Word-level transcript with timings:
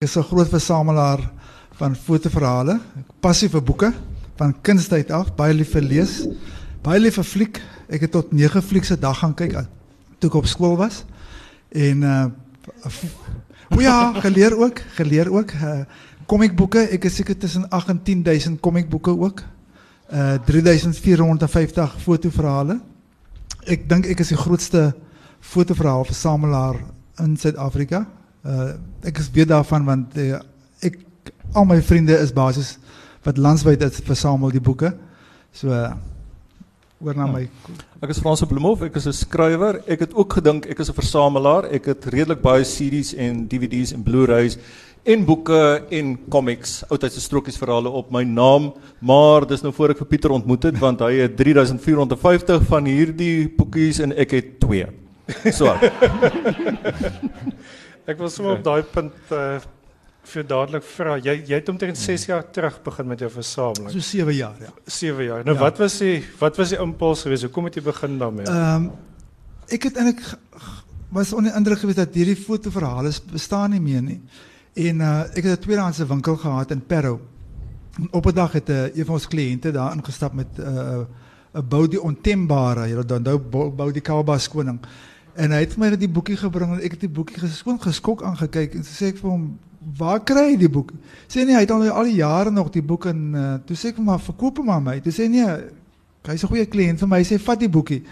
is 0.00 0.16
'n 0.16 0.22
groot 0.22 0.48
versamelaar 0.48 1.30
van 1.76 1.96
fotoverhale, 1.96 2.80
passie 3.20 3.48
vir 3.48 3.62
boeke, 3.62 3.92
van 4.36 4.54
kindertyd 4.60 5.10
af, 5.10 5.34
baie 5.36 5.52
lief 5.54 5.72
vir 5.72 5.82
lees, 5.82 6.26
baie 6.82 7.00
lief 7.00 7.14
vir 7.14 7.24
fliek. 7.24 7.60
Ek 7.88 8.00
het 8.00 8.10
tot 8.10 8.32
9 8.32 8.62
fliekse 8.62 8.96
dag 8.98 9.18
gaan 9.18 9.34
kyk 9.34 9.66
toe 10.18 10.30
ek 10.30 10.36
op 10.36 10.46
skool 10.46 10.76
was. 10.76 11.04
En 11.68 12.02
uh 12.02 12.24
o 13.76 13.80
ja, 13.80 14.12
geleer 14.20 14.56
ook, 14.56 14.80
geleer 14.96 15.30
ook 15.32 15.52
uh 15.52 15.84
komiekboeke. 16.26 16.78
Ek 16.78 17.04
is 17.04 17.16
seker 17.16 17.36
tussen 17.36 17.68
8 17.68 17.88
en 17.88 18.02
10000 18.02 18.60
komiekboeke 18.60 19.10
ook. 19.10 19.42
Uh 20.12 20.38
3450 20.46 22.00
fotoverhale. 22.00 22.80
Ek 23.66 23.88
dink 23.88 24.06
ek 24.06 24.20
is 24.20 24.28
die 24.28 24.36
grootste 24.36 24.94
fotoverhaalversamelaar 25.40 26.76
in 27.18 27.36
Suid-Afrika. 27.36 28.06
Uh 28.44 28.72
ek 29.04 29.18
is 29.18 29.30
weet 29.32 29.48
daarvan 29.48 29.84
want 29.84 30.16
uh, 30.16 30.40
ek 30.84 30.98
al 31.52 31.64
my 31.64 31.80
vriende 31.82 32.16
is 32.18 32.32
basies 32.32 32.78
wat 33.24 33.36
landwyd 33.36 33.82
is 33.82 34.00
versamel 34.04 34.50
die 34.50 34.60
boeke. 34.60 34.92
So 35.52 35.68
uh, 35.68 35.92
oor 37.00 37.16
na 37.16 37.26
ja. 37.26 37.32
my 37.32 37.48
Ek 38.00 38.14
is 38.14 38.20
Frans 38.20 38.40
Bloemhof, 38.48 38.80
ek 38.86 38.96
is 38.96 39.06
'n 39.06 39.12
skrywer. 39.12 39.82
Ek 39.86 40.00
het 40.00 40.14
ook 40.14 40.32
gedink 40.32 40.66
ek 40.66 40.78
is 40.80 40.88
'n 40.88 40.96
versamelaar. 40.96 41.68
Ek 41.68 41.84
het 41.84 42.04
redelik 42.04 42.40
baie 42.40 42.64
CD's 42.64 43.12
en 43.14 43.48
DVD's 43.48 43.92
en 43.92 44.02
Blu-rays 44.02 44.56
en 45.04 45.24
boeke 45.24 45.84
en 45.90 46.18
comics, 46.28 46.82
oudtydse 46.88 47.20
strokiesverhale 47.20 47.88
op 47.88 48.10
my 48.12 48.22
naam, 48.24 48.72
maar 49.00 49.46
dis 49.48 49.62
nou 49.64 49.72
voor 49.72 49.94
ek 49.94 50.02
vir 50.02 50.08
Pieter 50.12 50.34
ontmoet 50.34 50.66
het 50.68 50.80
want 50.80 51.00
hy 51.00 51.22
het 51.22 51.38
3450 51.38 52.66
van 52.68 52.84
hierdie 52.84 53.48
boekies 53.56 54.02
en 54.04 54.12
ek 54.12 54.36
het 54.36 54.58
2. 54.60 54.88
So. 55.56 55.72
Ek 58.06 58.18
wil 58.18 58.28
sommer 58.32 58.58
op 58.58 58.64
daai 58.64 58.82
punt 58.82 59.36
uh 59.36 59.60
vir 60.30 60.44
dadelik 60.44 60.84
vra. 60.84 61.14
Jy 61.16 61.32
jy 61.48 61.56
het 61.56 61.68
omtrent 61.72 61.98
6 61.98 62.26
jaar 62.28 62.44
terug 62.52 62.74
begin 62.84 63.06
met 63.08 63.22
jou 63.24 63.30
versameling. 63.32 63.88
So 63.90 64.04
7 64.04 64.34
jaar, 64.36 64.58
ja. 64.60 64.72
7 64.84 65.24
jaar. 65.24 65.44
Nou 65.44 65.54
ja. 65.56 65.62
wat 65.62 65.78
was 65.80 65.96
die 65.98 66.20
wat 66.38 66.60
was 66.60 66.74
die 66.74 66.78
impuls 66.78 67.22
geweest? 67.24 67.46
Hoekom 67.48 67.70
het 67.70 67.78
jy 67.78 67.82
begin 67.86 68.18
daarmee? 68.20 68.46
Ehm 68.46 68.84
um, 68.84 68.90
ek 69.70 69.86
het 69.88 69.96
eintlik 69.96 70.20
was 71.14 71.32
onder 71.32 71.56
indruk 71.56 71.78
geweest 71.78 72.02
dat 72.02 72.14
hierdie 72.14 72.36
fotoverhale 72.36 73.12
bestaan 73.32 73.70
nie 73.70 73.80
meer 73.80 74.02
nie. 74.02 74.20
En 74.74 75.00
uh 75.00 75.24
ek 75.32 75.42
het 75.42 75.58
'n 75.58 75.62
tweedehandse 75.64 76.06
winkel 76.06 76.36
gehad 76.36 76.70
in 76.70 76.86
Parow. 76.86 77.20
Op 78.10 78.26
'n 78.26 78.34
dag 78.34 78.52
het 78.52 78.68
'n 78.68 78.72
uh, 78.72 78.96
een 78.96 79.04
van 79.04 79.14
ons 79.14 79.28
kliënte 79.28 79.72
daar 79.72 79.96
ingestap 79.96 80.32
met 80.32 80.58
'n 80.58 80.62
uh, 80.62 81.04
'n 81.54 81.68
bou 81.68 81.88
die 81.88 82.02
ontembare, 82.02 82.88
jy 82.88 83.18
nou 83.18 83.38
bou 83.70 83.92
die 83.92 84.02
Kaaba 84.02 84.38
skoning. 84.38 84.80
En 85.34 85.52
hy 85.54 85.60
het 85.62 85.76
my 85.78 85.90
die 85.96 86.10
boekie 86.10 86.36
gebring 86.36 86.74
en 86.74 86.80
ek 86.84 86.96
het 86.96 87.04
die 87.06 87.12
boekie 87.12 87.38
geskoon 87.40 87.78
geskok 87.80 88.24
aangekyk 88.26 88.74
en 88.78 88.86
sê 88.86 89.12
ek 89.12 89.20
vir 89.22 89.30
hom 89.30 89.44
waar 89.96 90.20
kry 90.26 90.50
jy 90.50 90.56
die 90.64 90.72
boek? 90.72 90.92
Sê 91.30 91.44
nee, 91.44 91.56
hy 91.56 91.62
het 91.64 91.70
al 91.72 91.86
al 91.88 92.10
die 92.10 92.18
jare 92.18 92.50
nog 92.52 92.70
die 92.74 92.84
boek 92.84 93.06
en 93.10 93.20
uh, 93.34 93.52
toe 93.64 93.76
sê 93.78 93.92
ek 93.92 94.00
vir 94.00 94.08
maar 94.10 94.20
verkoop 94.20 94.60
hom 94.60 94.72
aan 94.74 94.84
my. 94.84 94.96
Toe 95.04 95.12
sê 95.14 95.28
nee, 95.30 95.46
hy's 96.28 96.44
'n 96.44 96.50
goeie 96.52 96.66
kliënt 96.66 97.00
vir 97.00 97.08
my. 97.08 97.22
Hy 97.22 97.28
sê 97.30 97.38
vat 97.40 97.60
die 97.60 97.70
boekie. 97.70 98.02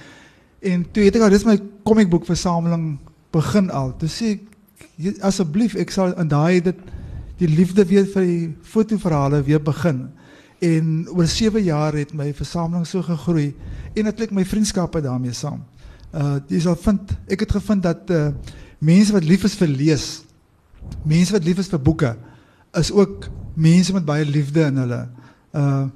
En 0.63 0.87
toe 0.93 1.05
het 1.05 1.17
ek 1.17 1.23
al 1.23 1.31
dis 1.31 1.45
my 1.45 1.59
komiekboek 1.85 2.27
versameling 2.27 2.99
begin 3.33 3.71
al. 3.71 3.93
Toe 3.99 4.09
sê 4.09 4.39
ek 4.39 5.21
asseblief 5.23 5.77
ek 5.77 5.91
sal 5.91 6.15
in 6.19 6.29
daai 6.29 6.61
dit 6.63 6.79
die 7.39 7.49
liefde 7.49 7.85
weer 7.87 8.07
vir 8.07 8.25
die 8.25 8.55
fotoverhale 8.63 9.43
weer 9.43 9.61
begin. 9.63 10.09
En 10.61 11.07
oor 11.15 11.27
7 11.27 11.63
jaar 11.63 11.95
het 11.95 12.15
my 12.15 12.33
versameling 12.35 12.87
so 12.87 13.03
gegroei 13.03 13.55
en 13.95 14.05
natuurlik 14.05 14.35
my 14.35 14.45
vriendskappe 14.45 15.01
daarmee 15.01 15.33
saam. 15.33 15.63
Uh 16.13 16.39
jy 16.49 16.61
sal 16.65 16.77
vind 16.81 17.13
ek 17.29 17.45
het 17.45 17.53
gevind 17.59 17.83
dat 17.85 18.11
uh 18.11 18.31
mense 18.79 19.13
wat 19.13 19.27
lief 19.27 19.45
is 19.45 19.57
vir 19.59 19.69
lees, 19.69 20.07
mense 21.05 21.35
wat 21.35 21.45
lief 21.45 21.59
is 21.59 21.69
vir 21.69 21.83
boeke, 21.83 22.13
is 22.79 22.93
ook 22.95 23.27
mense 23.59 23.93
met 23.93 24.07
baie 24.07 24.25
liefde 24.25 24.69
in 24.71 24.77
hulle. 24.85 25.03
Uh 25.53 25.87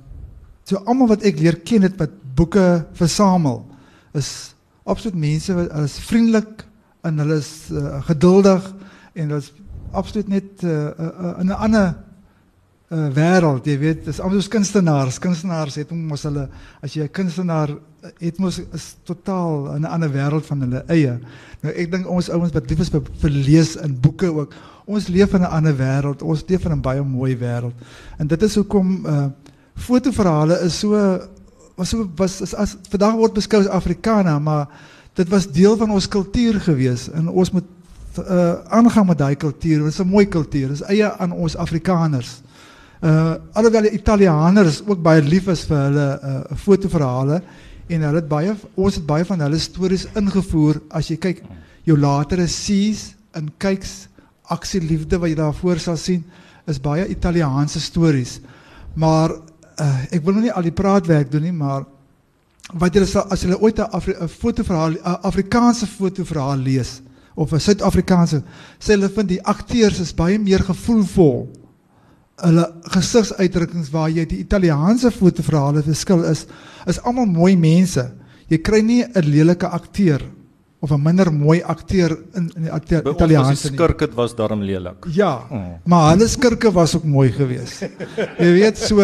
so 0.65 0.79
almal 0.87 1.11
wat 1.11 1.25
ek 1.27 1.41
leer 1.41 1.59
ken 1.67 1.83
het 1.83 1.97
wat 1.99 2.13
boeke 2.37 2.85
versamel, 2.99 3.65
is 4.14 4.55
absoluut 4.85 5.19
mense 5.19 5.55
wat 5.55 5.73
is 5.83 5.98
vriendelik 6.07 6.65
en 7.07 7.19
hulle 7.19 7.39
is 7.42 7.53
uh, 7.73 7.98
geduldig 8.07 8.69
en 9.15 9.29
hulle 9.29 9.41
is 9.42 9.51
absoluut 9.92 10.29
net 10.31 10.63
uh, 10.65 10.70
uh, 10.70 11.09
uh, 11.09 11.35
in 11.42 11.51
'n 11.51 11.59
ander 11.67 11.95
uh, 12.92 13.08
wêreld, 13.14 13.67
jy 13.67 13.79
weet, 13.80 14.05
dis 14.05 14.20
almal 14.20 14.41
soos 14.41 14.51
kunstenaars. 14.53 15.19
Kunstenaars 15.23 15.79
het 15.80 15.92
mos 15.97 16.27
hulle 16.29 16.48
as 16.85 16.95
jy 16.97 17.05
'n 17.05 17.13
kunstenaar 17.13 17.73
het 18.19 18.39
mos 18.39 18.58
is 18.75 18.97
totaal 19.05 19.75
in 19.77 19.83
'n 19.83 19.92
ander 19.95 20.11
wêreld 20.11 20.47
van 20.47 20.61
hulle 20.61 20.85
eie. 20.89 21.19
Nou 21.63 21.75
ek 21.75 21.91
dink 21.91 22.08
ons 22.08 22.30
ouens 22.30 22.53
wat 22.53 22.70
lief 22.70 22.80
is 22.80 22.91
vir, 22.91 23.30
lees 23.30 23.77
en 23.77 24.01
boeke 24.01 24.27
ook, 24.27 24.55
ons 24.85 25.08
leef 25.08 25.35
in 25.35 25.41
'n 25.41 25.51
ander 25.51 25.77
wêreld. 25.77 26.23
Ons 26.23 26.45
leef 26.48 26.64
in 26.64 26.73
'n 26.73 26.80
baie 26.80 27.03
mooi 27.03 27.36
wêreld. 27.36 27.75
En 28.19 28.27
dit 28.27 28.42
is 28.42 28.55
hoekom 28.55 29.07
uh 29.07 29.27
fotoverhale 29.74 30.61
is 30.61 30.79
so 30.79 30.91
was 31.77 31.89
so 31.89 32.11
was 32.17 32.42
as, 32.42 32.55
as 32.55 32.77
vandag 32.91 33.14
word 33.14 33.33
beskou 33.33 33.61
as 33.61 33.69
Afrikaner, 33.69 34.41
maar 34.41 34.69
dit 35.14 35.29
was 35.29 35.51
deel 35.51 35.77
van 35.77 35.91
ons 35.91 36.09
kultuur 36.09 36.61
gewees 36.61 37.11
en 37.11 37.29
ons 37.29 37.51
moet 37.51 37.64
uh 38.19 38.55
aangaan 38.69 39.07
met 39.07 39.19
daai 39.19 39.36
kultuur. 39.36 39.79
Dit 39.79 39.92
is 39.92 39.98
'n 39.98 40.09
mooi 40.09 40.27
kultuur. 40.27 40.69
Dit 40.69 40.80
is 40.80 40.89
eie 40.89 41.13
aan 41.17 41.33
ons 41.33 41.57
Afrikaners. 41.57 42.42
Uh 43.02 43.35
alhoewel 43.58 43.89
die 43.89 43.96
Italianers 43.98 44.79
ook 44.86 45.01
baie 45.02 45.23
lief 45.27 45.48
is 45.51 45.64
vir 45.67 45.80
hulle 45.89 46.07
uh 46.23 46.57
fotoverhale 46.57 47.40
en 47.90 48.05
hulle 48.07 48.20
het 48.20 48.29
baie 48.30 48.52
ons 48.79 48.95
het 48.95 49.07
baie 49.07 49.24
van 49.27 49.40
hulle 49.42 49.58
stories 49.58 50.05
ingevoer 50.14 50.79
as 50.95 51.08
jy 51.11 51.17
kyk 51.18 51.41
jou 51.83 51.96
latere 51.98 52.46
sees 52.46 53.08
en 53.35 53.48
kyks 53.58 54.05
aksie 54.55 54.79
liefde 54.85 55.18
wat 55.18 55.33
jy 55.33 55.39
daarvoor 55.41 55.80
sal 55.83 55.98
sien 55.98 56.23
is 56.70 56.79
baie 56.79 57.08
Italiaanse 57.11 57.83
stories. 57.83 58.36
Maar 58.95 59.35
uh 59.35 59.96
ek 60.14 60.23
wil 60.23 60.39
nou 60.39 60.45
nie 60.45 60.55
al 60.55 60.68
die 60.68 60.79
praatwerk 60.83 61.33
doen 61.33 61.42
nie, 61.48 61.52
maar 61.52 61.83
wat 62.70 62.95
julle 62.95 63.08
sal 63.11 63.27
as 63.35 63.42
julle 63.42 63.58
ooit 63.58 63.80
'n 63.83 63.91
Afri 63.98 64.14
fotoverhaal 64.29 64.95
'n 64.95 65.18
Afrikaanse 65.27 65.86
fotoverhaal 65.86 66.62
lees 66.62 67.01
of 67.35 67.51
'n 67.52 67.58
Suid-Afrikaanse 67.58 68.42
sê 68.79 68.95
hulle 68.95 69.08
vind 69.08 69.29
die 69.29 69.42
akteurs 69.42 69.98
is 69.98 70.14
baie 70.14 70.39
meer 70.39 70.62
gevoelvol 70.62 71.61
hulle 72.41 72.65
gesigsuitdrukkings 72.95 73.91
waar 73.93 74.11
jy 74.11 74.25
die 74.29 74.41
Italiaanse 74.43 75.13
fotoverhale 75.15 75.83
verskil 75.85 76.25
is 76.31 76.47
is 76.91 76.98
almal 77.07 77.29
mooi 77.31 77.55
mense. 77.57 78.03
Jy 78.51 78.59
kry 78.59 78.81
nie 78.83 79.03
'n 79.05 79.25
lelike 79.25 79.67
akteur 79.67 80.23
of 80.81 80.91
'n 80.91 81.03
minder 81.03 81.33
mooi 81.33 81.63
akteur 81.63 82.19
in 82.35 82.51
in 82.57 82.63
die 82.63 82.73
Italiaanse 82.73 83.71
nie. 83.71 83.77
Die 83.77 83.79
skurke 83.79 84.09
was 84.15 84.35
daarom 84.35 84.63
lelik. 84.63 85.07
Ja. 85.09 85.47
Mm. 85.51 85.81
Maar 85.85 86.11
hulle 86.11 86.29
skurke 86.29 86.73
was 86.73 86.97
ook 86.97 87.05
mooi 87.05 87.31
geweest. 87.31 87.89
jy 88.39 88.53
weet 88.53 88.79
so 88.79 89.01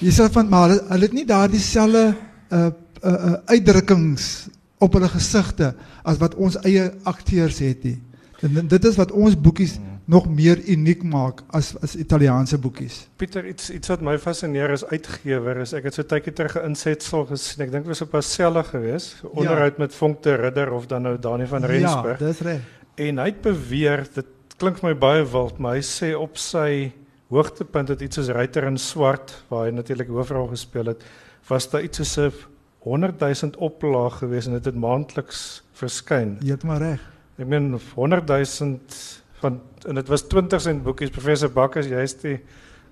jy 0.00 0.10
sê 0.10 0.30
van 0.30 0.48
maar 0.48 0.68
hulle, 0.68 0.82
hulle 0.88 1.02
het 1.02 1.12
nie 1.12 1.26
daardie 1.26 1.60
selfe 1.60 2.14
uh, 2.50 2.58
uh 2.58 3.10
uh 3.10 3.34
uitdrukkings 3.46 4.48
op 4.78 4.92
hulle 4.92 5.08
gesigte 5.08 5.74
as 6.02 6.18
wat 6.18 6.34
ons 6.34 6.56
eie 6.64 6.92
akteurs 7.04 7.58
het 7.58 7.84
nie. 7.84 8.00
En 8.40 8.68
dit 8.68 8.84
is 8.84 8.96
wat 8.96 9.12
ons 9.12 9.36
boekies 9.40 9.78
mm 9.78 9.93
nog 10.04 10.28
meer 10.28 10.60
uniek 10.68 11.02
maak 11.02 11.40
as 11.56 11.72
as 11.82 11.96
Italiaanse 11.96 12.58
boekies. 12.58 13.06
Pieter, 13.16 13.46
iets 13.48 13.70
iets 13.70 13.88
wat 13.88 14.02
my 14.04 14.18
fascineer 14.20 14.70
is 14.70 14.84
uitgewer 14.84 15.62
is 15.64 15.72
ek 15.72 15.88
het 15.88 15.96
so 15.96 16.04
tydjie 16.04 16.34
terug 16.36 16.56
'n 16.60 16.72
insetsel 16.72 17.24
gesien. 17.30 17.64
Ek 17.64 17.72
dink 17.72 17.86
was 17.86 18.02
op 18.02 18.10
Pasella 18.10 18.62
geweest, 18.62 19.22
onderhoud 19.32 19.76
ja. 19.76 19.82
met 19.84 19.94
Vonk 19.94 20.22
de 20.22 20.34
Ridder 20.34 20.72
of 20.72 20.86
dan 20.86 21.02
nou 21.02 21.18
Dani 21.18 21.46
van 21.46 21.64
Rensburg. 21.64 22.18
Ja, 22.20 22.26
dis 22.26 22.40
reg. 22.40 22.60
En 22.94 23.18
hy 23.18 23.24
het 23.24 23.40
beweer 23.40 24.06
dit 24.14 24.26
klink 24.56 24.82
my 24.82 24.94
baie 24.94 25.24
wild, 25.24 25.58
maar 25.58 25.74
hy 25.74 25.82
sê 25.82 26.14
op 26.14 26.36
sy 26.36 26.92
hoogtepunt 27.28 27.88
het 27.88 28.00
iets 28.00 28.16
soos 28.16 28.28
Ryter 28.28 28.64
in 28.64 28.78
swart 28.78 29.44
waar 29.48 29.66
hy 29.66 29.70
natuurlik 29.74 30.08
hoofrol 30.08 30.46
gespeel 30.52 30.86
het, 30.86 31.02
was 31.48 31.70
daar 31.70 31.82
iets 31.82 31.96
soos 31.96 32.16
'n 32.18 32.32
100 32.84 33.20
000 33.20 33.52
oplaag 33.58 34.18
geweest 34.18 34.46
en 34.46 34.52
dit 34.52 34.64
het, 34.64 34.74
het 34.74 34.82
maandeliks 34.82 35.64
verskyn. 35.72 36.36
Jy 36.40 36.50
het 36.50 36.64
maar 36.64 36.78
reg. 36.78 37.00
Ek 37.38 37.46
meen 37.46 37.80
100 37.94 38.28
000 38.28 38.78
van 39.44 39.60
en 39.84 40.00
dit 40.00 40.08
was 40.12 40.26
20 40.32 40.60
sent 40.64 40.82
boekies 40.84 41.12
professor 41.12 41.52
Bakkers 41.52 41.90
jy's 41.92 42.16
die 42.22 42.38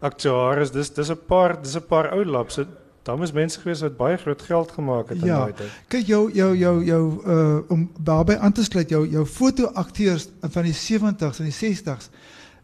aktuaris 0.04 0.72
dis 0.74 0.92
dis 0.92 1.10
'n 1.10 1.20
paar 1.26 1.56
dis 1.62 1.76
'n 1.76 1.86
paar 1.88 2.12
ou 2.12 2.24
laps 2.24 2.60
daar 3.02 3.18
was 3.18 3.32
mense 3.32 3.60
gewees 3.60 3.80
wat 3.82 3.96
baie 3.96 4.16
groot 4.16 4.42
geld 4.42 4.72
gemaak 4.72 5.08
het 5.08 5.18
ja, 5.18 5.24
in 5.24 5.28
daai 5.28 5.54
tyd. 5.58 5.70
Kyk 5.88 6.06
jou 6.06 6.22
jou 6.32 6.50
jou 6.56 6.74
jou 6.84 7.02
uh 7.26 7.58
om 7.68 7.90
daarbey 7.98 8.38
aan 8.38 8.52
te 8.52 8.64
sluit 8.64 8.90
jou 8.90 9.02
jou 9.08 9.24
fotoakteurs 9.26 10.28
van 10.40 10.62
die 10.62 10.76
70s 10.76 11.40
en 11.42 11.50
die 11.50 11.58
60s 11.58 12.10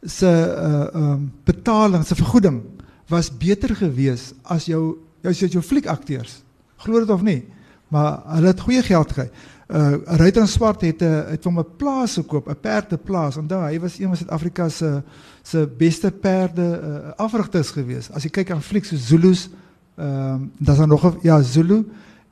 se 0.02 0.30
uh 0.30 0.86
um 0.94 1.32
betaling 1.44 2.06
se 2.06 2.14
vergoeding 2.14 2.62
was 3.08 3.30
beter 3.36 3.74
gewees 3.74 4.32
as 4.42 4.66
jou 4.66 4.98
jou 5.22 5.32
jou, 5.32 5.50
jou 5.50 5.62
fliekakteurs 5.62 6.42
glo 6.76 7.00
dit 7.00 7.10
of 7.10 7.22
nie 7.22 7.42
maar 7.88 8.20
hulle 8.26 8.46
het 8.46 8.60
goeie 8.60 8.82
geld 8.82 9.12
gekry 9.12 9.30
uh 9.68 9.96
Ruiter 10.04 10.48
Swart 10.48 10.80
het 10.80 11.00
'n 11.00 11.04
uh, 11.04 11.28
het 11.28 11.44
hom 11.44 11.58
'n 11.58 11.76
plaas 11.76 12.14
gekoop, 12.14 12.48
'n 12.48 12.60
perdeplaas. 12.60 13.36
Onthou, 13.36 13.62
hy 13.62 13.80
was 13.80 13.98
een 13.98 14.06
van 14.06 14.16
Suid-Afrika 14.16 14.68
se 14.68 15.02
se 15.42 15.68
beste 15.76 16.10
perde 16.10 16.80
uh, 16.82 17.10
afrigters 17.16 17.70
gewees. 17.70 18.10
As 18.10 18.22
jy 18.22 18.30
kyk 18.30 18.50
aan 18.50 18.62
flieks 18.62 18.88
so 18.88 18.96
Zulus, 18.96 19.50
ehm 19.96 20.34
uh, 20.34 20.48
daar's 20.58 20.86
nog 20.86 21.04
'n 21.04 21.18
ja 21.22 21.42
Zulu 21.42 21.84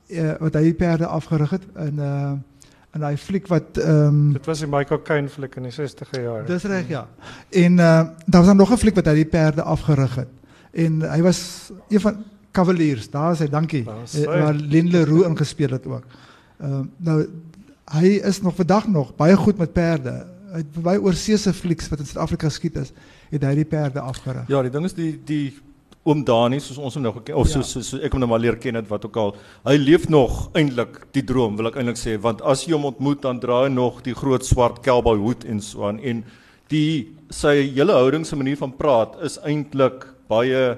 uh, 0.07 0.31
wat 0.39 0.53
hy 0.53 0.73
perde 0.73 1.05
afgerig 1.05 1.49
het 1.49 1.63
en 1.73 1.93
uh 1.95 2.31
En 2.91 3.03
daai 3.03 3.17
fliek 3.17 3.47
wat 3.47 3.77
ehm 3.77 4.05
um, 4.05 4.33
Dit 4.33 4.45
was 4.45 4.59
die 4.59 4.67
Michael 4.67 5.01
Caine 5.01 5.29
fliek 5.29 5.55
in 5.55 5.63
die 5.63 5.71
60e 5.71 6.21
jare. 6.21 6.43
Dis 6.45 6.63
reg 6.63 6.87
ja. 6.87 7.07
En 7.49 7.71
uh 7.71 7.77
daar 8.25 8.41
was 8.41 8.45
dan 8.45 8.57
nog 8.57 8.71
'n 8.71 8.77
fliek 8.77 8.95
wat 8.95 9.05
hy 9.05 9.13
die 9.13 9.25
perde 9.25 9.61
afgerig 9.61 10.15
het. 10.15 10.27
En 10.71 11.01
hy 11.11 11.21
was 11.21 11.71
een 11.89 11.99
van 11.99 12.23
Cavaliers. 12.57 13.09
Daar 13.13 13.35
is 13.35 13.43
hy, 13.45 13.49
dankie. 13.53 13.83
Hy. 13.87 14.23
Waar 14.25 14.57
Lynn 14.57 14.89
Leroux 14.93 15.27
ingespeel 15.29 15.77
het 15.77 15.85
ook. 15.89 16.07
Ehm 16.61 16.73
uh, 16.79 16.81
nou 17.09 17.19
hy 17.93 18.17
is 18.27 18.41
nog 18.43 18.55
vandag 18.57 18.87
nog 18.91 19.13
baie 19.15 19.35
goed 19.39 19.57
met 19.61 19.71
perde. 19.73 20.15
Hy 20.51 20.59
het 20.63 20.81
baie 20.83 20.99
oorseese 20.99 21.53
flieks 21.55 21.87
wat 21.91 22.01
in 22.03 22.07
Suid-Afrika 22.09 22.49
geskied 22.49 22.75
is, 22.81 22.89
het 23.31 23.43
hy 23.47 23.53
die 23.61 23.65
perde 23.67 24.01
afgerig. 24.03 24.47
Ja, 24.51 24.59
die 24.65 24.71
ding 24.73 24.85
is 24.89 24.95
die 24.97 25.13
die 25.27 25.45
oom 26.07 26.21
Dani 26.27 26.59
soos 26.63 26.77
ons 26.79 26.95
hom 26.95 27.03
nou 27.03 27.11
geken 27.17 27.35
of 27.35 27.47
Ja. 27.47 27.53
soos 27.57 27.71
soos 27.75 27.89
so 27.93 27.97
ek 28.03 28.11
hom 28.15 28.21
nou 28.23 28.29
maar 28.31 28.39
leer 28.39 28.55
ken 28.63 28.75
het 28.79 28.87
wat 28.91 29.05
ook 29.05 29.17
al. 29.19 29.33
Hy 29.67 29.75
leef 29.79 30.09
nog 30.09 30.49
eintlik 30.55 31.01
die 31.15 31.23
droom 31.27 31.55
wil 31.59 31.67
ek 31.67 31.75
eintlik 31.81 31.99
sê 31.99 32.17
want 32.23 32.41
as 32.41 32.65
jy 32.67 32.73
hom 32.77 32.85
ontmoet 32.91 33.21
dan 33.27 33.39
dra 33.43 33.61
hy 33.65 33.71
nog 33.73 34.01
die 34.07 34.15
groot 34.15 34.45
swart 34.47 34.79
cowboy 34.85 35.17
hoed 35.19 35.43
en 35.45 35.59
so 35.63 35.87
aan 35.87 35.99
en 35.99 36.23
die 36.71 37.13
sy 37.31 37.55
hele 37.75 37.93
houding 37.95 38.25
se 38.27 38.35
manier 38.39 38.57
van 38.59 38.71
praat 38.75 39.15
is 39.23 39.35
eintlik 39.43 40.07
baie 40.31 40.77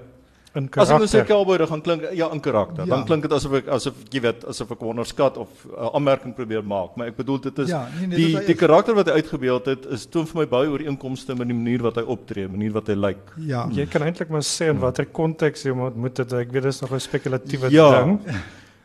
in 0.55 0.69
As 0.77 0.89
ek 0.89 0.97
nou 0.97 1.05
sê 1.07 1.11
karakter. 1.11 1.25
cowboy 1.35 1.57
dan 1.57 1.67
gaan 1.67 1.81
klink 1.81 2.01
ja 2.13 2.29
in 2.33 2.39
karakter. 2.41 2.85
Ja. 2.85 2.95
Dan 2.95 3.05
klink 3.05 3.21
dit 3.21 3.31
asof 3.31 3.53
ek 3.53 3.67
asof 3.67 3.93
jy 4.11 4.21
weet 4.21 4.45
asof 4.47 4.71
ek 4.71 4.81
onderskat 4.81 5.37
of 5.37 5.47
'n 5.65 5.69
uh, 5.77 5.89
aanmerking 5.93 6.33
probeer 6.35 6.63
maak, 6.63 6.95
maar 6.95 7.07
ek 7.07 7.15
bedoel 7.17 7.39
dit 7.41 7.59
is 7.59 7.69
Ja, 7.69 7.87
nee, 7.99 8.07
nee, 8.07 8.17
die 8.17 8.35
dit 8.35 8.47
die 8.47 8.55
karakter 8.55 8.95
wat 8.95 9.05
hy 9.07 9.13
uitgebeeld 9.21 9.65
het 9.65 9.85
is 9.85 10.05
toon 10.07 10.25
vir 10.25 10.39
my 10.41 10.45
baie 10.47 10.69
ooreenkomste 10.69 11.35
met 11.35 11.47
die 11.47 11.53
manier 11.57 11.81
wat 11.81 11.95
hy 11.95 12.01
optree, 12.03 12.47
manier 12.47 12.71
wat 12.71 12.87
hy 12.87 12.95
lyk. 12.95 13.21
Ja. 13.37 13.67
Jy 13.71 13.85
kan 13.85 14.01
eintlik 14.01 14.29
maar 14.29 14.41
sê 14.41 14.69
in 14.69 14.79
watter 14.79 15.05
konteks 15.05 15.63
jy 15.63 15.69
hom 15.71 15.81
ontmoet 15.81 16.17
het. 16.17 16.33
Ek 16.33 16.51
weet 16.51 16.63
dit 16.63 16.73
is 16.73 16.81
nog 16.81 16.91
'n 16.93 16.99
spekulatiewe 16.99 17.69
Ja. 17.71 18.03
ding. 18.03 18.19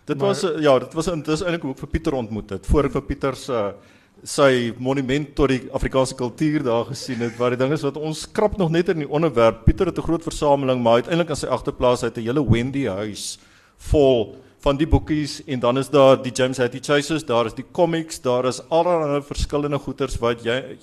Dit 0.06 0.18
Maar- 0.18 0.26
was 0.28 0.44
uh, 0.44 0.60
ja, 0.60 0.78
dit 0.78 0.92
was 0.94 1.06
dit 1.06 1.28
is 1.28 1.40
eintlik 1.42 1.62
hoe 1.62 1.70
ek 1.72 1.78
vir 1.78 1.88
Pieter 1.88 2.12
ontmoet 2.12 2.50
het. 2.50 2.66
Voor 2.66 2.84
ek 2.84 2.92
vir 2.92 3.02
Pieter 3.02 3.34
se 3.36 3.72
sy 4.24 4.72
monument 4.80 5.34
tot 5.36 5.52
die 5.52 5.68
Afrikaanse 5.76 6.16
kultuur 6.16 6.64
daar 6.64 6.86
gesien 6.88 7.20
het. 7.20 7.36
Waar 7.36 7.50
die 7.50 7.60
ding 7.60 7.72
is 7.76 7.84
wat 7.84 7.96
ons 8.00 8.24
krap 8.32 8.56
nog 8.56 8.70
net 8.72 8.88
in 8.88 9.04
die 9.04 9.08
onderwerp. 9.08 9.64
Pieter 9.64 9.86
het 9.86 9.98
'n 9.98 10.02
groot 10.02 10.22
versameling, 10.22 10.82
maar 10.82 11.04
uiteindelik 11.04 11.30
aan 11.30 11.36
sy 11.36 11.46
agterplaas 11.46 12.02
uit 12.02 12.16
'n 12.16 12.24
hele 12.24 12.50
Wendy 12.50 12.86
huis 12.86 13.38
vol 13.76 14.36
van 14.64 14.76
die 14.76 14.86
boekies 14.86 15.42
en 15.46 15.60
dan 15.60 15.78
is 15.78 15.90
daar 15.90 16.22
die 16.22 16.32
James 16.32 16.58
Hattie 16.58 16.80
Chasers, 16.80 17.24
daar 17.24 17.46
is 17.46 17.54
die 17.54 17.66
comics, 17.72 18.20
daar 18.20 18.46
is 18.46 18.62
allerlei 18.70 19.20
verskillende 19.22 19.78
goeters 19.78 20.16
wat 20.18 20.44
jy 20.44 20.78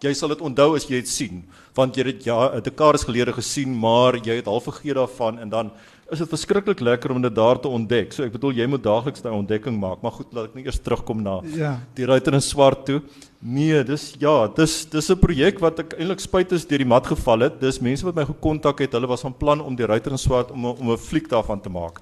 jy 0.00 0.12
sal 0.16 0.32
dit 0.32 0.40
onthou 0.40 0.76
as 0.76 0.86
jy 0.88 1.02
dit 1.02 1.08
sien 1.08 1.42
want 1.76 1.96
jy 1.96 2.06
het 2.06 2.24
ja 2.24 2.56
'n 2.56 2.62
dekades 2.64 3.04
gelede 3.04 3.32
gesien 3.32 3.74
maar 3.78 4.16
jy 4.16 4.36
het 4.36 4.46
half 4.46 4.64
vergeet 4.64 4.94
daarvan 4.94 5.38
en 5.38 5.48
dan 5.48 5.70
is 6.12 6.18
dit 6.18 6.28
verskriklik 6.28 6.80
lekker 6.80 7.10
om 7.10 7.22
dit 7.22 7.34
daar 7.34 7.58
te 7.60 7.68
ontdek. 7.68 8.12
So 8.12 8.22
ek 8.24 8.32
bedoel 8.32 8.52
jy 8.52 8.66
moet 8.66 8.82
daagliks 8.82 9.22
daai 9.22 9.32
ontdekking 9.36 9.78
maak, 9.80 10.02
maar 10.02 10.12
goed, 10.12 10.26
laat 10.32 10.44
ek 10.50 10.54
net 10.54 10.66
eers 10.66 10.78
terugkom 10.80 11.22
na 11.22 11.40
Ja. 11.56 11.78
die 11.94 12.04
ruiter 12.06 12.34
in 12.34 12.40
swart 12.40 12.84
toe. 12.86 13.02
Nee, 13.42 13.82
dis 13.84 14.14
ja, 14.18 14.48
dis 14.48 14.84
dis 14.86 15.10
'n 15.10 15.16
projek 15.18 15.58
wat 15.60 15.78
ek 15.80 15.94
eintlik 15.98 16.20
spyt 16.20 16.52
is 16.52 16.66
deur 16.66 16.78
die 16.78 16.86
mat 16.86 17.06
geval 17.06 17.40
het. 17.40 17.60
Dis 17.60 17.80
mense 17.80 18.04
wat 18.04 18.14
my 18.14 18.24
gekontak 18.24 18.78
het. 18.80 18.92
Hulle 18.92 19.06
was 19.06 19.20
van 19.22 19.34
plan 19.36 19.60
om 19.60 19.74
die 19.76 19.86
ruiter 19.86 20.10
in 20.12 20.18
swart 20.18 20.50
om 20.50 20.64
om 20.66 20.90
'n 20.90 20.96
fliek 20.98 21.28
daarvan 21.28 21.60
te 21.60 21.68
maak. 21.70 22.00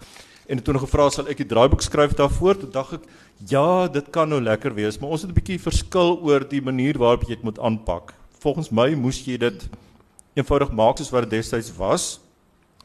En 0.49 0.63
toe 0.63 0.73
nog 0.73 0.83
gevra 0.83 1.11
sal 1.11 1.29
ek 1.29 1.37
die 1.37 1.47
draaiboek 1.47 1.83
skryf 1.83 2.15
daarvoor. 2.15 2.55
Toe 2.59 2.71
dink 2.71 2.93
ek, 2.93 3.01
ja, 3.49 3.87
dit 3.89 4.11
kan 4.11 4.29
nou 4.29 4.41
lekker 4.41 4.75
wees, 4.75 4.99
maar 4.99 5.11
ons 5.11 5.23
het 5.23 5.31
'n 5.31 5.35
bietjie 5.35 5.59
verskil 5.61 6.19
oor 6.23 6.41
die 6.49 6.61
manier 6.63 6.97
waarop 6.99 7.23
jy 7.23 7.35
dit 7.35 7.43
moet 7.45 7.59
aanpak. 7.59 8.15
Volgens 8.41 8.71
my 8.71 8.95
moes 8.95 9.25
jy 9.27 9.37
dit 9.37 9.69
eenvoudig 10.35 10.73
maak 10.73 10.97
soos 10.99 11.11
wat 11.11 11.23
dit 11.29 11.31
destyds 11.31 11.71
was. 11.77 12.21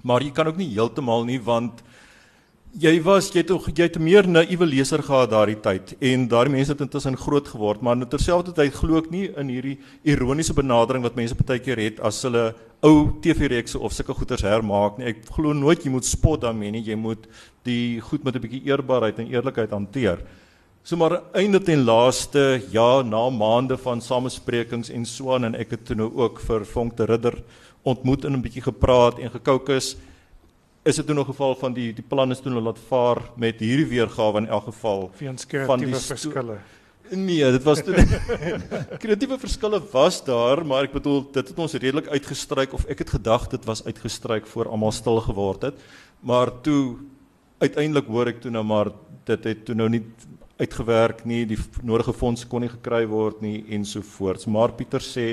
Maar 0.03 0.23
jy 0.23 0.31
kan 0.35 0.47
ook 0.47 0.59
nie 0.59 0.71
heeltemal 0.75 1.25
nie 1.25 1.39
want 1.39 1.81
jy 2.73 2.95
was 3.05 3.29
jy 3.29 3.43
het 3.43 3.51
ook 3.53 3.67
jy 3.69 3.85
het 3.85 3.99
meer 4.01 4.27
naïewe 4.27 4.65
leser 4.65 5.03
gehad 5.05 5.29
daardie 5.29 5.59
tyd 5.61 5.93
en 6.01 6.27
daardie 6.27 6.55
mense 6.55 6.73
het 6.73 6.81
intussen 6.81 7.17
groot 7.21 7.47
geword 7.47 7.83
maar 7.85 7.99
nou 7.99 8.07
terselfdertyd 8.09 8.73
glo 8.73 8.97
ek 8.97 9.11
nie 9.13 9.27
in 9.37 9.51
hierdie 9.53 9.75
ironiese 10.03 10.55
benadering 10.57 11.05
wat 11.05 11.19
mense 11.19 11.37
partykeer 11.37 11.77
het 11.77 12.01
as 12.01 12.23
hulle 12.25 12.47
ou 12.83 13.13
TV-reekse 13.23 13.79
of 13.79 13.93
sulke 13.95 14.15
goeters 14.17 14.43
hermaak 14.43 14.97
nie. 14.99 15.07
Ek 15.13 15.23
glo 15.31 15.55
nooit 15.55 15.85
jy 15.85 15.91
moet 15.93 16.07
spot 16.07 16.41
daarmee 16.43 16.73
nie 16.75 16.83
jy 16.83 16.97
moet 16.99 17.29
die 17.63 18.01
goed 18.03 18.25
met 18.25 18.35
'n 18.35 18.43
bietjie 18.43 18.65
eerbaarheid 18.67 19.19
en 19.19 19.31
eerlikheid 19.31 19.71
hanteer. 19.71 20.19
So 20.83 20.97
maar 20.97 21.21
einde 21.33 21.63
ten 21.63 21.85
laaste 21.85 22.61
ja 22.71 23.01
na 23.01 23.29
maande 23.29 23.77
van 23.77 24.01
samesprekings 24.01 24.89
en 24.89 25.05
so 25.05 25.33
aan 25.33 25.45
en 25.45 25.55
ek 25.55 25.71
het 25.71 25.85
toe 25.85 25.95
nou 25.95 26.11
ook 26.13 26.41
vir 26.41 26.65
Vonk 26.65 26.97
de 26.97 27.05
Ridder 27.05 27.43
ontmoet 27.83 28.25
en 28.25 28.33
'n 28.33 28.41
bietjie 28.41 28.63
gepraat 28.63 29.19
en 29.19 29.31
gekookus 29.31 29.95
is 30.83 30.95
dit 30.95 31.05
toe 31.05 31.15
nog 31.15 31.27
geval 31.27 31.55
van 31.55 31.73
die 31.73 31.93
die 31.93 32.03
plan 32.03 32.31
is 32.31 32.39
toe 32.39 32.51
nou 32.51 32.61
laat 32.63 32.79
vaar 32.87 33.21
met 33.39 33.59
hierdie 33.59 33.87
weergawe 33.87 34.37
in 34.43 34.47
elk 34.47 34.63
geval 34.71 35.11
van 35.65 35.79
die 35.79 35.95
verskille. 35.95 36.57
Nee, 37.09 37.51
dit 37.51 37.63
was 37.63 37.83
toe 37.83 37.95
kreatiewe 39.03 39.37
verskille 39.39 39.81
was 39.91 40.23
daar, 40.23 40.65
maar 40.65 40.87
ek 40.87 40.95
bedoel 40.95 41.23
dit 41.31 41.47
het 41.47 41.59
ons 41.59 41.73
redelik 41.73 42.07
uitgestryk 42.07 42.73
of 42.73 42.85
ek 42.85 43.03
het 43.03 43.15
gedag 43.15 43.47
dit 43.51 43.65
was 43.65 43.83
uitgestryk 43.85 44.47
voor 44.47 44.71
almal 44.71 44.91
stil 44.91 45.19
geword 45.21 45.61
het. 45.61 45.81
Maar 46.19 46.51
toe 46.61 46.97
uiteindelik 47.59 48.07
hoor 48.07 48.31
ek 48.31 48.41
toe 48.41 48.51
nou 48.51 48.63
maar 48.63 48.91
dit 49.27 49.43
het 49.43 49.65
toe 49.65 49.75
nou 49.75 49.89
nie 49.89 50.03
uitgewerk 50.59 51.23
nie, 51.25 51.43
die 51.49 51.57
nodige 51.81 52.13
fondse 52.13 52.47
kon 52.47 52.63
nie 52.63 52.71
gekry 52.71 53.03
word 53.09 53.41
nie 53.41 53.63
ensovoorts. 53.75 54.47
Maar 54.47 54.75
Pieter 54.77 55.03
sê 55.03 55.27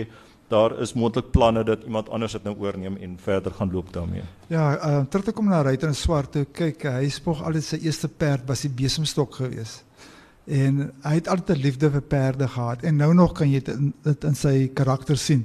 daar 0.50 0.74
is 0.82 0.92
moontlik 0.98 1.30
planne 1.30 1.62
dat 1.64 1.84
iemand 1.86 2.08
anders 2.08 2.32
dit 2.32 2.42
nou 2.46 2.56
oorneem 2.58 2.96
en 2.96 3.18
verder 3.22 3.52
gaan 3.52 3.70
loop 3.72 3.92
daarmee. 3.92 4.22
Ja, 4.46 4.64
uh, 4.76 5.04
terug 5.08 5.24
te 5.24 5.32
kom 5.32 5.48
na 5.48 5.62
Ruiter 5.62 5.88
in 5.88 5.94
Swart. 5.94 6.38
Kyk, 6.52 6.82
hy 6.82 7.08
spog 7.08 7.42
altyd 7.46 7.64
sy 7.64 7.78
eerste 7.84 8.08
perd 8.08 8.48
was 8.50 8.64
die 8.66 8.72
besemstok 8.74 9.38
geweest. 9.38 9.84
En 10.50 10.88
hy 11.04 11.14
het 11.14 11.28
altyd 11.30 11.56
'n 11.56 11.62
liefde 11.62 11.90
vir 11.90 12.02
perde 12.02 12.48
gehad 12.48 12.82
en 12.82 12.96
nou 12.96 13.14
nog 13.14 13.32
kan 13.32 13.50
jy 13.50 13.60
dit 13.62 13.76
in, 13.76 13.92
dit 14.02 14.24
in 14.24 14.34
sy 14.34 14.70
karakter 14.74 15.16
sien. 15.16 15.44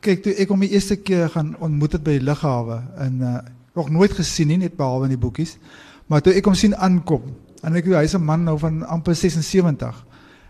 Kyk, 0.00 0.22
toe 0.22 0.34
ek 0.38 0.48
hom 0.48 0.60
die 0.60 0.70
eerste 0.70 0.96
keer 0.96 1.28
gaan 1.28 1.56
ontmoet 1.58 1.92
het 1.92 2.04
by 2.04 2.18
die 2.18 2.26
lughawe 2.26 2.82
en 2.96 3.20
uh, 3.20 3.38
nog 3.74 3.90
nooit 3.90 4.12
gesien 4.12 4.48
nie 4.48 4.58
net 4.58 4.76
behalwe 4.76 5.04
in 5.04 5.16
die 5.16 5.24
boekies. 5.24 5.58
Maar 6.06 6.22
toe 6.22 6.32
ek 6.32 6.44
hom 6.44 6.54
sien 6.54 6.76
aankom 6.76 7.34
en 7.62 7.74
ek 7.74 7.84
hy's 7.84 8.14
'n 8.14 8.22
man 8.22 8.44
nou 8.44 8.58
van 8.58 8.84
amper 8.86 9.14
76 9.14 10.04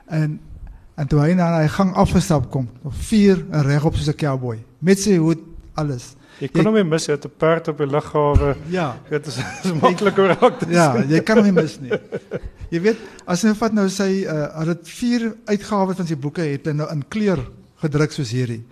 en 0.07 0.41
en 0.97 1.09
toe 1.09 1.21
hy 1.21 1.33
na 1.37 1.51
hy 1.61 1.69
gang 1.69 1.95
afgestap 1.95 2.51
kom, 2.51 2.69
vier 3.09 3.43
en 3.53 3.67
regop 3.67 3.97
soos 3.97 4.09
'n 4.09 4.19
cowboy 4.21 4.59
met 4.81 4.99
sy 4.99 5.17
hoed 5.17 5.43
alles. 5.75 6.15
Jy 6.41 6.51
kon 6.53 6.67
hom 6.69 6.75
nie 6.77 6.85
mis 6.85 7.07
jy 7.07 7.15
het 7.17 7.25
'n 7.25 7.33
perd 7.39 7.69
op 7.69 7.79
die 7.79 7.87
lughawe. 7.87 8.57
Ja, 8.79 8.97
Dit 9.09 9.27
is, 9.27 9.39
is 9.65 9.73
maklik 9.73 10.19
om 10.19 10.27
raak 10.27 10.59
te 10.59 10.67
Ja, 10.71 10.97
jy 11.01 11.21
kan 11.21 11.39
hom 11.39 11.47
nie 11.47 11.53
mis 11.63 11.79
nie. 11.81 11.93
Jy 12.71 12.81
weet, 12.81 12.99
as 13.27 13.43
jy 13.43 13.55
vat 13.55 13.73
nou 13.73 13.89
sy 13.89 14.27
uh 14.27 14.65
het 14.67 14.89
vier 14.89 15.35
uitgawes 15.47 15.97
van 15.97 16.07
sy 16.07 16.17
boeke 16.17 16.43
het 16.43 16.67
hy 16.67 16.73
nou 16.73 16.89
in 16.93 17.05
kleur 17.09 17.41
gedruk 17.81 18.13
soos 18.13 18.31
hierdie. 18.31 18.65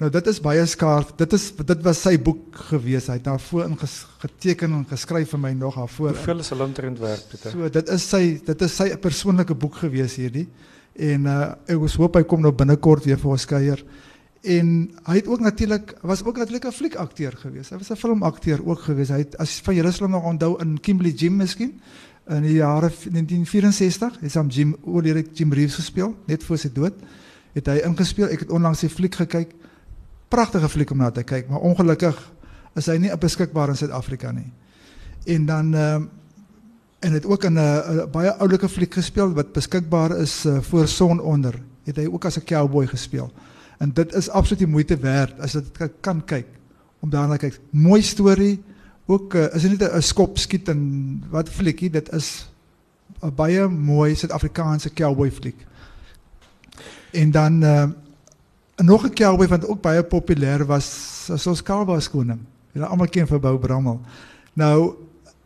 Nou 0.00 0.10
dit 0.10 0.26
is 0.26 0.40
baie 0.42 0.66
skaars. 0.66 1.12
Dit 1.16 1.32
is 1.32 1.44
dit 1.52 1.82
was 1.84 2.00
sy 2.02 2.16
boek 2.18 2.56
gewees. 2.72 3.06
Hy 3.06 3.20
het 3.20 3.24
daarvoor 3.28 3.68
in 3.68 3.76
ges, 3.78 4.00
geteken 4.18 4.72
en 4.80 4.84
geskryf 4.90 5.30
vir 5.30 5.38
my 5.38 5.52
nog 5.52 5.76
daarvoor. 5.78 6.16
Hoeveel 6.16 6.42
is 6.42 6.50
hulle 6.50 6.64
omtrent 6.64 6.98
werd, 6.98 7.28
Pieter? 7.30 7.52
So 7.54 7.68
dit 7.68 7.88
is 7.88 8.08
sy 8.08 8.22
dit 8.44 8.62
is 8.66 8.76
sy 8.76 8.88
persoonlike 8.96 9.54
boek 9.54 9.78
gewees 9.84 10.16
hierdie. 10.18 10.48
En 10.96 11.24
uh 11.24 11.54
ek 11.66 11.78
was 11.80 11.96
hoop 11.96 12.16
hy 12.16 12.22
kom 12.28 12.40
nou 12.40 12.52
binnekort 12.52 13.04
weer 13.04 13.18
vir 13.18 13.30
ons 13.30 13.46
kuier. 13.46 13.84
En 14.42 14.68
hy 15.06 15.16
het 15.20 15.28
ook 15.30 15.40
natuurlik 15.40 15.94
was 16.02 16.24
ook 16.24 16.36
natuurlik 16.36 16.66
'n 16.66 16.72
fliekakteur 16.72 17.32
gewees. 17.36 17.70
Hy 17.70 17.78
was 17.78 17.90
'n 17.90 17.96
filmakteur 17.96 18.66
ook 18.66 18.80
gewees. 18.80 19.08
Hy 19.08 19.18
het 19.18 19.36
as 19.38 19.60
van 19.60 19.74
julle 19.74 19.92
sal 19.92 20.08
nog 20.08 20.24
onthou 20.24 20.60
in 20.60 20.80
Kimberley 20.80 21.12
Jim 21.12 21.36
miskien 21.36 21.80
in 22.28 22.42
die 22.42 22.54
jare 22.54 22.90
1964 22.90 24.20
het 24.20 24.34
hom 24.34 24.48
Jim 24.48 24.76
oorlede 24.82 25.24
Jim 25.32 25.52
Reeves 25.52 25.74
gespeel 25.74 26.14
net 26.26 26.44
voor 26.44 26.58
sy 26.58 26.70
dood. 26.72 26.94
Het 27.52 27.66
hy 27.66 27.82
ingespeel. 27.84 28.28
Ek 28.28 28.46
het 28.46 28.50
onlangs 28.50 28.78
sy 28.78 28.88
fliek 28.88 29.14
gekyk. 29.14 29.54
Pragtige 30.28 30.68
fliek 30.68 30.90
om 30.90 31.02
na 31.02 31.10
te 31.10 31.22
kyk, 31.22 31.48
maar 31.48 31.60
ongelukkig 31.60 32.16
is 32.74 32.86
hy 32.86 32.96
nie 32.96 33.16
beskikbaar 33.16 33.68
in 33.68 33.76
Suid-Afrika 33.76 34.32
nie. 34.32 34.52
En 35.26 35.46
dan 35.46 35.74
ehm 35.74 36.02
en 37.02 37.12
het 37.12 37.26
ook 37.26 37.44
in 37.44 37.52
'n 37.52 37.58
uh, 37.58 38.04
baie 38.10 38.30
oulike 38.38 38.68
fliek 38.68 38.94
gespeel 38.94 39.32
wat 39.34 39.52
beskikbaar 39.52 40.16
is 40.16 40.44
uh, 40.46 40.60
voor 40.60 40.88
son 40.88 41.20
onder. 41.20 41.54
Het 41.84 41.96
hy 41.96 42.06
ook 42.06 42.24
as 42.24 42.38
'n 42.38 42.44
cowboy 42.44 42.86
gespeel. 42.86 43.32
En 43.78 43.92
dit 43.92 44.14
is 44.14 44.28
absoluut 44.30 44.58
die 44.58 44.68
moeite 44.68 44.96
werd 44.96 45.40
as 45.40 45.52
jy 45.52 45.60
dit 45.60 45.90
kan- 46.00 46.24
kyk 46.24 46.46
om 47.00 47.10
daarna 47.10 47.36
kyk. 47.36 47.60
Mooi 47.70 48.02
storie. 48.02 48.62
Ook 49.06 49.34
uh, 49.34 49.54
is 49.54 49.62
dit 49.62 49.78
nie 49.78 49.88
'n 49.88 50.02
skop 50.02 50.38
skiet 50.38 50.68
en 50.68 51.22
wat 51.30 51.48
fliekie, 51.48 51.90
dit 51.90 52.12
is 52.12 52.48
'n 53.22 53.34
baie 53.34 53.68
mooi 53.68 54.14
Suid-Afrikaanse 54.14 54.92
cowboy 54.92 55.30
fliek. 55.30 55.66
En 57.10 57.30
dan 57.30 57.62
uh, 57.62 57.84
nog 58.76 59.04
'n 59.04 59.12
cowboy 59.12 59.48
wat 59.48 59.66
ook 59.66 59.80
baie 59.80 60.02
populêr 60.02 60.66
was, 60.66 61.30
soos 61.34 61.62
Cowboys 61.62 62.10
koning. 62.10 62.40
Julle 62.72 62.86
almal 62.86 63.08
ken 63.08 63.26
vir 63.26 63.40
Bou 63.40 63.58
Brammel. 63.58 64.00
Nou 64.52 64.94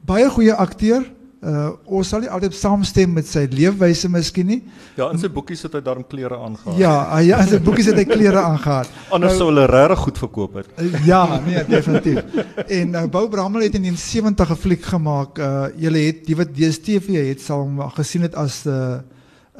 baie 0.07 0.31
goeie 0.31 0.55
akteur. 0.55 1.15
Uh 1.45 1.71
ons 1.85 2.09
sal 2.09 2.21
nie 2.21 2.31
altyd 2.33 2.55
saamstem 2.57 3.13
met 3.13 3.27
sy 3.29 3.43
leefwyse 3.53 4.09
miskien 4.09 4.47
nie. 4.47 4.63
Ja, 4.97 5.11
in 5.13 5.19
sy 5.19 5.29
boekies 5.29 5.63
het 5.63 5.75
hy 5.77 5.81
daarom 5.85 6.07
klere 6.09 6.39
aangehad. 6.39 6.79
Ja, 6.81 7.19
ja, 7.21 7.39
in 7.45 7.49
sy 7.49 7.59
boekies 7.61 7.87
het 7.87 7.97
hy 8.01 8.05
klere 8.09 8.41
aangehad. 8.41 8.89
Anders 9.15 9.33
Nou- 9.33 9.39
sou 9.39 9.49
hulle 9.51 9.67
regtig 9.67 9.99
goed 9.99 10.19
verkoop 10.19 10.55
het. 10.55 10.67
Uh, 10.81 11.05
Ja, 11.07 11.41
nee, 11.45 11.65
definitief. 11.69 12.23
En 12.69 12.91
nou 12.91 13.07
Bou 13.09 13.29
Brammel 13.29 13.61
het 13.69 13.75
in 13.75 13.83
1970 13.83 14.51
'n 14.51 14.57
fliek 14.57 14.83
gemaak. 14.83 15.39
Uh 15.39 15.67
julle 15.77 15.99
het 16.07 16.25
die 16.27 16.37
wat 16.37 16.55
DStv 16.57 17.07
het 17.29 17.41
sal 17.41 17.59
hom 17.67 17.81
gesien 17.91 18.23
het 18.23 18.35
as 18.35 18.65
'n 18.65 18.69
uh, 18.71 18.97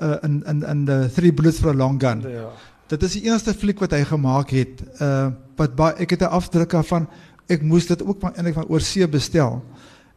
uh, 0.03 0.17
in 0.23 0.43
in 0.47 0.63
in 0.65 0.85
the 0.87 1.11
Three 1.15 1.33
Bullets 1.33 1.59
for 1.61 1.71
a 1.71 1.75
Long 1.75 2.01
Gun. 2.01 2.21
Ja. 2.21 2.49
Dit 2.89 3.03
is 3.03 3.13
die 3.13 3.25
enigste 3.27 3.55
fliek 3.55 3.79
wat 3.81 3.91
hy 3.93 4.05
gemaak 4.05 4.51
het. 4.51 4.83
Uh 5.01 5.29
wat 5.57 5.75
baie 5.77 5.95
ek 5.99 6.11
het 6.11 6.21
'n 6.23 6.33
afdruk 6.33 6.71
daarvan. 6.71 7.07
Ek 7.49 7.63
moes 7.63 7.87
dit 7.87 8.03
ook 8.03 8.17
van 8.21 8.35
eintlik 8.35 8.55
van 8.55 8.67
oorsee 8.69 9.09
bestel. 9.09 9.63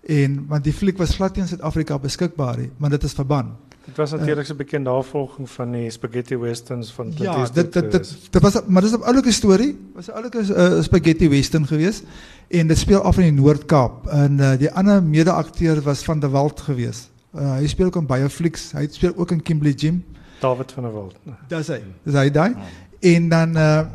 En 0.10 0.38
want 0.50 0.66
die 0.66 0.74
fliek 0.74 0.98
was 0.98 1.16
glad 1.20 1.36
nie 1.38 1.46
in 1.46 1.50
Suid-Afrika 1.52 2.00
beskikbaar 2.02 2.58
nie, 2.64 2.72
maar 2.82 2.90
dit 2.96 3.04
is 3.06 3.14
verban. 3.14 3.52
Dit 3.90 3.98
was 3.98 4.12
natuurlik 4.12 4.46
so 4.46 4.54
'n 4.54 4.58
bietjie 4.58 4.80
navolging 4.80 5.50
van 5.50 5.72
die 5.72 5.90
spaghetti 5.90 6.38
westerns 6.38 6.92
van 6.94 7.14
Clint 7.14 7.36
Ja, 7.36 7.46
dit 7.54 7.74
dit 7.74 7.92
dit, 7.92 8.18
dit 8.32 8.42
was 8.42 8.62
maar 8.68 8.82
dis 8.82 8.92
'n 8.92 9.02
oulike 9.02 9.32
storie. 9.32 9.78
Was 9.96 10.08
'n 10.08 10.12
oulike 10.12 10.42
uh, 10.42 10.82
spaghetti 10.82 11.30
western 11.30 11.68
geweest 11.68 12.04
en 12.48 12.68
dit 12.68 12.78
speel 12.78 13.02
af 13.02 13.18
in 13.18 13.24
die 13.24 13.42
Noord-Kaap 13.42 14.08
en 14.08 14.40
uh, 14.40 14.58
die 14.58 14.72
ander 14.72 15.04
mede-akteur 15.04 15.82
was 15.82 16.04
van 16.04 16.20
der 16.20 16.30
Walt 16.30 16.60
geweest. 16.60 17.10
Uh, 17.36 17.56
hy 17.56 17.68
speel 17.68 17.86
ook 17.86 17.96
in 17.96 18.06
baie 18.06 18.30
flieks. 18.30 18.72
Hy 18.72 18.88
speel 18.92 19.14
ook 19.16 19.32
in 19.32 19.42
Kimberley 19.42 19.74
Jim. 19.74 20.04
David 20.40 20.72
van 20.72 20.84
der 20.84 20.92
Walt. 20.92 21.16
Dis 21.48 21.68
hy. 21.68 21.84
Dis 22.04 22.14
hy 22.14 22.30
daai. 22.30 22.56
En 23.00 23.30
dan 23.30 23.58
uh 23.58 23.86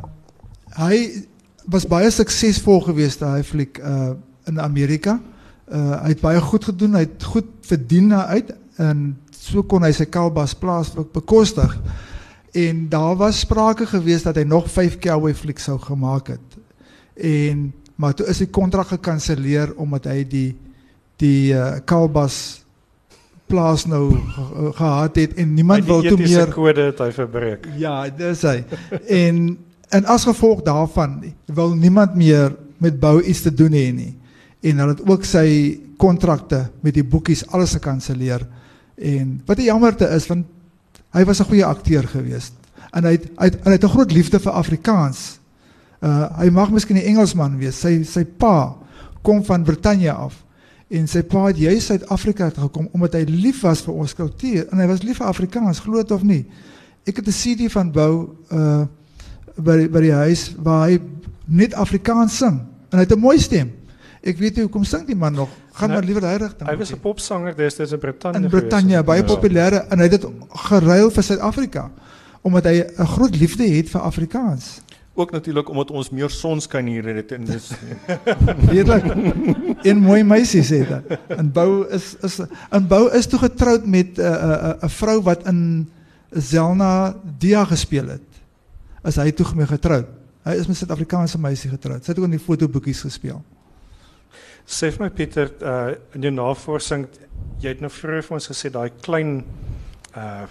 hy 0.75 1.23
was 1.65 1.87
baie 1.87 2.11
suksesvol 2.11 2.81
geweest 2.81 3.19
daai 3.19 3.43
fliek 3.43 3.77
uh 3.77 4.11
in 4.45 4.59
Amerika. 4.59 5.19
Uh 5.65 6.01
hy 6.03 6.13
het 6.13 6.21
baie 6.21 6.41
goed 6.41 6.65
gedoen. 6.65 6.93
Hy 6.93 7.05
het 7.07 7.23
goed 7.23 7.47
verdien 7.65 8.09
daaruit 8.09 8.51
en 8.77 9.05
so 9.31 9.63
kon 9.63 9.85
hy 9.85 9.91
sy 9.95 10.05
Kalbas 10.05 10.53
plaas 10.57 10.91
bekostig. 11.13 11.77
En 12.55 12.85
daar 12.89 13.15
was 13.19 13.39
sprake 13.39 13.85
geweest 13.85 14.23
dat 14.29 14.37
hy 14.39 14.43
nog 14.47 14.69
5 14.71 14.99
cowboy 15.03 15.33
flieks 15.35 15.63
sou 15.63 15.79
gemaak 15.79 16.27
het. 16.35 16.59
En 17.15 17.73
maar 17.95 18.13
toe 18.13 18.27
is 18.27 18.41
die 18.43 18.51
kontrak 18.51 18.87
gekanselleer 18.91 19.73
omdat 19.79 20.09
hy 20.11 20.23
die 20.27 20.49
die 21.21 21.53
uh 21.55 21.79
Kalbas 21.87 22.65
plaas 23.47 23.85
nou 23.85 24.09
ge, 24.11 24.71
gehad 24.73 25.15
het 25.15 25.33
en 25.33 25.53
niemand 25.53 25.85
wil 25.85 26.01
toe 26.01 26.17
meer 26.17 26.51
kode 26.53 26.89
het 26.89 26.99
hy 26.99 27.11
verbreek. 27.15 27.67
Ja, 27.77 28.09
dis 28.09 28.41
hy. 28.41 28.63
en 29.23 29.57
en 29.89 30.05
as 30.11 30.25
gevolg 30.27 30.63
daarvan 30.65 31.21
wil 31.45 31.75
niemand 31.77 32.15
meer 32.15 32.55
met 32.77 32.99
bou 32.99 33.21
iets 33.21 33.45
te 33.45 33.53
doen 33.53 33.71
hê 33.71 33.89
nie. 33.93 34.13
En 34.65 34.81
hulle 34.81 34.95
het 34.95 35.03
ook 35.05 35.25
sy 35.27 35.47
kontrakte 36.01 36.65
met 36.81 36.95
die 36.97 37.05
boekies 37.05 37.45
alles 37.53 37.75
gekanselleer. 37.77 38.45
En 38.97 39.41
wat 39.45 39.57
'n 39.57 39.69
jammerte 39.69 40.07
is 40.07 40.27
want 40.27 40.45
hy 41.11 41.23
was 41.25 41.39
'n 41.39 41.49
goeie 41.51 41.65
akteur 41.65 42.07
geweest. 42.07 42.53
En 42.91 43.03
hy 43.03 43.11
het, 43.11 43.25
hy 43.37 43.45
het, 43.45 43.57
hy 43.63 43.71
het 43.71 43.83
'n 43.83 43.95
groot 43.95 44.11
liefde 44.11 44.39
vir 44.39 44.51
Afrikaans. 44.51 45.39
Uh 46.01 46.37
hy 46.37 46.49
mag 46.49 46.71
miskien 46.71 46.97
'n 46.97 47.05
Engelsman 47.05 47.57
wees. 47.57 47.79
Sy 47.79 48.03
sy 48.03 48.25
pa 48.25 48.75
kom 49.21 49.43
van 49.45 49.63
Brittanje 49.63 50.11
af. 50.11 50.45
En 50.87 51.07
sy 51.07 51.23
pa 51.23 51.47
het 51.47 51.57
juis 51.57 51.85
Suid-Afrika 51.85 52.49
toe 52.49 52.63
gekom 52.63 52.89
omdat 52.91 53.13
hy 53.13 53.23
lief 53.23 53.61
was 53.61 53.81
vir 53.81 53.93
ons 53.93 54.13
kultuur 54.13 54.67
en 54.71 54.77
hy 54.77 54.87
was 54.87 55.01
lief 55.01 55.17
vir 55.17 55.27
Afrikaans, 55.27 55.79
glo 55.79 55.97
dit 55.97 56.11
of 56.11 56.23
nie. 56.23 56.45
Ek 57.05 57.15
het 57.15 57.27
'n 57.27 57.31
CD 57.31 57.71
van 57.71 57.91
Bou 57.91 58.29
uh 58.51 58.85
by 59.57 59.87
by 59.87 60.01
die 60.01 60.11
huis 60.11 60.51
waar 60.57 60.89
hy 60.89 60.99
net 61.45 61.73
Afrikaans 61.73 62.37
sing 62.37 62.59
en 62.91 62.99
hy 62.99 62.99
het 62.99 63.13
'n 63.15 63.19
mooi 63.19 63.39
stem. 63.39 63.71
Ek 64.25 64.37
weet 64.41 64.55
nie 64.55 64.63
hoekom 64.65 64.83
sing 64.83 65.03
die 65.07 65.15
man 65.15 65.33
nog. 65.33 65.49
Gaan 65.77 65.89
Nou, 65.89 65.99
maar 65.99 66.07
liewer 66.07 66.23
hy 66.25 66.37
rigting. 66.41 66.69
Hy 66.69 66.77
was 66.77 66.91
'n 66.91 66.99
popsanger 66.99 67.55
destyds 67.55 67.91
in 67.91 67.99
Brittanje 67.99 68.39
in 68.43 68.49
Brittanje 68.49 69.03
baie 69.03 69.21
Ja. 69.21 69.27
populêr 69.27 69.85
en 69.89 69.97
hy 69.99 70.03
het 70.09 70.11
dit 70.21 70.25
geruil 70.49 71.11
vir 71.11 71.23
Suid-Afrika 71.23 71.91
omdat 72.41 72.63
hy 72.65 72.83
'n 72.97 73.05
groot 73.05 73.35
liefde 73.37 73.63
het 73.63 73.89
vir 73.89 74.01
Afrikaans. 74.01 74.81
Ook 75.15 75.31
natuurlik 75.31 75.69
omdat 75.69 75.91
ons 75.91 76.09
meer 76.09 76.29
sonskyn 76.29 76.85
hier 76.87 77.03
het 77.15 77.31
en 77.31 77.45
dis 77.45 77.71
Redelik. 78.71 79.03
En 79.85 79.97
mooi 79.97 80.23
meisies 80.23 80.69
het 80.69 80.87
hy. 80.87 81.17
En 81.27 81.51
Bou 81.51 81.85
is 81.89 82.15
is 82.21 82.39
en 82.69 82.87
Bou 82.87 83.09
is 83.11 83.25
toe 83.27 83.39
getroud 83.39 83.85
met 83.85 84.17
'n 84.17 84.21
uh, 84.21 84.27
'n 84.27 84.75
uh, 84.81 84.83
'n 84.83 84.89
vrou 84.89 85.21
wat 85.21 85.47
in 85.47 85.89
Zelna 86.31 87.15
Dia 87.39 87.63
gespeel 87.65 88.07
het. 88.07 88.21
Is 89.05 89.15
hy 89.15 89.31
toe 89.31 89.45
mee 89.55 89.67
getroud. 89.67 90.05
Hy 90.43 90.51
is 90.51 90.67
met 90.67 90.75
'n 90.75 90.79
Suid-Afrikaanse 90.85 91.39
meisie 91.39 91.69
getroud. 91.69 92.03
Sy 92.03 92.09
het 92.11 92.19
ook 92.19 92.25
in 92.25 92.31
die 92.31 92.39
fotoboekies 92.39 93.01
gespeel. 93.01 93.41
Sê 94.67 94.89
vir 94.91 94.99
my 95.05 95.09
Pieter, 95.13 95.51
uh 95.61 95.93
in 96.15 96.21
jou 96.21 96.31
navorsing, 96.33 97.07
jy 97.61 97.67
het 97.69 97.81
nou 97.81 97.89
vroeër 97.89 98.23
vir 98.23 98.33
ons 98.39 98.47
gesê 98.49 98.71
daai 98.73 98.89
klein 99.01 99.43
uh 100.17 100.45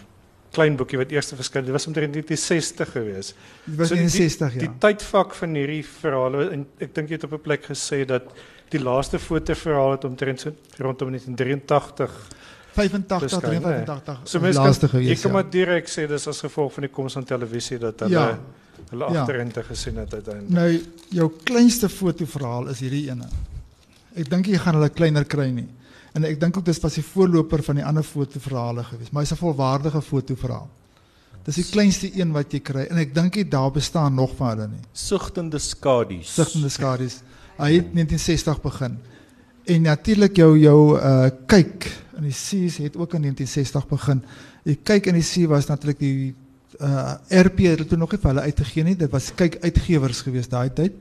klein 0.54 0.76
boekie 0.78 0.98
wat 1.00 1.10
eers 1.10 1.32
verskyn, 1.34 1.64
dit 1.66 1.72
was 1.74 1.86
omtrent 1.88 2.12
1960 2.14 2.92
gewees. 2.92 3.32
Dit 3.66 3.76
was 3.76 3.88
So 3.88 3.94
in 3.96 4.02
die- 4.06 4.10
60 4.10 4.52
Die 4.52 4.68
ja. 4.68 4.74
tydvak 4.78 5.34
van 5.34 5.54
hierdie 5.54 5.82
verhale 5.82 6.50
en 6.52 6.66
ek 6.78 6.94
dink 6.94 7.08
jy 7.08 7.14
het 7.16 7.24
op 7.24 7.32
'n 7.32 7.40
plek 7.42 7.64
gesê 7.66 8.04
dat 8.06 8.22
die 8.70 8.78
laaste 8.78 9.18
fotoverhaal 9.18 9.90
het 9.96 10.04
omtrent 10.04 10.40
so 10.40 10.52
rondom 10.78 11.10
1983. 11.10 12.10
85 12.74 13.20
verskyn, 13.20 13.50
nee. 13.50 13.60
85. 13.84 14.20
So 14.24 14.40
mense 14.40 14.58
laaste 14.60 14.88
kan 14.88 15.00
jy 15.00 15.04
gewees. 15.06 15.20
kan 15.22 15.30
ja. 15.30 15.34
maar 15.36 15.50
direk 15.50 15.86
sê 15.88 16.06
dis 16.08 16.26
as 16.28 16.40
gevolg 16.40 16.72
van 16.72 16.82
die 16.82 16.90
koms 16.90 17.12
van 17.12 17.24
televisie 17.24 17.78
dat 17.78 18.00
hulle 18.00 18.12
Ja. 18.12 18.38
hulle 18.90 19.12
Ja. 19.12 19.20
agterente 19.20 19.62
gesien 19.62 19.96
het 19.96 20.14
uiteindelik. 20.14 20.50
Nou 20.50 20.80
jou 21.10 21.32
kleinste 21.44 21.88
fotoverhaal 21.88 22.68
is 22.68 22.78
hierdie 22.80 23.10
ene. 23.10 23.26
Ek 24.14 24.30
dink 24.30 24.46
jy 24.46 24.58
gaan 24.62 24.78
hulle 24.78 24.90
kleiner 24.94 25.24
kry 25.24 25.48
nie. 25.50 25.68
En 26.14 26.24
ek 26.24 26.38
dink 26.40 26.56
ook 26.56 26.66
dis 26.66 26.78
was 26.82 26.94
die 26.94 27.02
voorloper 27.02 27.62
van 27.66 27.80
die 27.80 27.84
ander 27.84 28.06
fotoverhale 28.06 28.84
gewees, 28.86 29.10
maar 29.10 29.24
hy's 29.24 29.32
'n 29.32 29.42
volwaardige 29.42 30.02
fotoverhaal. 30.02 30.68
Dis 31.44 31.56
die 31.56 31.66
kleinste 31.68 32.08
een 32.08 32.32
wat 32.32 32.52
jy 32.52 32.60
kry 32.60 32.86
en 32.90 32.96
ek 32.98 33.14
dink 33.14 33.36
nie 33.36 33.44
daar 33.44 33.70
bestaan 33.70 34.14
nog 34.14 34.36
van 34.36 34.48
hulle 34.48 34.68
nie. 34.68 34.84
sigtende 34.92 35.58
skadu's. 35.58 36.34
Sigtende 36.34 36.68
skadu's. 36.68 37.22
Hy 37.58 37.72
het 37.72 37.92
1960 37.92 38.62
begin. 38.62 38.98
En 39.64 39.82
natuurlik 39.82 40.36
jou 40.36 40.58
jou 40.58 40.96
uh 40.98 41.30
kyk 41.46 41.90
in 42.16 42.22
die 42.22 42.32
seas 42.32 42.76
het 42.76 42.96
ook 42.96 43.14
in 43.14 43.22
1960 43.22 43.88
begin. 43.88 44.22
Die 44.64 44.76
kyk 44.76 45.06
in 45.06 45.14
die 45.14 45.22
see 45.22 45.48
was 45.48 45.66
natuurlik 45.66 45.98
die 45.98 46.34
uh 46.80 47.14
RP 47.28 47.58
het 47.58 47.78
dit 47.78 47.88
toe 47.88 47.98
nog 47.98 48.10
nie 48.12 48.20
vir 48.20 48.30
hulle 48.30 48.46
uitgegee 48.48 48.84
nie. 48.84 48.96
Dit 48.96 49.10
was 49.10 49.32
kyk 49.34 49.58
uitgewers 49.62 50.22
gewees 50.22 50.48
daai 50.48 50.70
tyd. 50.72 50.92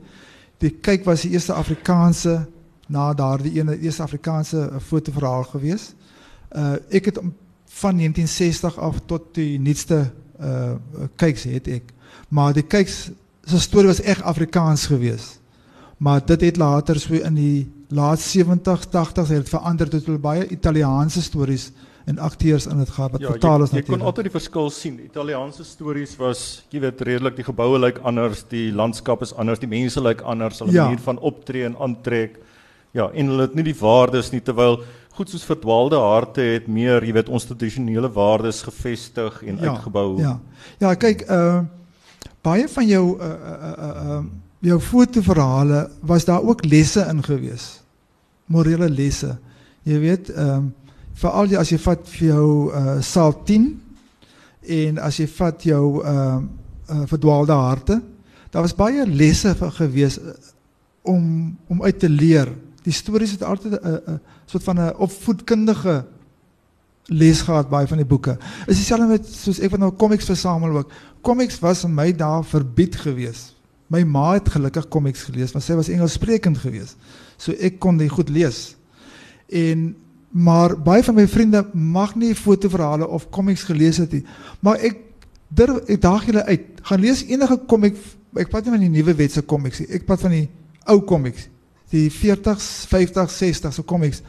Die 0.58 0.70
kyk 0.70 1.04
was 1.04 1.22
die 1.22 1.30
eerste 1.30 1.52
Afrikaanse 1.54 2.46
na 2.88 3.12
daardie 3.14 3.58
ene 3.60 3.78
eerste 3.80 4.02
Afrikaanse 4.02 4.68
uh, 4.72 4.80
fotoverhaal 4.80 5.44
gewees. 5.54 5.94
Uh 6.56 6.76
ek 6.90 7.04
het 7.10 7.18
van 7.80 7.96
1960 7.96 8.78
af 8.78 8.98
tot 9.06 9.34
die 9.34 9.58
nuutste 9.58 10.10
uh 10.40 10.74
kyks 11.16 11.44
het 11.44 11.68
ek. 11.68 11.92
Maar 12.28 12.52
die 12.52 12.62
kyks 12.66 13.10
se 13.44 13.60
storie 13.60 13.86
was 13.90 14.00
reg 14.00 14.22
Afrikaans 14.22 14.86
gewees. 14.86 15.38
Maar 15.98 16.20
dit 16.26 16.40
het 16.40 16.56
later 16.56 17.00
so 17.00 17.14
in 17.14 17.34
die 17.34 17.70
laat 17.88 18.18
70s, 18.20 18.88
80s 18.90 19.28
het 19.28 19.44
dit 19.44 19.48
verander 19.48 19.88
tot 19.88 20.06
hulle 20.06 20.18
baie 20.18 20.46
Italiaanse 20.50 21.22
stories 21.22 21.70
en 22.06 22.18
akteurs 22.18 22.66
in 22.66 22.78
dit 22.78 22.88
gehad 22.90 23.12
wat 23.12 23.20
Ja, 23.20 23.30
vertaal 23.30 23.62
is 23.62 23.70
jy, 23.70 23.76
jy 23.76 23.82
kon 23.82 23.98
natuurlik. 23.98 24.06
altyd 24.06 24.24
die 24.24 24.32
verskil 24.38 24.70
sien. 24.70 24.98
Italiaanse 25.04 25.64
stories 25.64 26.16
was, 26.16 26.64
jy 26.70 26.80
weet, 26.80 27.00
redelik 27.00 27.36
die 27.36 27.44
geboue 27.46 27.78
lyk 27.78 27.98
anders, 28.02 28.44
die 28.48 28.72
landskap 28.72 29.22
is 29.22 29.32
anders, 29.34 29.58
die 29.62 29.68
mense 29.70 30.00
lyk 30.02 30.20
anders, 30.20 30.58
hulle 30.58 30.72
Ja. 30.72 30.84
manier 30.84 30.98
van 31.00 31.18
optree 31.18 31.64
en 31.64 31.76
aantrek. 31.78 32.38
Ja, 32.94 33.08
en 33.10 33.32
hulle 33.32 33.48
het 33.48 33.56
nie 33.58 33.66
die 33.66 33.78
waardes 33.78 34.30
nie 34.30 34.42
terwyl 34.44 34.78
goed 35.14 35.30
soos 35.30 35.46
verdwaalde 35.46 35.98
harte 35.98 36.42
het 36.42 36.66
meer, 36.70 37.04
jy 37.06 37.14
weet, 37.14 37.30
ons 37.30 37.46
tradisionele 37.46 38.10
waardes 38.14 38.62
gevestig 38.66 39.40
en 39.46 39.58
Ja, 39.58 39.70
uitgebou. 39.70 40.08
Ja. 40.22 40.38
Ja, 40.82 40.94
kyk, 40.94 41.26
uh 41.30 41.64
baie 42.44 42.66
van 42.68 42.84
jou 42.86 43.04
uh 43.16 43.26
uh 43.26 43.70
uh, 43.84 43.92
uh 44.16 44.24
jou 44.64 44.78
fotoverhale 44.80 45.90
was 46.00 46.24
daar 46.24 46.42
ook 46.42 46.64
lesse 46.64 47.04
in 47.08 47.22
gewees. 47.24 47.82
Morele 48.46 48.88
lesse. 48.90 49.36
Jy 49.82 49.98
weet, 50.00 50.30
ehm 50.32 50.56
um, 50.56 50.72
veral 51.14 51.52
as 51.60 51.70
jy 51.70 51.78
vat 51.78 52.08
vir 52.10 52.28
jou 52.28 52.48
uh 52.72 52.98
Saal 53.00 53.34
10 53.46 53.68
en 54.66 54.98
as 54.98 55.20
jy 55.20 55.28
vat 55.28 55.62
jou 55.62 56.02
ehm 56.02 56.14
uh, 56.14 56.42
uh, 56.90 57.02
verdwaalde 57.06 57.52
harte, 57.52 58.02
daar 58.50 58.62
was 58.62 58.74
baie 58.74 59.06
lesse 59.06 59.54
vir 59.54 59.72
gewees 59.80 60.18
uh, 60.18 60.34
om 61.02 61.56
om 61.68 61.82
uit 61.82 61.98
te 61.98 62.08
leer. 62.08 62.52
Die 62.84 62.92
stories 62.92 63.34
het 63.36 63.42
altyd 63.42 63.80
'n 63.80 63.86
uh, 63.86 63.92
uh, 63.92 64.18
soort 64.46 64.64
van 64.64 64.76
'n 64.80 64.96
opvoedkundige 64.96 66.04
lees 67.04 67.40
gehad 67.40 67.68
baie 67.68 67.88
van 67.88 68.00
die 68.00 68.06
boeke. 68.08 68.36
Is 68.66 68.76
dieselfde 68.80 69.06
met 69.06 69.26
soos 69.28 69.60
ek 69.60 69.74
wat 69.74 69.80
nou 69.82 69.92
comics 69.92 70.28
versamel 70.30 70.76
ook. 70.76 70.92
Comics 71.20 71.58
was 71.60 71.84
in 71.84 71.94
my 71.94 72.12
dae 72.12 72.42
verbied 72.44 72.96
gewees. 72.96 73.52
My 73.92 74.02
ma 74.02 74.32
het 74.32 74.48
gelukkig 74.48 74.88
comics 74.88 75.26
gelees, 75.28 75.52
want 75.52 75.64
sy 75.64 75.76
was 75.76 75.90
Engelssprekend 75.92 76.58
gewees. 76.58 76.96
So 77.36 77.52
ek 77.52 77.78
kon 77.78 78.00
dit 78.00 78.10
goed 78.10 78.32
lees. 78.32 78.76
En 79.48 79.92
maar 80.34 80.74
baie 80.82 81.04
van 81.04 81.14
my 81.14 81.28
vriende 81.30 81.60
mag 81.72 82.16
nie 82.18 82.34
fotoverhale 82.34 83.06
of 83.06 83.28
comics 83.30 83.62
gelees 83.62 84.00
het 84.02 84.12
nie. 84.12 84.24
Maar 84.60 84.80
ek 84.82 84.98
durf 85.54 85.84
ek 85.86 86.00
daag 86.02 86.24
julle 86.26 86.44
uit. 86.44 86.64
Gaan 86.82 87.00
lees 87.00 87.22
enige 87.28 87.60
comic. 87.70 88.00
Ek 88.34 88.50
praat 88.50 88.66
nie 88.66 88.74
van 88.74 88.82
die 88.82 88.94
nuwe 88.96 89.14
wetse 89.14 89.44
comics 89.46 89.84
nie. 89.84 89.92
Ek 89.94 90.08
praat 90.08 90.24
van 90.24 90.34
die 90.34 90.48
ou 90.90 90.98
comics. 91.06 91.46
Die 91.90 92.10
40s, 92.10 92.86
50s, 92.88 93.36
60s 93.42 93.74
se 93.74 93.84
comics 93.84 94.22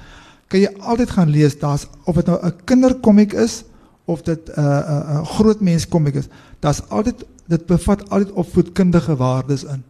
kan 0.48 0.62
jy 0.62 0.70
altyd 0.80 1.10
gaan 1.10 1.32
lees. 1.34 1.58
Daar's 1.60 1.88
of 2.06 2.16
dit 2.16 2.26
nou 2.26 2.40
'n 2.42 2.54
kinderkomiek 2.66 3.34
is 3.34 3.64
of 4.06 4.22
dit 4.22 4.48
'n 4.48 4.60
uh, 4.60 4.66
'n 4.66 4.92
uh, 4.92 5.16
uh, 5.16 5.26
groot 5.26 5.62
mens 5.62 5.88
komiek 5.88 6.16
is. 6.16 6.28
Daar's 6.60 6.82
altyd 6.90 7.26
dit 7.48 7.66
bevat 7.66 8.10
altyd 8.10 8.32
opvoedkundige 8.32 9.16
waardes 9.16 9.64
in. 9.64 9.84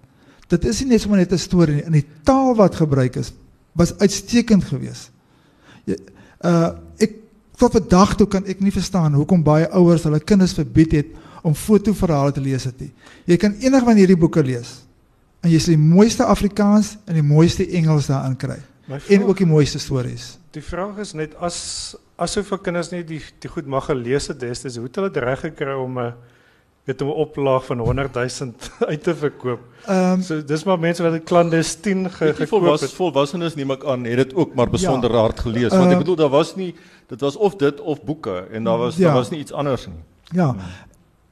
Dit 0.48 0.66
is 0.66 0.80
nie 0.80 0.90
net 0.90 1.02
sommer 1.02 1.20
net 1.20 1.32
'n 1.32 1.38
storie 1.38 1.76
nie. 1.76 1.84
In 1.84 1.92
die 1.92 2.08
taal 2.24 2.56
wat 2.56 2.76
gebruik 2.76 3.16
is 3.16 3.34
was 3.72 3.98
uitstekend 3.98 4.64
geweest. 4.64 5.12
Jy 5.84 5.98
uh 6.44 6.70
ek 6.98 7.12
tot 7.58 7.72
vandag 7.72 8.16
toe 8.16 8.28
kan 8.28 8.46
ek 8.46 8.60
nie 8.60 8.72
verstaan 8.72 9.14
hoekom 9.14 9.44
baie 9.44 9.70
ouers 9.70 10.04
hulle 10.04 10.20
kinders 10.20 10.54
verbied 10.54 10.92
het 10.92 11.06
om 11.44 11.54
fotoverhale 11.56 12.32
te 12.32 12.42
lees 12.42 12.64
het 12.64 12.80
nie. 12.80 12.94
Jy 13.26 13.38
kan 13.38 13.54
enig 13.60 13.84
van 13.84 13.96
hierdie 13.96 14.18
boeke 14.18 14.44
lees 14.44 14.85
en 15.46 15.52
jy 15.54 15.60
sal 15.62 15.76
die 15.76 15.82
mooiste 15.84 16.26
Afrikaans 16.26 16.96
en 17.06 17.14
die 17.20 17.24
mooiste 17.26 17.68
Engels 17.78 18.08
daarin 18.10 18.36
kry 18.38 18.58
My 18.88 18.96
en 18.98 19.02
vraag, 19.02 19.28
ook 19.30 19.38
die 19.42 19.48
mooiste 19.50 19.80
stories. 19.80 20.36
die 20.54 20.62
vraag 20.66 20.98
is 21.02 21.14
net 21.18 21.36
as 21.42 21.96
as 22.18 22.32
soveel 22.38 22.58
kinders 22.64 22.92
nie 22.94 23.04
die 23.04 23.22
die 23.44 23.50
goed 23.52 23.66
mag 23.68 23.86
gelees 23.90 24.28
het 24.32 24.40
destyds, 24.40 24.78
hoe 24.80 24.86
het 24.88 24.96
hulle 24.96 25.10
dit 25.12 25.24
reg 25.24 25.40
gekry 25.46 25.74
om 25.76 26.00
'n 26.00 26.14
weet 26.86 27.02
'n 27.02 27.10
oplaag 27.10 27.66
van 27.66 27.80
100 27.80 28.14
000 28.14 28.54
uit 28.92 29.04
te 29.04 29.16
verkoop? 29.16 29.60
Um, 29.90 30.22
So 30.22 30.42
dis 30.42 30.64
maar 30.66 30.80
mense 30.80 31.04
wat 31.04 31.12
dit 31.14 31.24
clandestien 31.24 32.10
ge, 32.10 32.26
Ek 32.30 32.36
gekoop 32.36 32.50
volwas 32.62 32.82
het. 32.82 32.92
volwassenes 32.94 33.56
neem 33.56 33.72
ek 33.72 33.84
aan 33.86 34.06
het 34.06 34.16
dit 34.18 34.34
ook 34.36 34.54
maar 34.56 34.70
besonder 34.70 35.12
ja. 35.12 35.18
hard 35.18 35.40
gelees 35.40 35.72
want 35.74 35.86
Uh, 35.86 35.92
ek 35.92 35.98
bedoel 35.98 36.16
daar 36.16 36.30
was 36.30 36.56
nie 36.56 36.76
dit 37.10 37.22
was 37.22 37.36
of 37.36 37.56
dit 37.56 37.82
of 37.82 38.04
boeke 38.04 38.48
en 38.52 38.64
daar 38.64 38.78
was 38.78 38.96
ja. 38.96 39.02
Ja. 39.02 39.08
daar 39.08 39.16
was 39.18 39.30
nie 39.30 39.40
iets 39.40 39.52
anders 39.52 39.88
nie. 39.88 40.04
ja. 40.32 40.56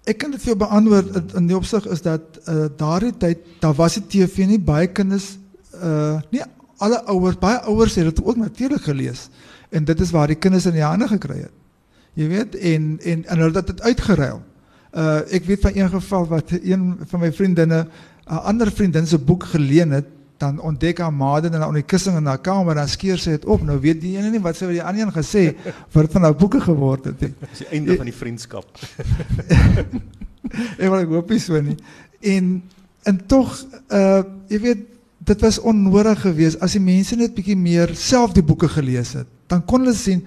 Ek 0.04 0.18
kan 0.20 0.34
dit 0.34 0.42
vir 0.44 0.52
jou 0.52 0.60
beantwoord 0.60 1.36
in, 1.38 1.48
die 1.48 1.56
opsig 1.56 1.86
is 1.88 2.02
dat 2.04 2.40
uh, 2.44 2.66
daardie 2.78 3.14
tyd 3.18 3.46
daar 3.64 3.76
was 3.78 3.96
die 3.96 4.04
TV 4.12 4.48
nie 4.50 4.60
baie 4.60 4.90
kinders 4.92 5.38
uh 5.80 6.20
nie 6.34 6.44
alle 6.84 7.00
ouers 7.08 7.38
baie 7.40 7.62
ouers 7.72 7.96
het 7.96 8.10
dit 8.10 8.24
ook 8.26 8.38
natuurlik 8.38 8.84
gelees 8.84 9.30
en 9.72 9.86
dit 9.88 10.00
is 10.04 10.12
waar 10.12 10.28
die 10.28 10.36
kinders 10.36 10.66
in 10.68 10.76
die 10.76 10.84
hande 10.84 11.08
gekry 11.08 11.46
het. 11.46 11.54
Jy 12.20 12.28
weet 12.28 12.56
en 12.56 12.98
en 13.00 13.24
en 13.26 13.44
hulle 13.46 13.56
het 13.62 13.72
dit 13.72 13.82
uitgeruil. 13.82 14.42
Uh 14.92 15.22
ek 15.40 15.48
weet 15.48 15.64
van 15.64 15.78
een 15.80 15.90
geval 15.96 16.28
wat 16.36 16.52
een 16.52 16.84
van 17.08 17.24
my 17.24 17.32
vriendinne 17.34 17.88
'n 18.28 18.44
ander 18.52 18.72
vriendin 18.72 19.08
se 19.08 19.18
boek 19.18 19.44
geleen 19.56 19.92
het 19.92 20.08
dan 20.44 20.60
ontdek 20.60 21.00
haar 21.04 21.14
ma 21.16 21.34
dit 21.42 21.54
in 21.54 21.60
haar 21.60 21.70
onder 21.72 21.82
die 21.82 21.88
kussing 21.94 22.18
in 22.20 22.28
haar 22.30 22.42
kamer 22.44 22.76
dan 22.76 22.88
skeer 22.92 23.18
sy 23.22 23.32
dit 23.38 23.46
op. 23.46 23.64
Nou 23.66 23.80
weet 23.84 24.02
die 24.04 24.14
ene 24.18 24.30
nie 24.34 24.42
wat 24.44 24.60
sy 24.60 24.68
vir 24.68 24.76
die 24.78 24.84
ander 24.84 25.08
een 25.08 25.16
gesê 25.16 25.44
wat 25.96 26.12
van 26.12 26.28
haar 26.28 26.36
boeke 26.36 26.60
geword 26.62 27.06
het 27.12 27.22
nie. 27.22 27.34
Dis 27.52 27.64
die 27.64 27.70
einde 27.78 27.98
van 27.98 28.10
die 28.12 28.16
vriendskap. 28.22 28.68
Ek 30.78 30.88
wil 30.90 31.00
ek 31.02 31.12
hoop 31.16 31.30
nie 31.34 31.40
so 31.42 31.60
nie. 31.64 31.78
En 32.34 32.50
en 33.10 33.20
tog 33.28 33.52
uh 33.92 34.24
jy 34.52 34.60
weet 34.64 34.82
dit 35.24 35.42
was 35.44 35.58
onnodig 35.64 36.20
geweest 36.22 36.60
as 36.64 36.74
die 36.76 36.84
mense 36.84 37.16
net 37.16 37.34
bietjie 37.36 37.56
meer 37.56 37.94
self 37.96 38.34
die 38.36 38.44
boeke 38.44 38.68
gelees 38.72 39.14
het. 39.18 39.28
Dan 39.48 39.64
kon 39.66 39.84
hulle 39.86 39.96
sien 39.96 40.22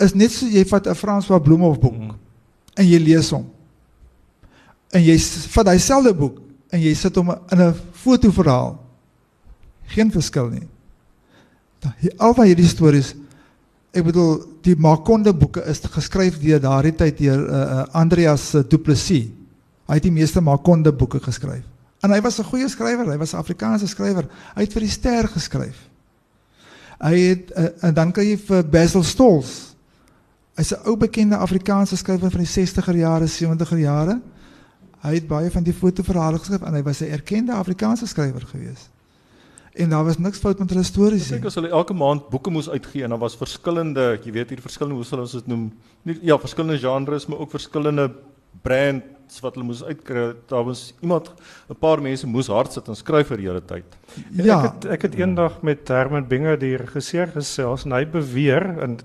is 0.00 0.14
net 0.16 0.32
so 0.32 0.46
jy 0.46 0.62
vat 0.70 0.86
'n 0.86 0.94
François 0.96 1.42
Bloemhof 1.42 1.80
boek 1.82 1.96
Mhm. 1.98 2.14
en 2.76 2.86
jy 2.86 2.98
lees 2.98 3.30
hom. 3.30 3.46
En 4.92 5.02
jy 5.02 5.18
vat 5.54 5.66
daai 5.66 5.78
selfde 5.78 6.14
boek 6.14 6.38
en 6.70 6.80
jy 6.80 6.94
sit 6.94 7.14
hom 7.16 7.30
in 7.50 7.58
'n 7.60 7.74
fotoverhaal. 7.92 8.78
Geen 9.90 10.12
verskil 10.12 10.48
nie. 10.52 10.68
Al 12.16 12.34
van 12.36 12.46
hierdie 12.46 12.68
stories 12.68 13.14
ek 13.96 14.06
bedoel 14.06 14.34
die 14.62 14.76
Makonde 14.78 15.32
boeke 15.34 15.64
is 15.66 15.82
geskryf 15.90 16.38
deur 16.42 16.60
daardie 16.62 16.94
tyd 16.94 17.18
deur 17.18 17.40
uh, 17.42 17.84
Andreas 17.98 18.52
uh, 18.54 18.62
Du 18.62 18.78
Plessis. 18.78 19.30
Hy 19.90 19.98
het 19.98 20.06
die 20.06 20.14
meeste 20.14 20.42
Makonde 20.44 20.92
boeke 20.94 21.18
geskryf. 21.22 21.64
En 22.00 22.14
hy 22.14 22.20
was 22.22 22.38
'n 22.38 22.46
goeie 22.46 22.68
skrywer, 22.68 23.10
hy 23.10 23.18
was 23.18 23.34
'n 23.34 23.42
Afrikaanse 23.42 23.88
skrywer. 23.88 24.28
Hy 24.54 24.62
het 24.62 24.72
vir 24.72 24.86
die 24.86 24.90
Ster 24.90 25.28
geskryf. 25.28 25.76
Hy 27.00 27.14
het 27.18 27.50
uh, 27.56 27.66
en 27.82 27.94
dan 27.94 28.12
kan 28.12 28.24
jy 28.24 28.38
vir 28.38 28.62
Basil 28.64 29.02
Stolz. 29.02 29.74
Hy's 30.56 30.72
'n 30.72 30.86
ou 30.86 30.96
bekende 30.96 31.36
Afrikaanse 31.36 31.96
skrywer 31.96 32.30
van 32.30 32.44
die 32.44 32.46
60er 32.46 32.96
jare, 32.96 33.26
70er 33.26 33.78
jare. 33.78 34.20
Hy 35.02 35.14
het 35.14 35.26
baie 35.26 35.50
van 35.50 35.62
die 35.62 35.74
fotoverhale 35.74 36.38
geskryf 36.38 36.62
en 36.62 36.74
hy 36.74 36.82
was 36.82 37.00
'n 37.00 37.10
erkende 37.10 37.52
Afrikaanse 37.52 38.06
skrywer 38.06 38.46
gewees. 38.46 38.88
En 39.74 39.88
daar 39.90 40.04
was 40.04 40.18
niks 40.18 40.38
fout 40.38 40.58
met 40.58 40.70
hulle 40.70 40.82
stories 40.82 41.22
Ek 41.24 41.30
nie. 41.30 41.38
dink 41.38 41.46
as 41.46 41.54
hulle 41.54 41.68
elke 41.70 41.94
maand 41.94 42.28
boeke 42.30 42.50
moes 42.50 42.68
uitgee 42.68 43.04
en 43.04 43.10
daar 43.10 43.18
was 43.22 43.36
verskillende, 43.36 44.18
jy 44.24 44.32
weet 44.32 44.48
hier 44.50 44.60
verskillende 44.60 44.96
hoe 44.96 45.04
sal 45.04 45.20
ons 45.20 45.32
dit 45.32 45.46
noem? 45.46 45.72
Nie 46.02 46.18
ja, 46.22 46.38
verskillende 46.38 46.78
genres, 46.78 47.26
maar 47.26 47.38
ook 47.38 47.50
verskillende 47.50 48.10
brands 48.62 49.38
wat 49.44 49.54
hulle 49.54 49.66
moes 49.68 49.82
uitkry. 49.86 50.32
Daar 50.50 50.64
was 50.66 50.92
iemand 51.02 51.30
'n 51.70 51.76
paar 51.78 52.02
mense 52.02 52.26
moes 52.26 52.48
hard 52.48 52.72
sit 52.72 52.88
en 52.88 52.96
skryf 52.96 53.28
vir 53.28 53.38
hele 53.38 53.60
tyd. 53.64 53.84
Ja, 54.32 54.64
Ek 54.64 54.72
het 54.72 54.84
ek 54.90 55.02
het 55.02 55.14
eendag 55.14 55.62
met 55.62 55.88
Herman 55.88 56.26
Binger 56.26 56.58
die 56.58 56.76
regisseur 56.76 57.28
gesels 57.28 57.84
en 57.84 57.92
hy 57.92 58.04
beweer 58.06 58.82
en 58.82 58.98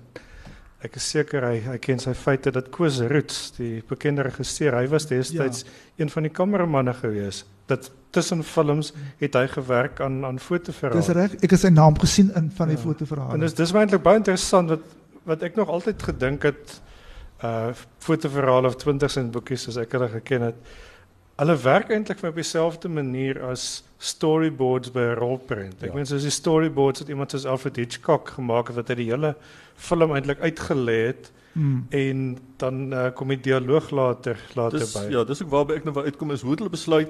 ek 0.84 0.96
is 0.96 1.10
seker 1.10 1.42
hy 1.42 1.60
hy 1.60 1.78
ken 1.78 1.98
sy 1.98 2.12
feite 2.14 2.50
dat 2.52 2.70
Koos 2.70 3.00
Roots, 3.00 3.50
die 3.56 3.82
bekende 3.88 4.22
regisseur, 4.22 4.74
hy 4.76 4.86
was 4.88 5.06
destyds 5.06 5.62
ja. 5.64 5.70
een 6.04 6.10
van 6.10 6.22
die 6.22 6.30
kameramanne 6.32 6.94
gewees. 6.94 7.44
Dat 7.66 7.90
tussen 8.10 8.42
films 8.44 8.92
het 9.18 9.34
hy 9.34 9.46
gewerk 9.48 10.00
aan 10.00 10.24
aan 10.24 10.38
fotoverhale. 10.38 11.00
dis 11.00 11.08
reg. 11.08 11.34
Ek 11.42 11.50
het 11.50 11.60
sy 11.60 11.68
naam 11.68 11.98
gesien 11.98 12.30
in 12.36 12.50
van 12.50 12.68
die 12.68 12.76
Ja. 12.76 12.82
fotoverhale. 12.82 13.34
En 13.34 13.40
dis 13.40 13.54
dis 13.54 13.72
my 13.72 13.80
eintlik 13.80 14.02
baie 14.02 14.16
interessant 14.16 14.68
wat 14.68 14.80
wat 15.26 15.42
ek 15.42 15.56
nog 15.56 15.68
altyd 15.68 16.02
gedink 16.02 16.42
het 16.42 16.80
uh 17.42 17.72
fotoverhale 17.98 18.66
of 18.68 18.76
20 18.76 19.10
sent 19.10 19.32
boekies 19.32 19.62
soos 19.66 19.76
ek 19.76 19.92
hulle 19.92 20.08
geken 20.08 20.42
het. 20.42 20.54
Hulle 21.36 21.56
werk 21.56 21.90
eintlik 21.90 22.22
op 22.24 22.34
dieselfde 22.34 22.88
manier 22.88 23.42
as 23.44 23.82
storyboards 23.98 24.90
by 24.92 25.00
'n 25.00 25.14
rolprent. 25.18 25.82
Ek 25.82 25.88
Ja. 25.88 25.94
meen 25.94 26.06
soos 26.06 26.22
die 26.22 26.30
storyboards 26.30 27.00
wat 27.00 27.08
iemand 27.08 27.30
soos 27.30 27.44
Alfred 27.46 27.76
Hitchcock 27.76 28.28
gemaak 28.28 28.68
het 28.68 28.76
wat 28.76 28.88
hy 28.88 28.94
die 28.94 29.10
hele 29.10 29.34
film 29.76 30.12
eintlik 30.16 30.40
uitgelê 30.40 31.06
het 31.06 31.32
Hmm. 31.56 31.86
en 31.88 32.36
dan 32.60 32.92
uh, 32.92 33.06
kom 33.16 33.28
die 33.32 33.38
dialoog 33.40 33.86
later 33.90 34.36
later 34.54 34.78
Dis 34.78 34.92
by. 34.92 35.06
ja, 35.10 35.24
dis 35.24 35.40
ook 35.42 35.48
waarby 35.48 35.72
ek 35.78 35.84
nou 35.84 35.94
wou 35.94 36.04
uitkom 36.04 36.30
is 36.34 36.42
hoe 36.44 36.50
het 36.50 36.58
hulle 36.60 36.70
besluit 36.70 37.08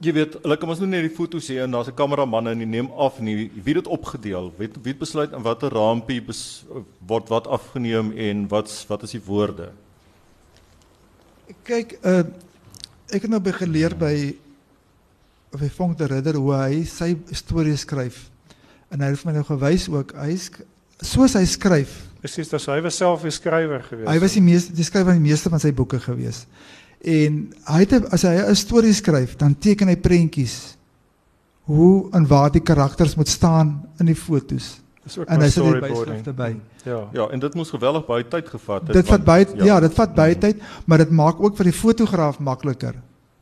Jy 0.00 0.12
weet, 0.14 0.36
hulle 0.42 0.56
kan 0.56 0.68
ons 0.70 0.78
nou 0.78 0.86
net 0.88 1.02
die 1.02 1.10
foto's 1.16 1.48
hê 1.50 1.56
en 1.64 1.70
daar's 1.74 1.88
'n 1.90 1.94
kameraman 1.94 2.46
en 2.48 2.58
hy 2.60 2.64
neem 2.64 2.88
af 2.96 3.18
en 3.18 3.24
wie 3.26 3.50
het 3.74 3.74
dit 3.82 3.86
opgedeel? 3.86 4.52
Wie 4.56 4.68
het, 4.68 4.76
wie 4.82 4.92
het 4.92 4.98
besluit 4.98 5.32
in 5.32 5.42
watter 5.42 5.68
rampie 5.74 6.20
bes, 6.22 6.64
word 7.06 7.28
wat 7.28 7.46
afgeneem 7.46 8.12
en 8.16 8.48
wat 8.48 8.70
wat 8.88 9.02
is 9.02 9.10
die 9.10 9.20
woorde? 9.26 9.72
Kyk, 11.64 11.98
uh 12.04 12.24
ek 13.10 13.22
het 13.24 13.30
nou 13.32 13.40
by 13.40 13.52
geleer 13.56 13.94
by 13.96 14.36
by 15.56 15.68
Vonk 15.72 15.96
de 15.98 16.06
Ridder 16.06 16.36
hoe 16.36 16.52
hy 16.54 16.82
sy 16.84 17.16
stories 17.32 17.80
skryf. 17.80 18.30
En 18.92 19.00
hy 19.00 19.06
het 19.14 19.24
my 19.24 19.32
nou 19.32 19.44
gewys 19.48 19.88
ook, 19.88 20.12
hy 20.12 20.36
soos 21.02 21.34
hy 21.38 21.44
skryf. 21.46 21.94
Presies, 22.22 22.48
dis 22.50 22.66
hy 22.66 22.80
was 22.82 22.96
self 22.98 23.24
'n 23.24 23.30
skrywer 23.30 23.82
gewees. 23.82 24.08
Hy 24.08 24.18
was 24.18 24.32
die 24.32 24.42
meeste 24.42 24.72
die 24.72 24.84
skrywer 24.84 25.12
van 25.12 25.22
die 25.22 25.30
meeste 25.30 25.50
van 25.50 25.60
sy 25.60 25.72
boeke 25.72 26.00
gewees. 26.00 26.46
En 27.04 27.54
hy 27.66 27.78
het 27.84 28.12
as 28.12 28.22
hy 28.22 28.34
'n 28.42 28.56
storie 28.56 28.92
skryf, 28.92 29.36
dan 29.36 29.54
teken 29.54 29.88
hy 29.88 29.96
prentjies 29.96 30.76
hoe 31.68 32.08
en 32.12 32.26
waar 32.26 32.50
die 32.50 32.62
karakters 32.62 33.14
moet 33.14 33.28
staan 33.28 33.88
in 34.00 34.06
die 34.06 34.16
fotos. 34.16 34.80
En 35.26 35.40
hy 35.40 35.48
sit 35.48 35.62
die 35.62 35.62
storyboarding. 35.62 36.16
byskrifte 36.20 36.32
by. 36.32 36.56
Ja. 36.84 37.08
Ja, 37.12 37.28
en 37.32 37.40
dit 37.40 37.54
moes 37.54 37.70
geweldig 37.70 38.06
baie 38.06 38.24
tyd 38.28 38.48
gevat 38.48 38.86
het. 38.88 38.92
Dit 38.92 39.06
vat 39.06 39.24
baie 39.24 39.46
ja. 39.54 39.64
ja, 39.64 39.80
dit 39.80 39.94
vat 39.94 40.14
baie 40.14 40.38
tyd, 40.38 40.60
maar 40.84 40.98
dit 40.98 41.10
maak 41.10 41.40
ook 41.40 41.56
vir 41.56 41.64
die 41.64 41.76
fotograaf 41.76 42.38
makliker. 42.38 42.94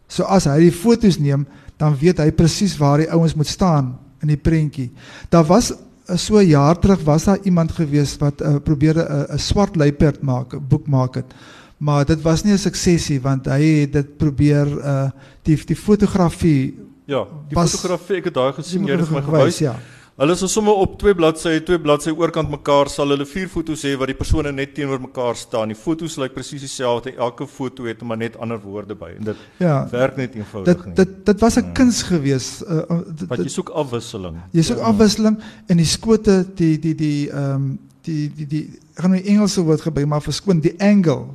So 0.09 0.23
as 0.23 0.47
hy 0.47 0.59
die 0.69 0.75
foto's 0.75 1.19
neem, 1.19 1.47
dan 1.79 1.97
weet 1.99 2.19
hy 2.23 2.31
presies 2.31 2.77
waar 2.79 3.03
die 3.03 3.11
ouens 3.11 3.35
moet 3.35 3.51
staan 3.51 3.97
in 4.23 4.29
die 4.29 4.41
prentjie. 4.41 4.91
Daar 5.31 5.45
was 5.45 5.73
so 6.15 6.37
'n 6.39 6.47
jaar 6.47 6.79
terug 6.79 7.03
was 7.05 7.25
daar 7.25 7.39
iemand 7.43 7.73
gewees 7.73 8.17
wat 8.19 8.41
uh, 8.41 8.57
probeerde 8.65 9.03
'n 9.09 9.33
uh, 9.33 9.39
swart 9.39 9.77
luiperd 9.77 10.23
maak, 10.23 10.53
'n 10.55 10.65
boek 10.69 10.87
maak 10.87 11.15
het. 11.15 11.35
Maar 11.79 12.05
dit 12.05 12.23
was 12.23 12.43
nie 12.43 12.53
'n 12.53 12.59
suksesie 12.59 13.21
want 13.21 13.47
hy 13.47 13.63
het 13.81 13.93
dit 13.93 14.17
probeer 14.17 14.67
uh 14.85 15.11
die 15.43 15.57
die 15.65 15.77
fotografie 15.77 16.79
Ja, 17.07 17.25
die 17.49 17.55
was- 17.55 17.71
fotografie 17.71 18.17
ek 18.17 18.25
het 18.25 18.35
daai 18.35 18.53
gesien, 18.53 18.85
jy 18.85 18.97
het 18.97 19.11
my 19.11 19.23
gewys. 19.23 19.59
ja. 19.59 19.75
Hulle 20.17 20.33
is 20.33 20.41
sommer 20.49 20.73
op 20.81 20.95
twee 20.97 21.13
bladsye, 21.13 21.59
twee 21.69 21.77
bladsye 21.85 22.15
oorkant 22.17 22.49
mekaar 22.49 22.89
sal 22.89 23.11
hulle 23.13 23.27
vier 23.29 23.51
foto's 23.53 23.83
hê 23.85 23.91
waar 24.01 24.09
die 24.09 24.17
persone 24.17 24.49
net 24.57 24.71
teenoor 24.73 25.03
mekaar 25.03 25.37
staan. 25.37 25.69
Die 25.69 25.77
foto's 25.77 26.15
lyk 26.17 26.33
presies 26.33 26.63
dieselfde. 26.65 27.13
Elke 27.21 27.45
foto 27.47 27.85
het 27.85 28.01
maar 28.01 28.17
net 28.17 28.39
ander 28.41 28.57
woorde 28.65 28.97
by 28.97 29.11
en 29.19 29.25
dit 29.29 29.37
Ja. 29.61 29.87
werk 29.93 30.17
net 30.17 30.35
eenvoudig 30.35 30.73
Dit 30.77 30.87
nie. 30.87 30.95
dit 30.95 31.27
dit 31.27 31.41
was 31.41 31.57
'n 31.59 31.65
Ja. 31.67 31.73
kuns 31.73 32.03
gewees. 32.03 32.63
Uh, 32.63 32.77
uh, 32.89 33.01
dit- 33.17 33.29
wat 33.29 33.39
jy 33.45 33.49
soek 33.49 33.69
afwisseling. 33.69 34.37
Jy 34.53 34.63
soek 34.63 34.79
Ja. 34.79 34.85
afwisseling 34.85 35.39
en 35.69 35.77
die 35.77 35.85
skote 35.87 36.47
die 36.55 36.79
die 36.79 36.95
die 36.95 37.29
ehm 37.31 37.55
um, 37.55 37.79
die 38.03 38.33
die 38.35 38.47
die 38.47 38.71
ek 38.97 39.03
gaan 39.03 39.11
nou 39.11 39.23
die 39.23 39.29
Engelse 39.31 39.61
woord 39.65 39.81
gebruik 39.83 40.07
maar 40.09 40.23
verskoon 40.23 40.61
die 40.61 40.81
angle 40.81 41.27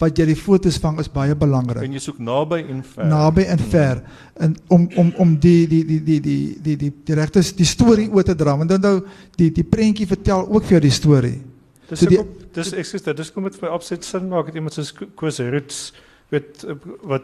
wat 0.00 0.16
jy 0.18 0.24
die 0.30 0.36
fotos 0.36 0.78
vang 0.80 0.98
is 1.00 1.08
baie 1.12 1.34
belangrik. 1.36 1.82
En 1.84 1.92
jy 1.92 1.98
soek 2.00 2.18
naby 2.18 2.62
en 2.72 2.82
ver. 2.82 3.06
Naby 3.06 3.42
en 3.52 3.58
ver 3.58 4.02
en 4.40 4.56
om 4.68 4.88
om 4.96 5.12
om 5.18 5.34
die 5.38 5.66
die 5.68 5.84
die 5.84 6.00
die 6.04 6.20
die 6.20 6.58
die 6.62 6.76
die 6.76 6.92
die 7.04 7.14
regte 7.14 7.42
die 7.56 7.64
storie 7.68 8.08
oor 8.10 8.22
te 8.24 8.34
dra. 8.34 8.56
Want 8.56 8.72
onthou 8.72 9.02
die 9.36 9.50
die 9.52 9.64
prentjie 9.64 10.06
vertel 10.06 10.46
ook 10.48 10.62
vir 10.64 10.78
jou 10.78 10.80
die 10.80 10.90
storie. 10.90 11.40
Dis 11.90 11.98
So 12.00 12.06
die- 12.06 12.16
die, 12.16 12.46
dis 12.54 12.72
ekskuus, 12.72 13.02
dit 13.02 13.16
dis 13.16 13.32
kom 13.32 13.44
dit 13.44 13.54
vir 13.56 13.68
my 13.68 13.74
absoluut 13.74 14.04
sin 14.04 14.28
maak 14.28 14.46
dat 14.46 14.54
iemand 14.54 14.72
soos 14.74 14.92
Ko- 14.94 15.06
Koos 15.14 15.38
Roots 15.40 15.92
weet 16.30 16.64
eh, 16.64 16.74
wat 17.02 17.22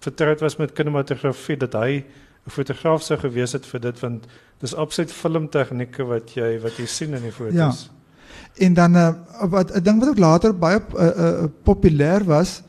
vertroud 0.00 0.40
was 0.40 0.56
met 0.58 0.72
kinematografie 0.72 1.56
dat 1.56 1.72
hy 1.74 2.02
'n 2.46 2.50
fotograaf 2.50 3.02
sou 3.02 3.18
gewees 3.18 3.52
het 3.52 3.66
vir 3.66 3.80
dit 3.80 4.00
want 4.00 4.26
dis 4.60 4.74
absoluut 4.74 5.12
filmtegnieke 5.12 6.04
wat 6.06 6.30
jy 6.34 6.58
wat 6.62 6.76
jy 6.78 6.86
sien 6.86 7.14
in 7.14 7.22
die 7.22 7.32
foto's. 7.32 7.54
Ja. 7.54 7.72
En 8.56 8.74
dan 8.74 8.96
uh, 8.96 9.12
wat 9.50 9.72
'n 9.74 9.82
ding 9.82 10.00
wat 10.00 10.08
ook 10.08 10.18
later 10.18 10.58
baie 10.58 10.80
uh, 10.94 11.06
uh, 11.06 11.44
populêr 11.62 12.24
was 12.24 12.62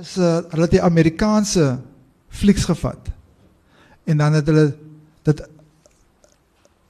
is 0.00 0.16
uh, 0.16 0.38
hulle 0.48 0.62
het 0.62 0.70
die 0.70 0.82
Amerikaanse 0.82 1.80
flieks 2.28 2.64
gevat. 2.64 3.10
En 4.04 4.16
dan 4.16 4.32
het 4.32 4.46
hulle 4.46 4.76
dit 5.22 5.48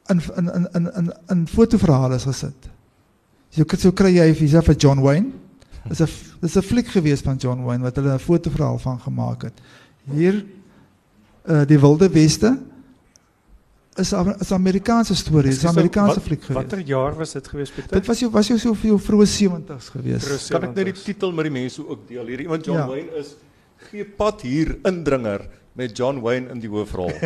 in 0.06 0.22
in 0.36 0.50
in 0.52 0.68
in 0.72 0.92
in, 0.94 1.12
in 1.26 1.46
fotoverhale 1.48 2.18
gesit. 2.18 2.68
So 3.50 3.64
so 3.76 3.92
kry 3.92 4.14
jy 4.14 4.34
visa 4.34 4.62
vir 4.62 4.76
John 4.76 5.02
Wayne. 5.02 5.32
Dis 5.88 6.00
'n 6.00 6.08
dis 6.40 6.56
'n 6.56 6.62
fliek 6.62 6.86
gewees 6.86 7.20
van 7.20 7.36
John 7.36 7.64
Wayne 7.64 7.82
wat 7.82 7.96
hulle 7.96 8.14
'n 8.14 8.18
fotoverhaal 8.18 8.78
van 8.78 9.00
gemaak 9.00 9.42
het. 9.42 9.60
Hier 10.04 10.44
uh 11.48 11.66
die 11.66 11.80
Wilde 11.80 12.08
Weste 12.08 12.58
is 13.98 14.12
'n 14.12 14.54
Amerikaanse 14.54 15.14
storie, 15.14 15.50
is 15.50 15.62
'n 15.64 15.68
Amerikaanse 15.68 16.20
fliek 16.20 16.42
gewees. 16.42 16.62
Watter 16.62 16.78
jaar 16.80 17.14
was 17.16 17.32
dit 17.32 17.48
gewees 17.48 17.70
Pieter? 17.70 17.92
Dit 17.98 18.06
was 18.06 18.20
jy 18.20 18.28
was 18.30 18.48
jy 18.48 18.56
so 18.58 18.74
veel 18.74 18.98
vroeë 18.98 19.26
70's 19.26 19.88
gewees. 19.90 20.24
Vroeë 20.24 20.50
Kan 20.50 20.62
ek 20.62 20.74
net 20.74 20.84
die 20.84 20.92
70s? 20.94 21.04
titel 21.04 21.32
met 21.32 21.44
die 21.44 21.52
mense 21.52 21.88
ook 21.88 22.08
deel? 22.08 22.26
Hier 22.26 22.40
iemand 22.40 22.64
John 22.64 22.78
Ja. 22.78 22.86
Wayne 22.86 23.10
is 23.18 23.34
gee 23.90 24.04
pad 24.04 24.40
hier 24.42 24.76
indringer 24.84 25.40
met 25.74 25.96
John 25.96 26.20
Wayne 26.20 26.48
in 26.50 26.60
die 26.60 26.68
hoofrol. 26.68 27.10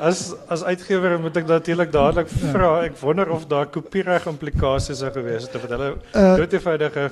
As 0.00 0.32
as 0.48 0.62
uitgewer 0.64 1.18
moet 1.20 1.36
ek 1.36 1.46
natuurlik 1.46 1.90
dadelik 1.92 2.28
vra. 2.32 2.70
Ek 2.86 2.94
wonder 3.02 3.28
of 3.34 3.44
daar 3.50 3.66
kopiereg 3.68 4.24
implikasies 4.30 5.02
sou 5.02 5.10
gewees 5.12 5.42
het 5.44 5.54
of 5.58 5.66
hulle 5.68 5.90
Uh, 6.16 6.36
doodevoudige 6.40 7.10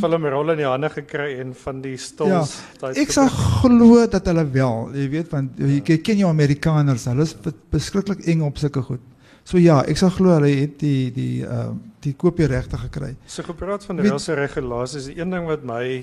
filmrol 0.00 0.50
in 0.54 0.62
die 0.62 0.66
hande 0.68 0.88
gekry 0.92 1.38
en 1.42 1.52
van 1.54 1.80
die 1.84 1.96
stols 2.00 2.54
daai 2.80 2.94
Ek 3.02 3.10
sal 3.12 3.28
glo 3.28 4.06
dat 4.06 4.26
hulle 4.30 4.44
wel, 4.54 4.90
jy 4.94 5.08
weet 5.12 5.32
want 5.34 5.58
jy 5.58 5.80
jy 5.80 5.96
ken 6.06 6.22
jou 6.22 6.28
Amerikaners, 6.30 7.08
hulle 7.10 7.26
is 7.26 7.34
be- 7.34 7.54
beskruiklik 7.74 8.22
eng 8.30 8.44
op 8.46 8.58
sulke 8.58 8.82
goed. 8.82 9.00
So 9.44 9.58
ja, 9.58 9.80
ek 9.90 9.98
sal 9.98 10.10
glo 10.14 10.36
hulle 10.36 10.52
het 10.54 10.78
die 10.80 11.10
die 11.14 11.42
uh 11.46 11.72
die 12.02 12.14
kopieregte 12.18 12.78
gekry. 12.80 13.12
So 13.30 13.44
gepraat 13.46 13.84
van 13.86 14.00
die 14.00 14.08
rasse 14.10 14.34
regulasies, 14.34 15.04
die 15.06 15.20
een 15.20 15.30
ding 15.30 15.44
wat 15.46 15.62
my 15.62 16.02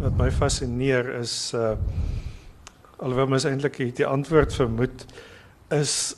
wat 0.00 0.16
my 0.18 0.30
fascineer 0.30 1.08
is 1.20 1.52
uh 1.56 1.76
alhoewel 3.02 3.26
mens 3.32 3.44
eintlik 3.48 3.78
die, 3.96 4.06
antwoord 4.06 4.52
vermoed 4.54 5.06
is 5.74 6.14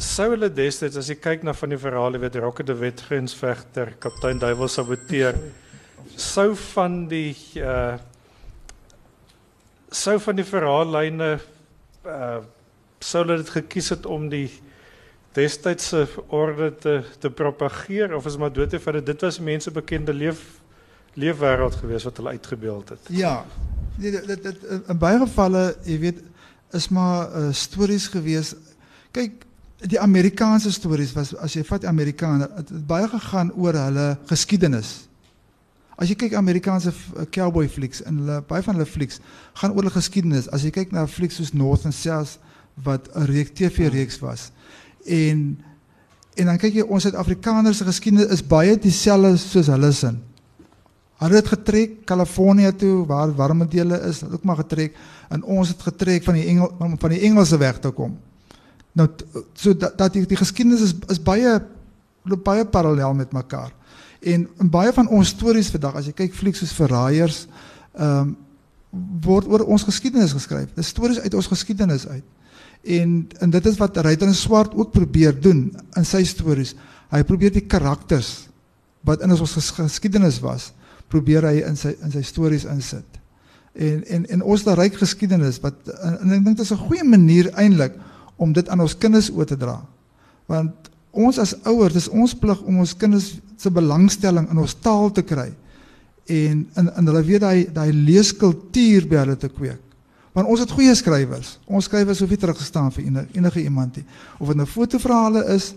sou 0.00 0.30
hulle 0.32 0.48
destyds 0.50 0.96
as 0.98 1.08
jy 1.08 1.14
kyk 1.22 1.44
na 1.46 1.52
van 1.54 1.70
die 1.70 1.78
verhale 1.78 2.18
weet 2.18 2.36
Rocket 2.42 2.66
de 2.66 2.74
Wet 2.74 3.00
grensvegter, 3.06 3.92
kaptein 4.02 4.40
Duiwel 4.42 4.68
saboteer 4.68 5.38
sou 6.16 6.54
van 6.74 7.04
die 7.08 7.36
uh 7.60 7.94
sou 9.94 10.18
van 10.18 10.36
die 10.36 10.46
verhaallyne 10.46 11.38
uh 12.04 12.40
sou 13.04 13.22
hulle 13.24 13.36
dit 13.42 13.50
gekies 13.58 13.92
het 13.94 14.06
om 14.06 14.28
die 14.32 14.48
destydse 15.34 16.06
orde 16.28 16.70
te 16.80 16.94
te 17.20 17.30
propageer 17.30 18.14
of 18.16 18.26
is 18.26 18.36
maar 18.36 18.52
dood 18.52 18.72
eenvoudig 18.72 19.04
dit 19.04 19.26
was 19.26 19.38
mense 19.38 19.70
bekende 19.70 20.14
leef 20.14 20.42
leefwêreld 21.14 21.74
gewees 21.78 22.04
wat 22.04 22.16
hulle 22.16 22.34
uitgebeeld 22.34 22.88
het. 22.88 23.08
Ja. 23.08 23.44
Nee, 23.96 24.10
dit 24.10 24.26
dit, 24.26 24.42
dit 24.42 24.62
in 24.88 24.98
baie 24.98 25.18
gevalle, 25.22 25.64
jy 25.86 25.98
weet, 26.02 26.22
is 26.74 26.88
maar 26.90 27.30
uh, 27.30 27.50
stories 27.54 28.08
gewees. 28.10 28.54
Kyk, 29.14 29.44
die 29.86 30.00
Amerikaanse 30.00 30.72
stories 30.74 31.12
was 31.14 31.34
as 31.38 31.54
jy 31.54 31.62
vat 31.68 31.86
Amerikaner, 31.86 32.50
het, 32.56 32.72
het 32.74 32.86
baie 32.86 33.06
gegaan 33.08 33.52
oor 33.54 33.78
hulle 33.78 34.08
geskiedenis. 34.30 35.04
As 35.96 36.10
jy 36.10 36.16
kyk 36.18 36.34
Amerikaanse 36.34 36.90
uh, 36.90 37.26
cowboy 37.30 37.68
flieks 37.70 38.02
en 38.02 38.18
hulle 38.22 38.40
baie 38.48 38.64
van 38.66 38.74
hulle 38.74 38.88
flieks 38.88 39.20
gaan 39.60 39.74
oor 39.74 39.84
hulle 39.84 39.94
geskiedenis. 39.94 40.48
As 40.50 40.64
jy 40.66 40.72
kyk 40.74 40.92
na 40.94 41.06
flieks 41.06 41.38
soos 41.38 41.54
North 41.54 41.86
and 41.86 41.94
South 41.94 42.38
wat 42.82 43.08
'n 43.14 43.28
reek 43.30 43.54
TV 43.54 43.88
reeks 43.92 44.18
was. 44.18 44.50
En 45.06 45.58
en 46.34 46.46
dan 46.50 46.58
kyk 46.58 46.74
jy 46.74 46.82
ons 46.82 47.02
Suid-Afrikaners 47.02 47.78
se 47.78 47.84
geskiedenis 47.84 48.32
is 48.34 48.42
baie 48.42 48.74
dieselfde 48.78 49.36
soos 49.38 49.70
hulle 49.70 49.92
sin. 49.92 50.18
Hulle 51.22 51.36
het 51.38 51.46
getrek 51.48 52.04
Kalifornië 52.04 52.72
toe 52.76 53.06
waar 53.06 53.30
warme 53.34 53.68
dele 53.70 54.00
is, 54.08 54.20
het 54.20 54.32
ook 54.32 54.42
maar 54.44 54.56
getrek 54.56 54.96
en 55.30 55.44
ons 55.44 55.68
het 55.68 55.82
getrek 55.82 56.24
van 56.24 56.34
die 56.34 56.46
Engel 56.46 56.74
van 56.98 57.10
die 57.10 57.20
Engelse 57.20 57.56
weg 57.56 57.78
te 57.78 57.90
kom. 57.90 58.18
Nou 58.92 59.08
so 59.52 59.76
dat, 59.76 59.98
dat 59.98 60.12
die, 60.12 60.26
die 60.26 60.38
geskiedenis 60.38 60.80
is 60.80 60.94
is 61.08 61.22
baie 61.22 61.62
loop 62.24 62.44
baie 62.44 62.64
parallel 62.64 63.14
met 63.14 63.32
mekaar. 63.32 63.72
En 64.24 64.46
in 64.60 64.70
baie 64.72 64.92
van 64.92 65.08
ons 65.12 65.28
stories 65.28 65.68
vandag 65.74 65.98
as 66.00 66.08
jy 66.08 66.14
kyk 66.16 66.34
flieks 66.36 66.62
soos 66.64 66.76
Verraaiers, 66.78 67.44
ehm 67.92 68.20
um, 68.20 68.32
word 69.24 69.48
oor 69.50 69.64
ons 69.74 69.82
geskiedenis 69.82 70.32
geskryf. 70.36 70.68
Dis 70.76 70.92
stories 70.94 71.18
uit 71.18 71.34
ons 71.34 71.48
geskiedenis 71.50 72.04
uit. 72.06 72.24
En 72.94 73.14
en 73.42 73.50
dit 73.50 73.66
is 73.66 73.78
wat 73.80 73.96
Ryder 74.06 74.30
en 74.30 74.36
Swart 74.38 74.74
ook 74.74 74.92
probeer 74.94 75.34
doen 75.40 75.64
in 75.98 76.06
sy 76.06 76.22
stories. 76.24 76.76
Hy 77.10 77.22
probeer 77.26 77.50
die 77.50 77.64
karakters 77.66 78.46
wat 79.02 79.24
in 79.24 79.34
ons 79.34 79.42
ges 79.56 79.72
geskiedenis 79.74 80.38
was, 80.44 80.70
probeer 81.10 81.42
hy 81.48 81.64
in 81.66 81.76
sy 81.76 81.96
in 82.06 82.14
sy 82.14 82.22
stories 82.22 82.68
insit. 82.70 83.18
En 83.74 84.04
en 84.06 84.26
en 84.30 84.42
ons 84.42 84.62
het 84.62 84.70
'n 84.70 84.80
ryk 84.80 84.94
geskiedenis 85.02 85.60
wat 85.60 85.74
en, 85.88 86.18
en 86.20 86.32
ek 86.38 86.44
dink 86.44 86.56
dit 86.56 86.66
is 86.66 86.72
'n 86.72 86.86
goeie 86.86 87.04
manier 87.04 87.50
eintlik 87.58 87.98
om 88.36 88.52
dit 88.52 88.68
aan 88.68 88.80
ons 88.80 88.98
kinders 88.98 89.30
oor 89.30 89.46
te 89.46 89.56
dra. 89.56 89.82
Want 90.46 90.90
ons 91.14 91.38
as 91.38 91.54
ouers, 91.64 91.94
dis 91.94 92.08
ons 92.10 92.34
plig 92.38 92.60
om 92.62 92.82
ons 92.82 92.96
kinders 92.98 93.34
se 93.60 93.70
belangstelling 93.70 94.48
in 94.50 94.60
ons 94.60 94.74
taal 94.82 95.12
te 95.14 95.22
kry 95.26 95.50
en 96.26 96.60
in 96.76 96.90
in 96.96 97.08
hulle 97.10 97.22
weet 97.24 97.42
daai 97.44 97.66
daai 97.72 97.92
leeskultuur 97.92 99.08
by 99.08 99.20
hulle 99.22 99.36
te 99.36 99.50
kweek. 99.52 99.80
Want 100.34 100.48
ons 100.50 100.62
het 100.64 100.72
goeie 100.74 100.94
skrywers. 100.98 101.58
Ons 101.70 101.86
skrywers 101.86 102.18
hoef 102.22 102.32
nie 102.32 102.40
terug 102.42 102.58
te 102.58 102.66
staan 102.66 102.90
vir 102.94 103.04
enige, 103.04 103.28
enige 103.38 103.62
iemand 103.62 103.96
nie. 103.96 104.06
Of 104.40 104.50
dit 104.50 104.58
nou 104.58 104.66
fotoverhale 104.66 105.44
is, 105.54 105.74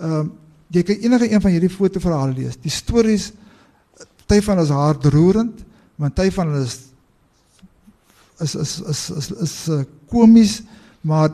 ehm 0.00 0.20
um, 0.20 0.36
jy 0.68 0.82
kan 0.84 0.98
enige 1.00 1.30
een 1.32 1.40
van 1.40 1.52
hierdie 1.54 1.72
fotoverhale 1.72 2.34
lees. 2.36 2.58
Die 2.60 2.72
stories 2.72 3.30
party 4.28 4.42
van 4.44 4.58
is 4.60 4.68
hartroerend, 4.68 5.62
want 5.96 6.14
party 6.14 6.32
van 6.36 6.52
hulle 6.52 6.64
is 6.64 6.76
is 8.44 8.54
is 8.54 8.72
is 8.92 9.00
is, 9.10 9.30
is 9.30 9.54
uh, 9.72 9.80
komies, 10.12 10.62
maar 11.00 11.32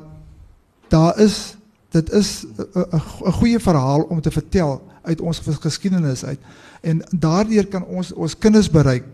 daar 0.89 1.19
is 1.19 1.57
dit 1.95 2.13
is 2.13 2.47
'n 2.75 3.33
goeie 3.39 3.61
verhaal 3.61 4.03
om 4.11 4.21
te 4.21 4.31
vertel 4.31 4.83
uit 5.03 5.21
ons 5.21 5.39
geskiedenis 5.39 6.25
uit. 6.25 6.41
En 6.83 7.03
daardeur 7.11 7.67
kan 7.67 7.85
ons 7.85 8.13
ons 8.13 8.39
kinders 8.39 8.71
bereik 8.71 9.05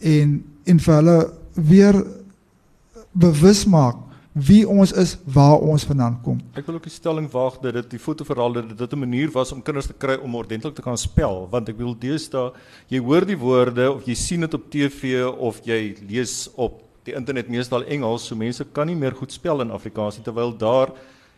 en 0.00 0.44
en 0.64 0.80
vir 0.80 0.94
hulle 0.94 1.32
weer 1.52 2.04
bewus 3.12 3.64
maak 3.64 3.96
wie 4.34 4.64
ons 4.68 4.90
is, 4.98 5.12
waar 5.30 5.60
ons 5.62 5.84
vandaan 5.86 6.16
kom. 6.22 6.40
Ek 6.58 6.66
wil 6.66 6.74
ook 6.80 6.88
die 6.88 6.90
stelling 6.90 7.28
waag 7.30 7.60
dat 7.62 7.76
dit 7.78 7.90
die 7.94 8.00
fotoverhaal 8.02 8.52
dat 8.52 8.78
dit 8.78 8.92
'n 8.92 8.98
manier 8.98 9.30
was 9.30 9.52
om 9.52 9.62
kinders 9.62 9.86
te 9.86 9.94
kry 9.94 10.16
om 10.16 10.34
ordentlik 10.34 10.74
te 10.74 10.82
kan 10.82 10.98
spel, 10.98 11.48
want 11.50 11.68
ek 11.68 11.78
wil 11.78 11.94
deesdae 11.94 12.52
jy 12.88 12.98
hoor 12.98 13.24
die 13.24 13.38
woorde 13.38 13.92
of 13.92 14.04
jy 14.04 14.14
sien 14.14 14.40
dit 14.40 14.54
op 14.54 14.70
TV 14.70 15.22
of 15.38 15.60
jy 15.64 15.96
lees 16.08 16.48
op 16.56 16.82
die 17.04 17.14
internet 17.14 17.48
meestal 17.48 17.84
Engels, 17.84 18.26
so 18.26 18.34
mense 18.34 18.64
kan 18.72 18.86
nie 18.86 18.96
meer 18.96 19.14
goed 19.14 19.32
spel 19.32 19.60
in 19.60 19.70
Afrikaans 19.70 20.16
nie 20.16 20.24
terwyl 20.24 20.56
daar 20.56 20.90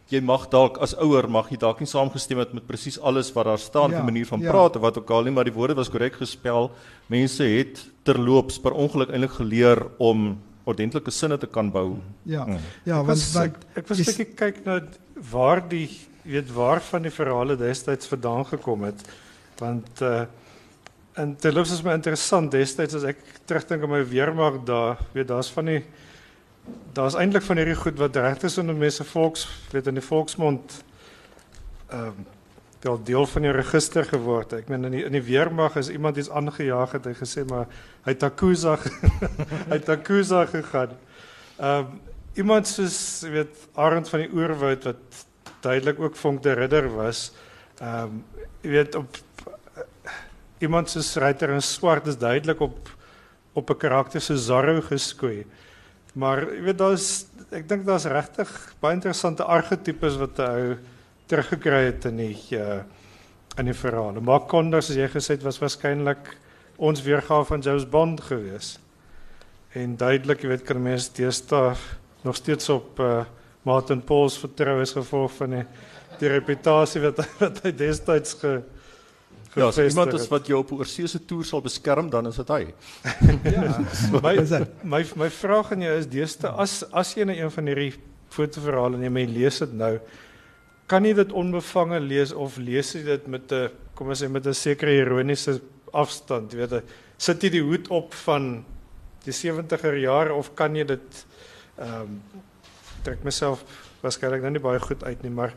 jy 0.08 0.20
mag 0.22 0.48
dalk 0.48 0.78
as 0.78 0.94
ouer 1.02 1.26
mag 1.28 1.48
jy 1.50 1.56
dalk 1.58 1.80
nie 1.80 1.86
saamgestem 1.90 2.38
het 2.38 2.52
met 2.54 2.66
presies 2.66 2.98
alles 3.00 3.32
wat 3.34 3.44
daar 3.46 3.58
staan 3.58 3.90
Ja, 3.90 3.96
ja, 3.96 4.02
'n 4.02 4.04
manier 4.06 4.26
van 4.26 4.40
ja. 4.40 4.50
praat 4.50 4.76
of 4.76 4.82
wat 4.82 4.98
ook 4.98 5.10
al 5.10 5.22
nie, 5.22 5.32
maar 5.32 5.44
die 5.44 5.52
woorde 5.52 5.74
was 5.74 5.88
korrek 5.90 6.14
gespel. 6.14 6.70
Mense 7.08 7.42
het 7.42 7.86
terloops 8.04 8.58
per 8.60 8.72
ongeluk 8.72 9.10
eintlik 9.10 9.30
geleer 9.32 9.86
om 9.98 10.38
ordentlike 10.64 11.10
sinne 11.10 11.38
te 11.38 11.46
kan 11.46 11.70
bou. 11.70 11.96
Ja. 12.22 12.44
Mm. 12.44 12.58
Ja, 12.84 13.00
Ek 13.00 13.06
want 13.06 13.18
was 13.18 13.36
ek, 13.36 13.54
ek 13.74 13.88
was 13.88 13.98
'n 13.98 14.02
bietjie 14.04 14.34
kyk 14.34 14.64
na 14.64 14.80
waar 15.32 15.68
die 15.68 15.88
weet 16.24 16.52
waar 16.52 16.80
van 16.80 17.02
die 17.02 17.10
verhale 17.10 17.56
destyds 17.56 18.06
vandaan 18.06 18.44
gekom 18.44 18.82
het. 18.82 19.02
Want 19.58 20.00
uh 20.02 20.24
en 21.16 21.34
terloops 21.36 21.72
is 21.72 21.82
my 21.82 21.92
interessant 21.94 22.50
destyds 22.52 22.94
as 22.94 23.04
ek 23.04 23.16
terugdink 23.46 23.82
aan 23.82 23.90
my 23.90 24.04
weermag 24.04 24.64
daar, 24.66 24.98
weet 25.14 25.28
daar's 25.28 25.48
van 25.50 25.64
die 25.64 25.84
daar's 26.92 27.14
eintlik 27.14 27.42
van 27.42 27.56
hierdie 27.56 27.76
goed 27.76 27.98
wat 27.98 28.16
regtig 28.16 28.50
so 28.50 28.60
in 28.60 28.78
mense 28.78 29.04
volks 29.04 29.48
weet 29.72 29.86
in 29.86 30.00
die 30.00 30.08
volksmond 30.08 30.80
ehm 31.88 32.06
um, 32.06 32.26
wel 32.86 33.02
deel 33.02 33.26
van 33.26 33.42
die 33.42 33.50
register 33.50 34.04
geword. 34.04 34.52
Ek 34.52 34.68
meen 34.70 34.84
in 34.86 34.94
die 34.94 35.04
in 35.04 35.14
die 35.16 35.24
weermag 35.26 35.74
is 35.80 35.88
iemand 35.90 36.20
iets 36.20 36.30
aangejaag 36.30 36.92
het 36.94 37.08
hy 37.08 37.14
gesê 37.18 37.42
maar 37.48 37.66
hy 38.04 38.12
het 38.12 38.20
Takuza 38.22 38.76
hy 39.70 39.78
het 39.78 39.88
Takuza 39.88 40.44
gegaan. 40.52 40.94
Ehm 41.56 41.86
um, 41.86 42.00
iemand 42.36 42.68
soos 42.68 42.98
jy 43.24 43.32
weet 43.32 43.62
Arend 43.74 44.08
van 44.12 44.22
die 44.22 44.30
Oerwoud 44.32 44.84
wat 44.84 45.22
duidelik 45.64 46.00
ook 46.00 46.16
Vonk 46.20 46.42
de 46.44 46.52
Ridder 46.52 46.88
was. 46.94 47.32
Ehm 47.80 48.02
um, 48.02 48.24
jy 48.62 48.70
weet 48.76 48.94
op 48.94 49.18
iemand 50.58 50.90
soos 50.90 51.14
Ryter 51.16 51.50
in 51.50 51.62
Swart 51.62 52.06
is 52.06 52.18
duidelik 52.18 52.60
op 52.60 52.92
op 53.52 53.70
'n 53.70 53.76
karakter 53.76 54.20
so 54.20 54.36
Zorro 54.36 54.80
geskoei. 54.80 55.46
Maar 56.16 56.46
jy 56.48 56.62
weet 56.64 56.78
daar's 56.80 57.08
ek 57.54 57.68
dink 57.68 57.84
daar's 57.86 58.08
regtig 58.10 58.50
baie 58.82 58.96
interessante 58.96 59.44
argetipes 59.44 60.16
wat 60.18 60.38
'n 60.40 60.48
ou 60.48 60.76
teruggekry 61.28 61.82
het 61.90 62.04
in 62.08 62.16
die 62.16 62.38
uh, 62.58 62.82
in 63.58 63.68
die 63.68 63.76
verhale. 63.76 64.20
Mark 64.20 64.48
Condors 64.48 64.90
as 64.90 64.96
jy 64.96 65.08
gesê 65.08 65.36
het 65.36 65.44
was 65.44 65.60
waarskynlik 65.60 66.36
ons 66.76 67.02
weergawe 67.02 67.44
van 67.44 67.60
James 67.60 67.88
Bond 67.88 68.20
geweest. 68.20 68.80
En 69.72 69.96
duidelik, 69.96 70.42
jy 70.42 70.48
weet, 70.48 70.64
kan 70.64 70.82
mense 70.82 71.12
deesdae 71.16 71.74
nog 72.24 72.36
steeds 72.36 72.68
op 72.68 73.00
uh, 73.00 73.24
Martin 73.62 74.00
Pauls 74.02 74.38
vertrou 74.38 74.80
as 74.80 74.92
gevolg 74.92 75.32
van 75.36 75.50
die 75.50 75.66
die 76.20 76.28
reputasie 76.32 77.02
wat 77.02 77.20
wat 77.42 77.62
hy 77.64 77.72
destyds 77.76 78.38
ge 78.40 78.62
Ja, 79.56 79.70
as 79.70 79.78
iemand 79.80 80.12
is 80.12 80.28
wat 80.28 80.46
jou 80.50 80.58
op 80.60 80.70
'n 80.70 80.82
oorseese 80.82 81.24
toer 81.24 81.44
sal 81.44 81.62
beskerm, 81.64 82.10
dan 82.10 82.26
is 82.26 82.36
dit 82.36 82.48
hy. 82.48 82.74
ja, 83.54 83.80
my, 84.12 84.34
my 84.82 85.02
my 85.16 85.30
vraag 85.30 85.72
aan 85.72 85.80
jou 85.80 85.94
is 85.96 86.06
deesdae 86.06 86.50
as 86.50 86.84
as 86.92 87.14
jy 87.16 87.24
na 87.24 87.32
een 87.32 87.50
van 87.50 87.66
hierdie 87.66 87.94
fotoverhale 88.28 89.00
en 89.00 89.16
jy 89.16 89.26
lees 89.26 89.58
dit 89.58 89.72
nou, 89.72 89.98
kan 90.86 91.04
jy 91.04 91.14
dit 91.14 91.32
onbevange 91.32 92.00
lees 92.00 92.32
of 92.32 92.58
lees 92.58 92.92
jy 92.92 93.02
dit 93.04 93.26
met 93.26 93.52
'n 93.52 93.70
kom 93.94 94.08
ons 94.08 94.22
sê 94.22 94.28
met 94.28 94.46
'n 94.46 94.54
sekere 94.54 94.92
ironiese 94.92 95.60
afstand, 95.92 96.52
jy 96.52 96.58
weet, 96.58 96.84
sit 97.16 97.42
jy 97.42 97.50
die 97.50 97.62
hoed 97.62 97.88
op 97.88 98.14
van 98.14 98.64
die 99.24 99.32
70er 99.32 99.96
jare 99.96 100.34
of 100.34 100.54
kan 100.54 100.76
jy 100.76 100.84
dit 100.84 101.26
ehm 101.78 102.02
um, 102.02 102.22
trek 103.02 103.24
myself 103.24 103.64
waarskynlik 104.02 104.42
nou 104.42 104.50
nie 104.50 104.60
baie 104.60 104.80
goed 104.80 105.04
uit 105.04 105.22
nie, 105.22 105.30
maar 105.30 105.54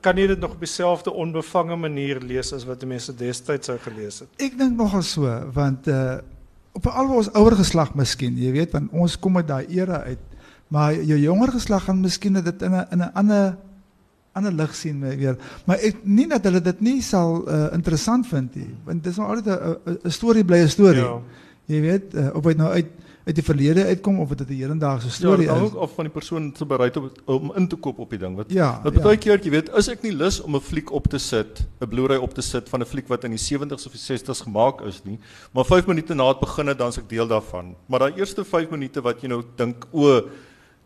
kan 0.00 0.18
jy 0.18 0.26
dit 0.26 0.40
nog 0.40 0.56
op 0.56 0.60
dieselfde 0.60 1.12
onbevange 1.12 1.76
manier 1.76 2.20
lees 2.20 2.52
as 2.52 2.64
wat 2.68 2.80
die 2.80 2.88
mense 2.88 3.14
destyds 3.16 3.66
sou 3.66 3.78
gelees 3.78 4.20
het? 4.20 4.28
Ek 4.42 4.58
dink 4.58 4.76
nogal 4.78 5.02
so, 5.02 5.30
want 5.54 5.88
uh 5.88 6.18
op 6.72 6.86
al 6.86 7.08
ons 7.18 7.32
ouer 7.34 7.56
geslag 7.58 7.96
miskien, 7.98 8.36
jy 8.38 8.52
weet, 8.54 8.70
want 8.70 8.92
ons 8.94 9.16
kom 9.18 9.40
uit 9.40 9.48
daai 9.48 9.64
era 9.74 10.04
uit. 10.06 10.20
Maar 10.70 11.00
jou 11.02 11.16
jonger 11.18 11.50
geslag 11.56 11.82
gaan 11.88 11.98
miskien 11.98 12.38
dit 12.38 12.62
in 12.62 12.74
'n 12.76 12.86
in 12.94 13.02
'n 13.02 13.10
ander 13.14 13.56
ander 14.32 14.52
lig 14.52 14.74
sien 14.74 15.00
weer. 15.00 15.36
Maar 15.66 15.78
ek 15.82 16.04
nie 16.04 16.28
dat 16.28 16.44
hulle 16.44 16.60
dit 16.60 16.80
nie 16.80 17.00
sal 17.02 17.42
uh, 17.48 17.72
interessant 17.74 18.26
vind 18.26 18.54
nie, 18.54 18.70
want 18.84 19.02
dit 19.02 19.12
is 19.12 19.18
maar 19.18 19.34
altyd 19.34 20.04
'n 20.04 20.10
storie 20.10 20.44
bly 20.44 20.62
'n 20.62 20.68
storie. 20.68 21.02
Ja. 21.02 21.20
Jy 21.66 21.80
weet, 21.80 22.14
uh, 22.14 22.34
of 22.34 22.42
dit 22.42 22.56
nou 22.56 22.70
uit 22.70 22.86
uit 23.30 23.38
die 23.38 23.46
verlede 23.46 23.84
uitkom 23.86 24.18
of 24.22 24.34
dit 24.34 24.48
'n 24.48 24.58
hedendaagse 24.60 25.10
storie 25.10 25.46
ja, 25.46 25.54
is. 25.54 25.58
Ja, 25.58 25.64
ook 25.64 25.76
of 25.76 25.94
van 25.94 26.04
die 26.04 26.12
persoon 26.12 26.52
se 26.56 26.66
bereid 26.66 26.96
om 26.96 27.10
om 27.24 27.52
in 27.56 27.68
te 27.68 27.76
koop 27.76 27.98
op 27.98 28.10
die 28.10 28.18
ding. 28.18 28.36
Wat 28.36 28.52
ja, 28.52 28.80
wat 28.82 28.94
baie 28.94 29.16
ja. 29.16 29.22
keer 29.24 29.44
jy 29.44 29.50
weet, 29.50 29.70
is 29.76 29.88
ek 29.88 30.02
nie 30.02 30.12
lus 30.12 30.40
om 30.40 30.56
'n 30.56 30.60
fliek 30.60 30.90
op 30.90 31.06
te 31.06 31.18
sit, 31.18 31.66
'n 31.80 31.88
Blu-ray 31.88 32.18
op 32.18 32.34
te 32.34 32.42
sit 32.42 32.68
van 32.68 32.80
'n 32.80 32.86
fliek 32.86 33.08
wat 33.08 33.24
in 33.24 33.30
die 33.30 33.38
70s 33.38 33.86
of 33.86 33.92
die 33.92 34.00
60s 34.00 34.42
gemaak 34.42 34.80
is 34.82 35.02
nie, 35.04 35.18
maar 35.52 35.64
5 35.64 35.86
minute 35.86 36.14
na 36.14 36.32
dit 36.32 36.40
begin 36.40 36.66
het 36.66 36.78
dan 36.78 36.92
se 36.92 37.00
ek 37.00 37.08
deel 37.08 37.26
daarvan. 37.26 37.74
Maar 37.86 37.98
daai 37.98 38.12
eerste 38.16 38.44
5 38.44 38.70
minute 38.70 39.00
wat 39.00 39.20
jy 39.22 39.28
nou 39.28 39.42
dink, 39.56 39.86
o, 39.92 40.22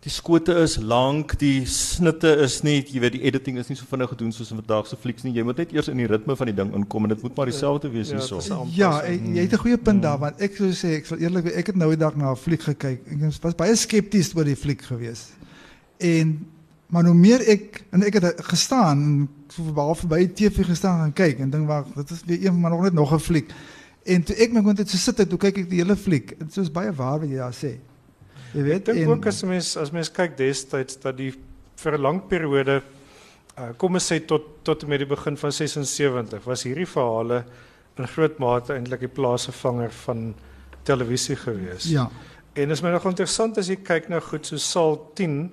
die 0.04 0.12
skote 0.12 0.52
is 0.60 0.74
lank, 0.84 1.32
die 1.40 1.64
snitte 1.70 2.28
is 2.44 2.58
nie, 2.66 2.82
jy 2.92 3.00
weet 3.00 3.14
die 3.16 3.22
editing 3.24 3.56
is 3.60 3.70
nie 3.70 3.76
so 3.78 3.88
vinnig 3.88 4.10
gedoen 4.12 4.34
soos 4.36 4.50
in 4.52 4.58
vandag 4.60 4.88
se 4.90 4.98
flieks 5.00 5.24
nie. 5.24 5.32
Jy 5.32 5.44
moet 5.48 5.62
net 5.62 5.70
eers 5.72 5.88
in 5.88 6.02
die 6.02 6.08
ritme 6.10 6.36
van 6.36 6.50
die 6.50 6.56
ding 6.58 6.74
inkom 6.76 7.06
en 7.06 7.14
dit 7.14 7.22
moet 7.24 7.38
maar 7.38 7.48
dieselfde 7.48 7.88
wees 7.92 8.12
ja, 8.12 8.18
hierso. 8.18 8.58
Ja, 8.76 8.90
ek, 9.08 9.22
jy 9.24 9.46
het 9.46 9.54
'n 9.56 9.62
goeie 9.62 9.78
punt 9.80 10.02
daar 10.04 10.18
want 10.20 10.42
ek 10.44 10.58
sou 10.60 10.68
sê 10.76 10.98
ek 11.00 11.08
sal 11.08 11.24
eerlik 11.24 11.48
wees, 11.48 11.56
ek 11.56 11.72
het 11.72 11.76
nou 11.80 11.88
die 11.88 12.00
dag 12.00 12.16
na 12.16 12.32
'n 12.32 12.36
fliek 12.36 12.60
gekyk. 12.60 13.00
Ek 13.08 13.42
was 13.42 13.56
baie 13.56 13.76
skepties 13.76 14.34
oor 14.36 14.44
die 14.44 14.56
fliek 14.56 14.82
gewees. 14.82 15.32
En 15.98 16.46
maar 16.88 17.04
hoe 17.04 17.14
meer 17.14 17.40
ek 17.40 17.84
en 17.90 18.02
ek 18.04 18.20
het 18.20 18.44
gestaan 18.44 19.28
so 19.48 19.62
behalwe 19.72 20.06
by 20.06 20.18
die 20.26 20.34
TV 20.34 20.66
gestaan 20.66 21.06
en 21.06 21.12
kyk 21.12 21.40
en 21.40 21.50
dink 21.50 21.66
wag, 21.66 21.86
dit 21.96 22.10
is 22.10 22.22
weer 22.26 22.46
een 22.46 22.60
maar 22.60 22.70
nog 22.70 22.82
net 22.82 22.92
nog 22.92 23.12
'n 23.12 23.18
fliek. 23.18 23.48
En 24.04 24.22
toe 24.22 24.36
ek 24.36 24.52
my 24.52 24.60
kon 24.60 24.74
dit 24.74 24.90
so 24.90 24.98
sit 24.98 25.18
en 25.20 25.28
toe 25.28 25.38
kyk 25.38 25.58
ek 25.58 25.70
die 25.70 25.80
hele 25.80 25.96
fliek. 25.96 26.38
Dit 26.38 26.56
is 26.56 26.70
baie 26.70 26.92
waar 26.92 27.20
wat 27.20 27.28
jy 27.28 27.36
daar 27.36 27.56
sê. 27.56 27.80
Jy 28.54 28.62
weet, 28.62 28.88
ek 28.88 28.94
dink 29.00 29.10
ook 29.10 29.26
as 29.26 29.42
mens 29.42 29.76
as 29.76 29.90
mens 29.94 30.10
kyk 30.14 30.36
destyds 30.38 31.00
dat 31.02 31.16
die 31.18 31.32
vir 31.76 31.98
'n 31.98 32.02
lang 32.02 32.20
periode 32.28 32.82
uh, 33.58 33.72
kom 33.76 33.94
ons 33.94 34.12
sê 34.12 34.20
tot 34.26 34.64
tot 34.64 34.86
met 34.86 34.98
die 34.98 35.08
begin 35.10 35.36
van 35.36 35.52
76 35.52 36.44
was 36.44 36.62
hierdie 36.62 36.86
verhale 36.86 37.44
in 37.98 38.06
groot 38.06 38.38
mate 38.38 38.74
eintlik 38.74 39.00
die 39.00 39.14
plaasvervanger 39.14 39.90
van 39.90 40.34
televisie 40.84 41.36
gewees. 41.36 41.84
Ja. 41.84 42.10
En 42.54 42.70
is 42.70 42.82
my 42.82 42.90
nog 42.90 43.04
interessant 43.04 43.58
as 43.58 43.68
jy 43.68 43.76
kyk 43.76 44.08
nou 44.08 44.20
goed 44.20 44.46
so 44.46 44.56
Saal 44.56 44.98
10 45.14 45.50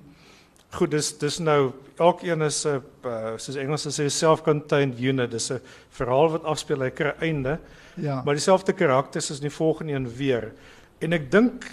Goed, 0.71 0.93
dis 0.93 1.09
dis 1.19 1.39
nou 1.43 1.73
elkeen 1.99 2.41
is 2.41 2.65
'n 2.65 2.79
uh, 3.03 3.35
soos 3.37 3.55
Engels 3.55 3.87
sê 3.87 4.07
self-contained 4.07 4.99
unit. 4.99 5.31
Dis 5.31 5.51
'n 5.51 5.59
verhaal 5.89 6.31
wat 6.31 6.43
afspeel 6.43 6.81
hy 6.81 6.89
kry 6.89 7.13
einde. 7.19 7.59
Ja. 7.95 8.21
Maar 8.23 8.35
dieselfde 8.35 8.73
karakters 8.73 9.29
is 9.29 9.37
in 9.37 9.49
die 9.49 9.55
volgende 9.55 9.93
een 9.93 10.15
weer. 10.15 10.53
En 10.99 11.13
ek 11.13 11.31
dink 11.31 11.65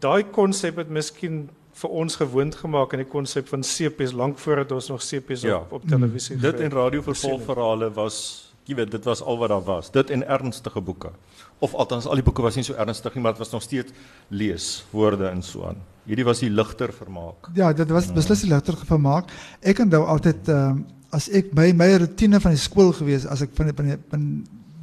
daai 0.00 0.24
konsep 0.30 0.76
het 0.76 0.88
miskien 0.88 1.48
vir 1.74 1.90
ons 1.90 2.16
gewoond 2.16 2.54
gemaak 2.54 2.92
aan 2.94 3.02
die 3.02 3.10
konsep 3.10 3.48
van 3.50 3.64
CP's 3.66 4.12
lank 4.14 4.38
voordat 4.38 4.72
ons 4.72 4.88
nog 4.88 5.02
CP's 5.02 5.42
ja. 5.42 5.58
op 5.58 5.72
op 5.72 5.88
televisie 5.88 6.36
dit 6.36 6.60
en 6.60 6.70
radio 6.70 7.02
vervolgverhale 7.02 7.90
was 7.94 8.44
jy 8.64 8.76
weet 8.78 8.94
dit 8.94 9.04
was 9.04 9.20
al 9.22 9.38
wat 9.38 9.52
daar 9.52 9.64
was. 9.64 9.90
Dit 9.92 10.10
en 10.10 10.22
ernstige 10.26 10.80
boeke. 10.80 11.10
Of 11.58 11.74
althans 11.74 12.06
al 12.08 12.20
die 12.20 12.24
boeke 12.24 12.42
was 12.44 12.56
nie 12.56 12.64
so 12.64 12.76
ernstig 12.80 13.14
nie 13.14 13.22
maar 13.24 13.36
dit 13.36 13.42
was 13.44 13.52
nog 13.52 13.62
steeds 13.62 13.92
lees 14.28 14.68
woorde 14.90 15.28
en 15.28 15.42
so 15.42 15.66
aan. 15.68 15.82
Hierdie 16.08 16.24
was 16.24 16.40
die 16.40 16.50
ligter 16.50 16.92
vermaak. 16.92 17.50
Ja 17.54 17.72
dit 17.72 17.90
was 17.92 18.08
ja. 18.08 18.16
beslis 18.16 18.44
die 18.46 18.50
ligter 18.52 18.76
vermaak. 18.88 19.32
Ek 19.60 19.84
onthou 19.84 20.04
altyd 20.08 20.48
uh, 20.48 20.72
as 21.14 21.28
ek 21.28 21.52
by 21.54 21.70
my 21.76 21.90
rotine 22.00 22.40
van 22.40 22.56
die 22.56 22.60
skool 22.60 22.92
gewees 22.96 23.28
as 23.28 23.44
ek 23.44 23.52
van 23.58 23.70
die, 23.70 23.76
van 23.76 23.90
die, 23.92 23.98
van 24.10 24.26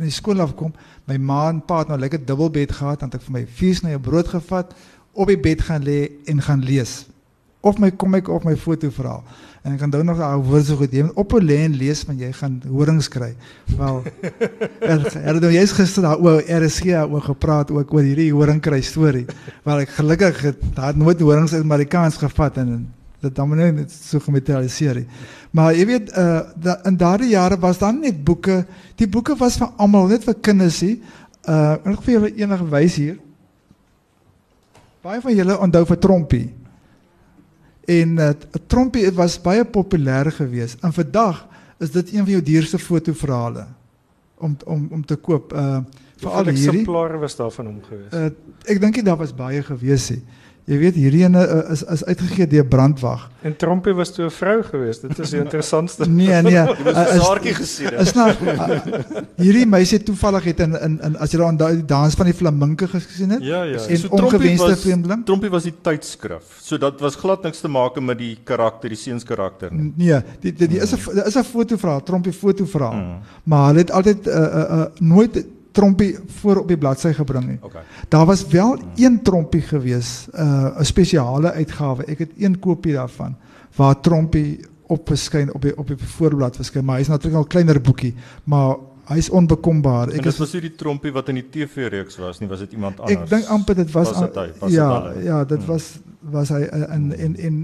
die 0.02 0.14
skool 0.14 0.42
afkom 0.42 0.74
my 1.10 1.18
ma 1.18 1.44
en 1.50 1.60
pa 1.66 1.82
het 1.82 1.92
nou 1.92 2.00
lekker 2.02 2.22
dubbelbed 2.26 2.74
gehad 2.78 3.02
dan 3.02 3.12
het 3.12 3.20
ek 3.20 3.28
vir 3.28 3.36
my 3.40 3.46
vier 3.60 3.78
sny 3.78 3.98
brood 4.02 4.30
gevat 4.30 4.74
op 5.14 5.28
die 5.28 5.40
bed 5.40 5.62
gaan 5.62 5.84
lê 5.84 6.10
en 6.26 6.42
gaan 6.42 6.64
lees. 6.64 7.06
Of 7.62 7.78
my 7.78 7.92
kom 7.92 8.16
ek 8.18 8.30
op 8.30 8.46
my 8.48 8.56
fotoverhaal. 8.58 9.24
En 9.62 9.76
ek 9.76 9.92
dan 9.94 10.06
nog 10.06 10.18
daai 10.18 10.42
woorde 10.42 10.66
so 10.66 10.80
goed 10.80 10.92
neem 10.92 11.12
op 11.14 11.34
'n 11.38 11.46
lê 11.46 11.58
en 11.66 11.76
lees 11.78 12.02
van 12.02 12.18
jy 12.18 12.32
gaan 12.34 12.62
horings 12.68 13.08
kry. 13.08 13.36
Wel. 13.78 14.04
er 14.94 15.06
er 15.16 15.34
het 15.34 15.42
nou 15.42 15.52
jy's 15.54 15.72
gister 15.72 16.02
daar 16.02 16.18
oor 16.18 16.42
RSG 16.42 16.86
oor 17.06 17.22
gepraat 17.22 17.72
ook 17.72 17.94
oor 17.94 18.02
hierdie 18.02 18.34
horing 18.34 18.62
kry 18.62 18.82
storie. 18.82 19.26
Wel 19.64 19.80
ek 19.86 19.90
gelukkig 19.90 20.42
het 20.42 20.58
daar 20.74 20.98
nooit 20.98 21.22
horings 21.22 21.54
uit 21.54 21.64
Amerikaans 21.64 22.18
gevat 22.18 22.58
en 22.58 22.88
dit 23.22 23.36
dan 23.36 23.56
net 23.56 23.92
so 23.92 24.20
gematerialiseer 24.20 24.96
het. 24.96 25.08
Maar 25.52 25.76
jy 25.76 25.86
weet 25.86 26.10
uh 26.18 26.40
da, 26.56 26.80
in 26.90 26.98
daardie 26.98 27.30
jare 27.30 27.60
was 27.60 27.78
dan 27.78 28.00
net 28.00 28.24
boeke. 28.24 28.66
Die 28.96 29.08
boeke 29.08 29.36
was 29.38 29.58
vir 29.58 29.70
almal, 29.78 30.08
net 30.08 30.24
vir 30.24 30.40
kinders 30.42 30.82
nie. 30.82 31.02
Uh 31.46 31.74
ek 31.74 31.86
wil 31.86 32.02
vir 32.02 32.14
julle 32.14 32.34
enige 32.36 32.70
wys 32.72 32.96
hier. 32.96 33.20
Baie 35.02 35.22
van 35.22 35.36
julle 35.36 35.58
onthou 35.58 35.86
vir 35.90 35.98
Trompie. 35.98 36.48
En 37.90 38.18
uh, 38.22 38.30
Trompie 38.70 39.10
was 39.18 39.40
baie 39.42 39.66
populêr 39.66 40.30
geweest. 40.36 40.82
En 40.86 40.94
vandag 40.94 41.48
is 41.82 41.92
dit 41.92 42.14
een 42.14 42.24
van 42.24 42.34
jou 42.36 42.44
duurste 42.46 42.80
fotoverhale 42.80 43.66
om 44.38 44.58
om 44.66 44.88
om 44.92 45.06
te 45.06 45.16
koop. 45.16 45.54
Uh 45.54 45.82
veral 46.22 46.52
hierdie 46.52 46.68
eksemplare 46.70 47.18
was 47.18 47.36
daar 47.36 47.52
van 47.52 47.66
hom 47.66 47.82
geweest. 47.88 48.14
Uh 48.14 48.70
ek 48.70 48.82
dink 48.82 49.00
dit 49.00 49.06
daar 49.06 49.18
was 49.18 49.34
baie 49.34 49.64
geweest. 49.66 50.14
He. 50.14 50.22
Jy 50.70 50.78
weet 50.78 50.98
hierdie 51.00 51.24
ene 51.26 51.42
uh, 51.42 51.72
is 51.74 51.82
is 51.90 52.04
uitgegee 52.06 52.46
deur 52.48 52.66
Brandwag. 52.70 53.24
En 53.42 53.56
Trompie 53.58 53.94
was 53.98 54.12
toe 54.14 54.26
'n 54.26 54.32
vrou 54.32 54.62
geweest. 54.64 55.02
Dit 55.02 55.20
is 55.20 55.30
die 55.30 55.40
interessantste. 55.46 56.10
nee, 56.10 56.42
nee. 56.42 56.54
Jy 56.54 56.84
was 56.84 56.98
'n 56.98 57.22
saartjie 57.22 57.54
gesien. 57.54 57.94
Is 57.98 58.14
nou 58.14 58.30
uh, 58.30 58.80
hierdie 59.46 59.66
meisie 59.66 60.04
toevallig 60.04 60.44
het 60.44 60.60
in 60.60 60.78
in, 60.80 61.00
in 61.02 61.18
as 61.18 61.32
jy 61.32 61.40
daar 61.58 61.74
die 61.74 61.86
dans 61.86 62.14
van 62.14 62.26
die 62.26 62.34
flaminke 62.34 62.88
gesien 62.88 63.30
het? 63.30 63.44
Ja, 63.44 63.64
ja. 63.64 63.80
En 63.82 63.98
so 63.98 64.08
ongewenste 64.08 64.76
vreemdeling. 64.78 65.26
Trompie 65.26 65.50
was 65.50 65.64
die 65.64 65.74
tydskrif. 65.82 66.60
So 66.62 66.78
dat 66.78 67.00
was 67.00 67.16
glad 67.16 67.44
niks 67.44 67.60
te 67.60 67.68
maak 67.68 68.00
met 68.00 68.18
die 68.18 68.38
karakter, 68.44 68.90
die 68.90 68.98
seuns 68.98 69.24
karakter 69.24 69.74
nie. 69.74 69.94
Nee, 69.96 70.22
die 70.42 70.54
die, 70.54 70.68
die 70.68 70.80
is 70.80 70.94
'n 70.94 71.26
is 71.26 71.36
'n 71.36 71.44
fotoverhaal, 71.44 72.04
Trompie 72.04 72.34
fotoverhaal. 72.34 72.94
Mm. 72.94 73.18
Maar 73.44 73.68
hulle 73.68 73.80
het 73.80 73.92
altyd 73.92 74.28
uh, 74.28 74.34
uh, 74.34 74.78
uh, 74.78 74.86
nooit 75.00 75.46
trompie 75.72 76.18
voor 76.42 76.62
op 76.62 76.68
die 76.68 76.78
bladsy 76.78 77.14
gebring 77.14 77.48
nie. 77.48 77.58
Okay. 77.62 77.82
Daar 78.10 78.26
was 78.26 78.46
wel 78.48 78.78
een 78.96 79.22
trompie 79.24 79.62
gewees, 79.62 80.28
uh, 80.34 80.80
'n 80.80 80.86
spesiale 80.86 81.52
uitgawe. 81.52 82.04
Ek 82.04 82.20
het 82.20 82.32
een 82.38 82.60
kopie 82.60 82.94
daarvan 82.94 83.36
waar 83.76 84.00
trompie 84.00 84.60
op 84.88 85.08
verskyn 85.08 85.54
op 85.54 85.62
die 85.62 85.78
op 85.78 85.88
die 85.88 85.98
voorblad 85.98 86.56
verskyn, 86.56 86.86
maar 86.86 86.98
hy's 86.98 87.08
natuurlik 87.08 87.38
al 87.38 87.48
kleiner 87.48 87.82
boekie, 87.82 88.14
maar 88.44 88.76
hy's 89.12 89.30
onbekombaar. 89.30 90.12
Ek 90.16 90.26
is 90.26 90.38
was 90.38 90.54
nie 90.54 90.62
die 90.62 90.76
trompie 90.76 91.12
wat 91.12 91.30
in 91.30 91.40
die 91.42 91.48
TV-reeks 91.50 92.18
was 92.22 92.40
nie, 92.40 92.50
was 92.52 92.60
dit 92.60 92.76
iemand 92.78 93.00
anders? 93.00 93.20
Ek 93.20 93.30
dink 93.30 93.52
amper 93.54 93.76
dit 93.76 93.92
was, 93.92 94.12
was 94.12 94.24
het 94.26 94.36
hy, 94.36 94.48
was 94.60 94.72
ja, 94.72 94.90
ja, 95.24 95.44
dit 95.44 95.64
hmm. 95.64 95.68
was 95.68 96.00
was 96.32 96.50
hy 96.54 96.62
uh, 96.68 96.96
in 96.96 97.12
in 97.18 97.36
in 97.36 97.62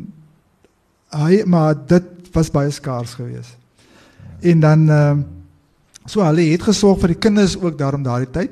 hy 1.16 1.44
maar 1.46 1.76
dit 1.88 2.32
was 2.34 2.52
baie 2.52 2.72
skaars 2.72 3.14
geweest. 3.20 3.58
En 4.42 4.60
dan 4.60 4.90
uh, 4.90 5.18
So 6.08 6.24
hulle 6.24 6.48
het 6.52 6.64
gesorg 6.64 7.02
vir 7.04 7.14
die 7.14 7.22
kinders 7.28 7.58
ook 7.60 7.78
daarom 7.78 8.04
daardie 8.04 8.32
tyd. 8.32 8.52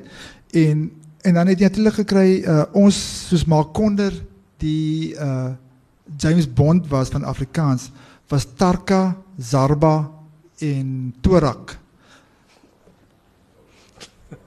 En 0.52 0.90
en 1.26 1.34
dan 1.34 1.48
het 1.50 1.58
jy 1.58 1.66
natuurlik 1.66 1.96
gekry 2.04 2.28
uh, 2.46 2.64
ons 2.78 2.96
soos 3.28 3.44
Makonder 3.50 4.14
die 4.62 5.14
uh 5.14 5.54
James 6.16 6.46
Bond 6.46 6.86
was 6.86 7.08
van 7.10 7.24
Afrikaans 7.24 7.90
was 8.30 8.46
Tarka, 8.54 9.16
Zarba 9.38 10.10
en 10.58 11.14
Torak. 11.20 11.78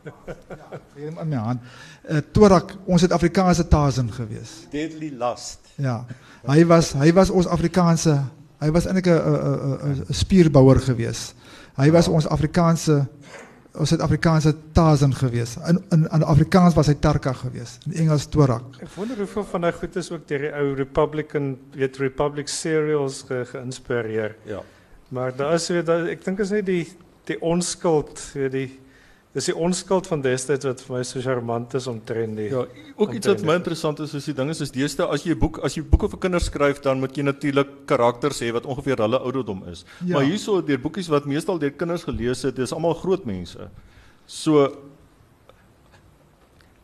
ja, 0.03 0.79
hier 0.95 1.07
in 1.07 1.27
my 1.29 1.35
hand. 1.35 1.61
Uh, 2.09 2.17
Torak, 2.31 2.77
ons 2.85 3.01
het 3.01 3.11
Afrikaanse 3.11 3.67
Tarzan 3.67 4.11
gewees. 4.11 4.67
Deadly 4.71 5.11
Lust. 5.17 5.59
Ja. 5.75 6.05
Hy 6.47 6.63
was 6.65 6.93
hy 6.95 7.11
was 7.13 7.29
ons 7.29 7.47
Afrikaanse, 7.47 8.15
hy 8.63 8.71
was 8.71 8.87
eintlik 8.87 9.07
'n 9.07 9.19
'n 9.19 10.05
'n 10.07 10.13
spierbouer 10.13 10.79
geweest. 10.79 11.35
Hy 11.79 11.91
was 11.95 12.09
ons 12.11 12.27
Afrikaanse 12.27 13.05
ons 13.79 13.91
het 13.93 14.01
Afrikaanse 14.01 14.51
Tarzan 14.75 15.13
gewees. 15.15 15.55
In 15.69 15.77
in 15.93 16.07
in 16.11 16.23
Afrikaans 16.27 16.75
was 16.75 16.89
hy 16.89 16.95
Tarka 16.99 17.33
gewees. 17.33 17.77
In 17.85 17.93
Engels 18.03 18.25
Torak. 18.27 18.81
Ek 18.81 18.91
wonder 18.97 19.17
hoeveel 19.21 19.45
van 19.51 19.67
daai 19.67 19.73
goed 19.77 19.95
is 20.01 20.09
ook 20.11 20.25
deur 20.27 20.47
die 20.47 20.51
ou 20.51 20.73
Republican 20.75 21.53
weet 21.77 22.01
Republic 22.01 22.49
serials 22.51 23.21
ge, 23.27 23.43
geïnspireer. 23.53 24.35
Ja. 24.49 24.63
Maar 25.09 25.35
daar 25.35 25.53
is 25.53 25.69
weer 25.69 25.85
daar 25.85 26.09
ek 26.09 26.25
dink 26.25 26.41
is 26.43 26.51
net 26.51 26.65
die 26.65 26.85
die 27.29 27.37
onskuld, 27.45 28.19
weet 28.33 28.51
die 28.51 28.69
dis 29.33 29.45
die 29.51 29.53
onskuld 29.53 30.07
van 30.09 30.23
destyds 30.25 30.65
wat 30.65 30.79
vir 30.81 30.95
my 30.95 31.03
so 31.05 31.21
charmant 31.21 31.73
is 31.77 31.87
omtrent 31.87 32.39
die. 32.39 32.47
Ja, 32.49 32.63
ook 32.97 33.13
iets 33.13 33.29
wat 33.29 33.43
my 33.45 33.59
interessant 33.59 34.01
is 34.01 34.15
is 34.17 34.25
die 34.31 34.33
ding 34.33 34.49
is 34.49 34.61
is 34.65 34.73
deesdae 34.73 35.05
as 35.13 35.25
jy 35.27 35.35
boek 35.37 35.59
as 35.65 35.77
jy 35.77 35.83
boeke 35.85 36.09
vir 36.09 36.21
kinders 36.25 36.49
skryf 36.49 36.81
dan 36.85 37.01
moet 37.03 37.17
jy 37.17 37.27
natuurlik 37.27 37.75
karakters 37.89 38.41
hê 38.41 38.49
wat 38.55 38.65
ongeveer 38.65 39.05
hulle 39.05 39.21
ouderdom 39.21 39.61
is. 39.69 39.85
Ja. 40.01 40.17
Maar 40.17 40.25
hierso 40.31 40.63
deur 40.65 40.81
boekies 40.81 41.11
wat 41.13 41.29
meestal 41.29 41.61
deur 41.61 41.75
kinders 41.77 42.07
gelees 42.09 42.41
het, 42.47 42.57
is 42.57 42.73
almal 42.73 42.97
groot 42.97 43.25
mense. 43.29 43.69
So 44.25 44.65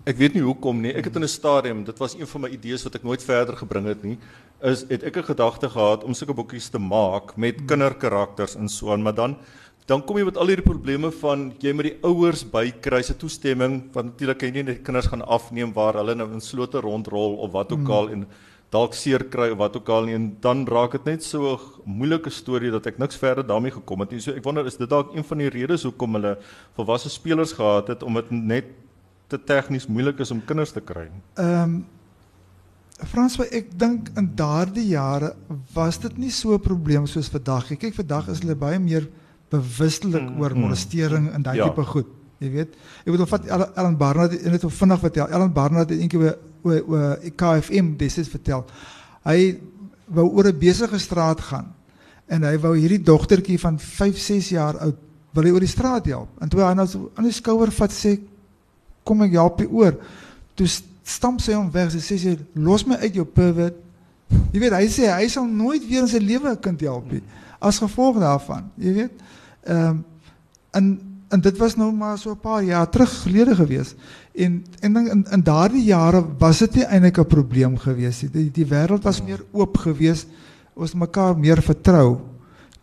ek 0.05 0.21
weet 0.21 0.37
nie 0.37 0.45
hoekom 0.45 0.83
nie. 0.85 0.93
Ek 0.93 1.09
het 1.09 1.15
in 1.17 1.23
'n 1.23 1.27
stadium, 1.27 1.83
dit 1.83 1.97
was 1.97 2.13
een 2.13 2.27
van 2.27 2.41
my 2.41 2.49
idees 2.49 2.83
wat 2.83 2.95
ek 2.95 3.03
nooit 3.03 3.23
verder 3.23 3.57
gebring 3.57 3.87
het 3.87 4.03
nie, 4.03 4.19
is 4.61 4.85
het 4.89 5.03
ek 5.03 5.17
'n 5.17 5.33
gedagte 5.33 5.69
gehad 5.69 6.03
om 6.03 6.13
sulke 6.13 6.33
boekies 6.33 6.69
te 6.69 6.77
maak 6.77 7.35
met 7.37 7.57
hmm. 7.57 7.65
kinderkarakters 7.65 8.55
en 8.55 8.69
so 8.69 8.91
aan, 8.91 9.01
maar 9.01 9.15
dan 9.15 9.37
dan 9.85 10.01
kom 10.01 10.17
jy 10.17 10.25
met 10.25 10.37
al 10.37 10.49
hierdie 10.49 10.65
probleme 10.65 11.11
van 11.21 11.51
jy 11.61 11.73
met 11.77 11.91
die 11.91 11.97
ouers 12.09 12.41
by 12.49 12.71
kry 12.81 13.03
se 13.05 13.13
toestemming 13.21 13.83
want 13.93 14.13
natuurlik 14.13 14.39
kan 14.41 14.49
jy 14.49 14.57
nie 14.57 14.71
net 14.71 14.83
kinders 14.85 15.09
gaan 15.11 15.21
afneem 15.21 15.73
waar 15.73 15.99
hulle 16.01 16.15
nou 16.17 16.31
in 16.33 16.41
slote 16.41 16.81
rondrol 16.81 17.37
of 17.45 17.53
wat 17.53 17.71
ook 17.71 17.85
hmm. 17.85 17.97
al 17.97 18.09
en 18.15 18.27
dalk 18.73 18.95
seer 18.97 19.27
kry 19.31 19.51
of 19.53 19.59
wat 19.61 19.75
ook 19.77 19.89
al 19.93 20.07
nie 20.07 20.15
en 20.17 20.29
dan 20.41 20.65
raak 20.67 20.97
dit 20.97 21.05
net 21.11 21.23
so 21.23 21.53
'n 21.53 21.59
moeilike 21.99 22.29
storie 22.29 22.71
dat 22.71 22.87
ek 22.87 22.97
niks 22.97 23.15
verder 23.15 23.45
daarmee 23.45 23.71
gekom 23.71 23.99
het 23.99 24.11
nie. 24.11 24.19
So 24.19 24.31
ek 24.31 24.43
wonder 24.43 24.65
is 24.65 24.77
dit 24.77 24.89
dalk 24.89 25.15
een 25.15 25.23
van 25.23 25.37
die 25.37 25.49
redes 25.49 25.83
hoekom 25.83 26.13
hulle 26.13 26.37
volwasse 26.75 27.09
spelers 27.09 27.53
gehad 27.53 27.87
het 27.87 28.03
om 28.03 28.13
dit 28.13 28.31
net 28.31 28.65
te 29.27 29.37
tegnies 29.37 29.87
moeilik 29.87 30.19
is 30.19 30.31
om 30.31 30.45
kinders 30.45 30.71
te 30.71 30.81
kry. 30.81 31.09
Ehm 31.37 31.63
um, 31.63 31.85
Frans, 32.95 33.35
ek 33.39 33.77
dink 33.77 34.09
in 34.15 34.29
daardie 34.35 34.87
jare 34.87 35.35
was 35.73 35.97
dit 35.99 36.17
nie 36.17 36.31
so 36.31 36.53
'n 36.53 36.59
probleem 36.59 37.05
soos 37.07 37.29
vandag 37.29 37.69
nie. 37.69 37.77
Kyk, 37.77 37.93
vandag 37.93 38.29
is 38.29 38.39
hulle 38.39 38.55
baie 38.55 38.79
meer 38.79 39.09
bewustelik 39.53 40.23
mm, 40.23 40.41
oor 40.41 40.53
mm. 40.55 40.65
molestering 40.65 41.29
en 41.33 41.45
daai 41.45 41.57
ja. 41.59 41.69
tipe 41.69 41.85
goed. 41.89 42.11
Jy 42.43 42.49
weet, 42.51 42.75
ek 43.05 43.13
bedoel 43.13 43.29
vat 43.31 43.47
Ellen 43.53 43.95
Barnard 43.99 44.35
net 44.43 44.65
so 44.65 44.73
vinnig 44.73 44.99
vertel. 44.99 45.29
Ellen 45.31 45.53
Barnard 45.55 45.93
het 45.93 46.01
eendag 46.01 46.35
oor 46.65 46.81
oor 46.89 47.23
KFM 47.37 47.93
het 48.01 48.29
vertel. 48.33 48.65
Hy 49.25 49.39
wou 50.05 50.27
oor 50.33 50.49
'n 50.49 50.59
besige 50.59 50.99
straat 50.99 51.41
gaan 51.41 51.73
en 52.27 52.43
hy 52.43 52.57
wou 52.57 52.75
hierdie 52.75 53.01
dogtertjie 53.01 53.59
van 53.59 53.79
5, 53.79 54.17
6 54.17 54.49
jaar 54.49 54.77
oud 54.77 54.97
wil 55.33 55.43
hy 55.43 55.51
oor 55.51 55.59
die 55.59 55.69
straat 55.69 56.05
help. 56.05 56.29
En 56.41 56.49
toe 56.49 56.61
hy 56.61 56.73
nou 56.73 56.87
so 56.87 57.11
aan 57.15 57.23
die 57.23 57.33
skouer 57.33 57.71
vat 57.71 57.91
sê 57.91 58.19
kom 59.03 59.21
ek 59.21 59.31
help 59.31 59.59
jy 59.59 59.67
oor. 59.67 59.95
Toe 60.55 60.67
stamp 61.03 61.41
sy 61.41 61.53
hom 61.53 61.71
weg. 61.71 61.91
Sy 61.91 61.99
sê 61.99 62.17
sy 62.17 62.37
los 62.53 62.85
my 62.85 62.95
uit 62.95 63.13
jou 63.13 63.25
pervert. 63.25 63.75
Jy 64.51 64.59
weet 64.59 64.73
hy 64.73 64.87
sê 64.89 65.11
hy 65.11 65.27
sal 65.27 65.45
nooit 65.45 65.83
weer 65.87 66.01
in 66.01 66.07
sy 66.07 66.19
lewe 66.19 66.49
'n 66.49 66.61
kind 66.61 66.81
help 66.81 67.11
nie 67.11 67.21
as 67.59 67.79
gevolg 67.79 68.19
daarvan. 68.19 68.71
Jy 68.75 68.93
weet. 68.93 69.11
Ehm 69.63 69.87
um, 69.87 70.05
en 70.71 70.99
en 71.29 71.41
dit 71.41 71.57
was 71.57 71.75
nou 71.75 71.91
maar 71.93 72.17
so 72.17 72.31
'n 72.31 72.39
paar 72.39 72.63
jaar 72.63 72.89
terug 72.89 73.21
gelede 73.21 73.55
gewees. 73.55 73.95
En 74.33 74.65
en 74.79 74.95
in 74.95 75.25
in 75.31 75.43
daardie 75.43 75.83
jare 75.83 76.25
was 76.37 76.57
dit 76.57 76.75
nie 76.75 76.83
eintlik 76.83 77.17
'n 77.17 77.27
probleem 77.27 77.77
gewees 77.77 78.21
nie. 78.21 78.31
Die 78.31 78.51
die 78.51 78.65
wêreld 78.65 79.03
was 79.03 79.23
meer 79.23 79.43
oop 79.51 79.77
gewees. 79.77 80.25
Ons 80.73 80.93
mekaar 80.93 81.37
meer 81.37 81.61
vertrou. 81.61 82.19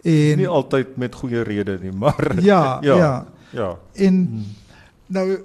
En 0.03 0.37
nie 0.37 0.49
altyd 0.49 0.97
met 0.97 1.15
goeie 1.15 1.43
redes 1.43 1.81
nie, 1.81 1.93
maar 1.93 2.35
ja, 2.43 2.79
ja. 2.89 2.97
Ja. 2.97 3.27
ja. 3.51 3.79
En 3.93 4.15
hmm. 4.27 4.45
nou 5.07 5.39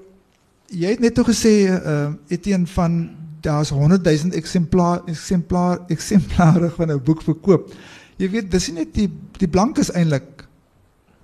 jy 0.65 0.89
het 0.89 0.99
net 0.99 1.13
toe 1.13 1.25
gesê 1.25 1.53
uh 1.69 2.09
Etienne 2.27 2.67
van 2.67 3.09
daar's 3.41 3.69
100 3.69 4.03
000 4.03 4.33
eksemplaar 4.33 5.01
eksemplaar 5.05 5.79
eksemplare 5.95 6.69
van 6.69 6.91
'n 6.91 7.03
boek 7.03 7.21
verkoop. 7.21 7.73
Jy 8.17 8.29
weet 8.33 8.51
dis 8.51 8.69
nie 8.69 8.81
net 8.81 8.93
die 8.95 9.07
die 9.37 9.49
blankes 9.49 9.91
eintlik 9.93 10.45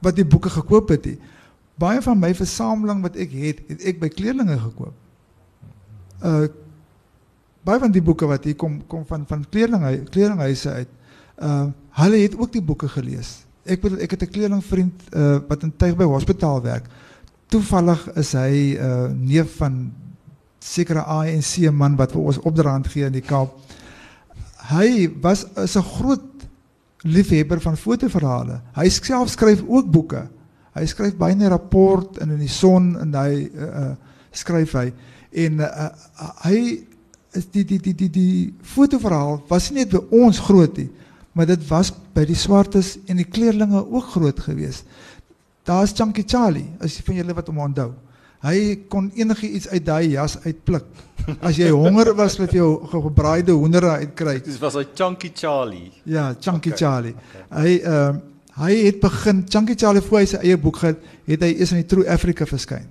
wat 0.03 0.15
die 0.15 0.27
boeke 0.27 0.51
gekoop 0.53 0.91
het 0.93 1.05
nie. 1.05 1.17
Baie 1.79 2.01
van 2.05 2.19
my 2.19 2.33
versameling 2.37 3.01
wat 3.01 3.15
ek 3.17 3.31
het, 3.33 3.63
het 3.69 3.85
ek 3.89 4.01
by 4.01 4.09
kleerlinge 4.13 4.59
gekoop. 4.67 4.93
Uh 6.21 6.49
baie 7.63 7.79
van 7.79 7.93
die 7.95 8.03
boeke 8.03 8.27
wat 8.27 8.43
hier 8.43 8.57
kom 8.59 8.81
kom 8.91 9.05
van 9.07 9.23
van 9.25 9.45
kleerlinge 9.49 10.03
kleerlinghuise 10.11 10.69
uit. 10.81 10.91
Uh 11.39 11.71
hulle 12.03 12.19
het 12.25 12.35
ook 12.37 12.51
die 12.51 12.61
boeke 12.61 12.89
gelees. 12.91 13.43
Ek 13.63 13.81
bedoel 13.81 14.03
ek 14.03 14.11
het 14.11 14.23
'n 14.23 14.33
kleerlingvriend 14.35 15.09
uh 15.15 15.39
wat 15.47 15.63
in 15.63 15.73
Tygerberg 15.77 16.09
Hospitaal 16.09 16.61
werk 16.61 16.89
toevallig 17.53 18.01
is 18.17 18.33
hy 18.37 18.53
uh, 18.81 19.11
neef 19.13 19.57
van 19.59 19.91
sekere 20.63 21.03
ANC 21.05 21.67
man 21.75 21.97
wat 21.99 22.15
vir 22.15 22.29
ons 22.31 22.39
opdraand 22.41 22.87
gee 22.89 23.05
in 23.05 23.13
die 23.13 23.25
Kaap. 23.25 23.53
Hy 24.71 25.11
was 25.21 25.45
'n 25.53 25.85
groot 25.99 26.32
liefhebber 27.03 27.61
van 27.61 27.77
fotoverhale. 27.77 28.61
Hy 28.77 28.87
self 28.89 29.33
skryf 29.33 29.63
ook 29.67 29.91
boeke. 29.91 30.23
Hy 30.73 30.85
skryf 30.89 31.17
baie 31.19 31.35
in 31.35 31.43
die 31.43 31.51
rapport 31.51 32.17
en 32.23 32.33
in 32.33 32.41
die 32.41 32.51
son 32.51 32.93
en 33.01 33.13
hy 33.17 33.43
uh, 33.45 33.67
uh, 33.67 33.91
skryf 34.33 34.73
hy 34.79 34.87
en 35.43 35.61
uh, 35.65 35.89
hy 36.45 36.59
is 37.33 37.47
die 37.53 37.63
die 37.65 37.79
die 37.81 37.93
die 37.97 38.09
die 38.13 38.53
fotoverhaal 38.73 39.41
was 39.49 39.71
nie 39.71 39.81
net 39.81 39.93
by 39.93 40.01
ons 40.23 40.41
groot 40.45 40.77
nie, 40.77 40.89
maar 41.33 41.49
dit 41.49 41.61
was 41.69 41.89
by 42.13 42.25
die 42.29 42.37
swartes 42.37 42.95
en 43.09 43.21
die 43.21 43.29
kleerlinge 43.29 43.81
ook 43.81 44.13
groot 44.13 44.39
geweest. 44.45 44.85
Daar's 45.65 45.93
Chunky 45.95 46.25
Charlie, 46.27 46.67
as 46.83 46.97
jy 46.97 47.05
van 47.07 47.21
julle 47.21 47.35
wat 47.37 47.49
hom 47.49 47.61
onthou. 47.63 47.91
Hy 48.43 48.83
kon 48.91 49.07
enigiets 49.15 49.69
uit 49.71 49.85
daai 49.85 50.09
jas 50.11 50.35
uitpluk. 50.43 50.85
As 51.39 51.55
jy 51.55 51.69
honger 51.71 52.11
was 52.17 52.35
met 52.41 52.51
jou 52.51 52.67
gebraaide 52.91 53.55
hoender 53.55 53.85
uitkry. 54.01 54.41
Dis 54.43 54.59
was 54.59 54.75
hy 54.75 54.83
Chunky 54.91 55.31
Charlie. 55.31 55.91
Ja, 56.03 56.33
Chunky 56.35 56.73
okay. 56.73 56.79
Charlie. 56.81 57.15
Okay. 57.15 57.43
Hy 57.61 57.75
ehm 57.81 58.21
uh, 58.21 58.29
hy 58.53 58.73
het 58.85 58.99
begin 59.01 59.39
Chunky 59.49 59.73
Charlie 59.73 60.03
voor 60.05 60.19
hy 60.19 60.27
sy 60.29 60.39
eie 60.43 60.57
boek 60.61 60.75
gehad, 60.77 60.99
het 61.25 61.41
hy 61.41 61.47
eers 61.55 61.71
in 61.73 61.79
die 61.79 61.87
True 61.89 62.03
Africa 62.05 62.45
verskyn. 62.45 62.83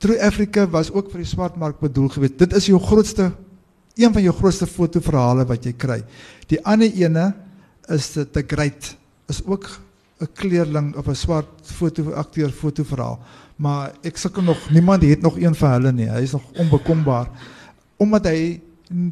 True 0.00 0.16
Africa 0.24 0.64
was 0.72 0.88
ook 0.94 1.10
vir 1.12 1.20
die 1.20 1.28
swartmark 1.28 1.76
bedoel 1.82 2.08
gewees. 2.14 2.38
Dit 2.40 2.54
is 2.56 2.70
jou 2.70 2.80
grootste 2.80 3.34
een 3.96 4.12
van 4.12 4.24
jou 4.24 4.32
grootste 4.36 4.68
fotoverhale 4.68 5.44
wat 5.48 5.64
jy 5.64 5.74
kry. 5.76 5.98
Die 6.48 6.60
ander 6.64 6.88
ene 6.88 7.30
is 7.92 8.10
The 8.16 8.44
Great 8.46 8.94
is 9.28 9.42
ook 9.44 9.68
'n 10.20 10.28
kleerling 10.34 10.96
of 10.96 11.08
'n 11.08 11.14
swart 11.14 11.48
fotoakteur 11.62 12.50
fotoverhaal. 12.50 13.20
Maar 13.56 13.92
ek 14.04 14.18
sukkel 14.20 14.42
nog 14.42 14.70
niemand 14.70 15.02
het 15.02 15.22
nog 15.24 15.38
een 15.40 15.54
van 15.54 15.70
hulle 15.78 15.92
nie. 15.92 16.08
Hy 16.12 16.22
is 16.26 16.32
nog 16.36 16.44
onbekombaar 16.60 17.30
omdat 17.96 18.26
hy 18.28 18.60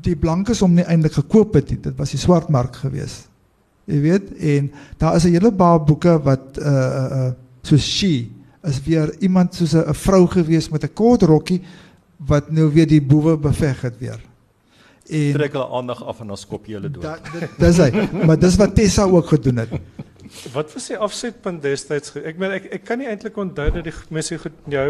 die 0.04 0.14
blankes 0.16 0.61
hom 0.61 0.74
nie 0.76 0.85
eintlik 0.85 1.16
gekoop 1.16 1.54
het 1.57 1.70
nie. 1.72 1.80
Dit 1.80 1.96
was 1.96 2.12
die 2.12 2.20
swart 2.20 2.50
mark 2.52 2.76
gewees. 2.76 3.24
Jy 3.88 4.00
weet 4.00 4.28
en 4.38 4.70
daar 5.00 5.16
is 5.16 5.24
'n 5.24 5.33
hele 5.33 5.52
paar 5.52 5.80
boeke 5.85 6.18
wat 6.22 6.59
uh 6.59 6.66
uh, 6.66 7.26
uh 7.26 7.33
so 7.62 7.76
she 7.76 8.28
is 8.62 8.83
weer 8.85 9.14
iemand 9.20 9.54
soos 9.54 9.74
'n 9.74 9.94
vrou 9.94 10.26
gewees 10.26 10.68
met 10.68 10.85
'n 10.85 10.92
kort 10.92 11.22
rokkie 11.22 11.62
wat 12.16 12.50
nou 12.50 12.72
weer 12.72 12.87
die 12.87 13.02
boewe 13.02 13.37
beveg 13.37 13.80
het 13.80 13.98
weer. 13.98 14.20
En 15.09 15.33
trek 15.33 15.52
hulle 15.52 15.68
aandag 15.68 16.04
af 16.04 16.20
en 16.20 16.26
dan 16.26 16.37
skop 16.37 16.66
jy 16.66 16.74
hulle 16.78 16.90
dood. 16.90 17.20
Dis 17.59 17.76
hy. 17.76 18.09
Maar 18.26 18.38
dis 18.38 18.57
wat 18.57 18.74
Tessa 18.74 19.04
ook 19.04 19.26
gedoen 19.26 19.57
het. 19.57 19.70
Wat 20.52 20.72
was 20.74 20.88
die 20.88 20.98
afsetpunt 20.98 21.62
destyds? 21.62 22.14
Ek 22.16 22.38
meen 22.40 22.56
ek 22.56 22.70
ek 22.78 22.84
kan 22.88 23.00
nie 23.00 23.08
eintlik 23.10 23.37
onthou 23.40 23.70
dat 23.74 23.84
die 23.87 23.94
mense 24.14 24.38
goed 24.40 24.56
jou 24.72 24.88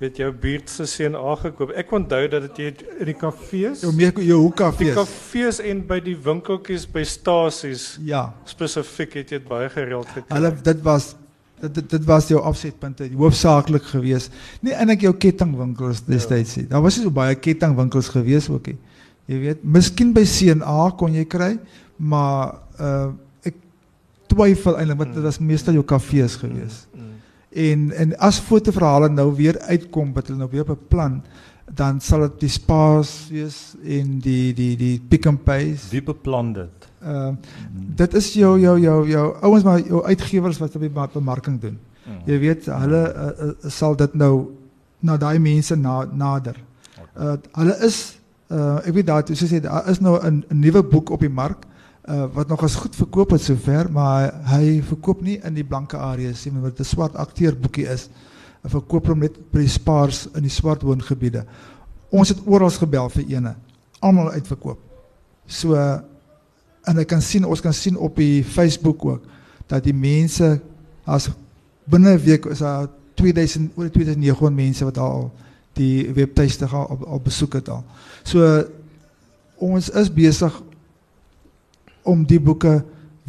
weet 0.00 0.18
jou 0.20 0.28
buurt 0.32 0.70
se 0.70 0.84
seën 0.88 1.14
aangekoop. 1.16 1.72
Ek 1.80 1.92
onthou 1.96 2.22
dat 2.28 2.48
dit 2.56 2.82
in 2.98 3.08
die 3.08 3.16
kafees, 3.16 3.84
jou 3.84 3.92
meer 3.96 4.16
jou 4.20 4.40
hoekkafees. 4.44 4.92
Die 4.92 4.96
kafees 4.98 5.60
en 5.64 5.80
by 5.88 6.00
die 6.04 6.16
winkeltjies 6.26 6.84
by 6.92 7.04
stasies. 7.08 7.94
Ja, 8.04 8.26
spesifiek 8.48 9.16
het 9.22 9.32
jy 9.32 9.40
dit 9.40 9.48
baie 9.48 9.70
gereeld 9.72 10.10
gekry. 10.12 10.28
Hulle 10.34 10.52
dit 10.68 10.82
was 10.84 11.14
dit 11.62 11.72
dit, 11.78 11.88
dit 11.94 12.04
was 12.04 12.28
jou 12.28 12.42
afsetpunte 12.44 13.08
hoofsaaklik 13.16 13.86
geweest. 13.88 14.34
Nie 14.60 14.76
eintlik 14.76 15.06
jou 15.06 15.14
kettingwinkels 15.16 16.04
destyds. 16.04 16.58
Ja. 16.60 16.68
Daar 16.74 16.84
was 16.84 16.98
nie 16.98 17.06
so 17.06 17.16
baie 17.16 17.38
kettingwinkels 17.40 18.12
geweest 18.12 18.52
ook 18.52 18.74
nie. 18.74 18.78
Jy 19.26 19.38
weet, 19.42 19.62
miskien 19.64 20.12
by 20.14 20.22
CNA 20.28 20.90
kon 21.00 21.16
jy 21.16 21.24
kry, 21.26 21.54
maar 21.96 22.60
uh 22.76 23.14
twyfel 24.36 24.78
eintlik 24.78 25.00
want 25.00 25.16
dit 25.16 25.24
was 25.24 25.40
meestal 25.40 25.76
jou 25.76 25.84
kafees. 25.84 26.38
Mm, 26.42 26.60
mm. 26.92 27.12
En 27.66 27.90
en 28.04 28.14
as 28.18 28.40
fotoverhale 28.44 29.08
nou 29.08 29.30
weer 29.34 29.58
uitkom 29.68 30.12
wat 30.14 30.28
hulle 30.28 30.44
nou 30.44 30.50
weer 30.52 30.66
beplan, 30.68 31.22
dan 31.74 32.00
sal 32.00 32.26
dit 32.28 32.44
die 32.46 32.52
spas 32.52 33.28
wees 33.32 33.74
en 33.82 34.18
die 34.22 34.52
die 34.54 34.74
die 34.76 35.00
pick 35.00 35.26
and 35.26 35.42
pay. 35.44 35.74
Wie 35.90 36.02
beplan 36.02 36.52
dit? 36.52 36.90
Uh, 37.02 37.32
dit 37.96 38.14
is 38.14 38.32
jou 38.34 38.54
jou 38.60 38.76
jou 38.80 39.00
jou 39.08 39.26
ouens 39.42 39.64
maar 39.64 39.80
jou 39.80 40.04
uitgewers 40.04 40.60
wat 40.62 40.76
op 40.76 40.86
die 40.86 40.92
bemarking 40.92 41.60
doen. 41.60 41.78
Mm. 42.06 42.20
Jy 42.26 42.38
weet 42.44 42.68
hulle 42.70 43.02
uh, 43.02 43.32
uh, 43.48 43.70
sal 43.70 43.96
dit 43.96 44.14
nou 44.14 44.32
na 45.00 45.16
daai 45.16 45.38
mense 45.38 45.74
na, 45.76 46.04
nader. 46.12 46.58
Uh 47.16 47.36
hulle 47.56 47.76
is 47.86 48.18
uh 48.52 48.78
ek 48.84 48.94
weet 48.94 49.08
daar 49.08 49.24
soos 49.26 49.42
jy 49.42 49.56
sê 49.56 49.62
daar 49.64 49.88
is 49.90 50.00
nou 50.00 50.18
'n 50.22 50.44
nuwe 50.50 50.82
boek 50.82 51.10
op 51.10 51.20
die 51.20 51.32
mark 51.32 51.66
uh, 52.08 52.24
wat 52.32 52.48
nog 52.48 52.62
as 52.62 52.74
goed 52.74 52.96
verkoop 52.96 53.30
het 53.30 53.42
sover, 53.42 53.90
maar 53.92 54.32
hy 54.52 54.80
verkoop 54.86 55.22
nie 55.22 55.38
in 55.44 55.54
die 55.54 55.64
blanke 55.64 55.98
areas 55.98 56.44
nie, 56.44 56.52
maar 56.54 56.70
dit 56.70 56.80
'n 56.80 56.84
swart 56.84 57.16
akteurboekie 57.16 57.86
is. 57.86 58.08
Hy 58.62 58.70
verkoop 58.70 59.06
hom 59.06 59.18
net 59.18 59.38
by 59.52 59.58
die 59.58 59.68
spaars 59.68 60.26
in 60.34 60.42
die 60.42 60.50
swart 60.50 60.82
woongebiede. 60.82 61.44
Ons 62.10 62.28
het 62.28 62.40
oral 62.46 62.70
gebel 62.70 63.08
vir 63.08 63.24
ene, 63.28 63.54
almal 64.00 64.30
uitverkoop. 64.30 64.78
So 65.46 65.74
en 66.86 66.98
ek 66.98 67.08
kan 67.08 67.22
sien 67.22 67.44
ons 67.44 67.60
kan 67.60 67.74
sien 67.74 67.96
op 67.96 68.16
die 68.16 68.44
Facebook 68.44 69.04
ook 69.04 69.22
dat 69.66 69.84
die 69.84 69.94
mense 69.94 70.60
as 71.04 71.30
binne 71.84 72.14
'n 72.14 72.24
week 72.24 72.46
is 72.46 72.58
daar 72.58 72.88
2000 73.14 73.72
oor 73.76 73.90
2900 73.90 74.54
mense 74.54 74.84
wat 74.84 74.98
al 74.98 75.32
die 75.72 76.12
webtuiste 76.12 76.66
al, 76.66 76.88
al, 76.88 77.06
al 77.06 77.20
besoek 77.20 77.52
het 77.52 77.68
al. 77.68 77.84
So 78.22 78.64
ons 79.56 79.90
is 79.90 80.12
besig 80.12 80.62
om 82.06 82.24
die 82.26 82.40
boeke 82.40 82.80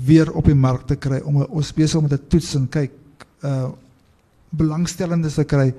weer 0.05 0.31
op 0.37 0.45
die 0.45 0.57
mark 0.57 0.85
te 0.87 0.95
kry 0.95 1.19
om 1.25 1.41
ons 1.43 1.73
besig 1.73 1.99
om 1.99 2.09
te 2.09 2.19
toets 2.29 2.55
en 2.59 2.69
kyk 2.69 2.95
uh 3.45 3.67
belangstellendes 4.57 5.35
te 5.35 5.43
kry 5.43 5.73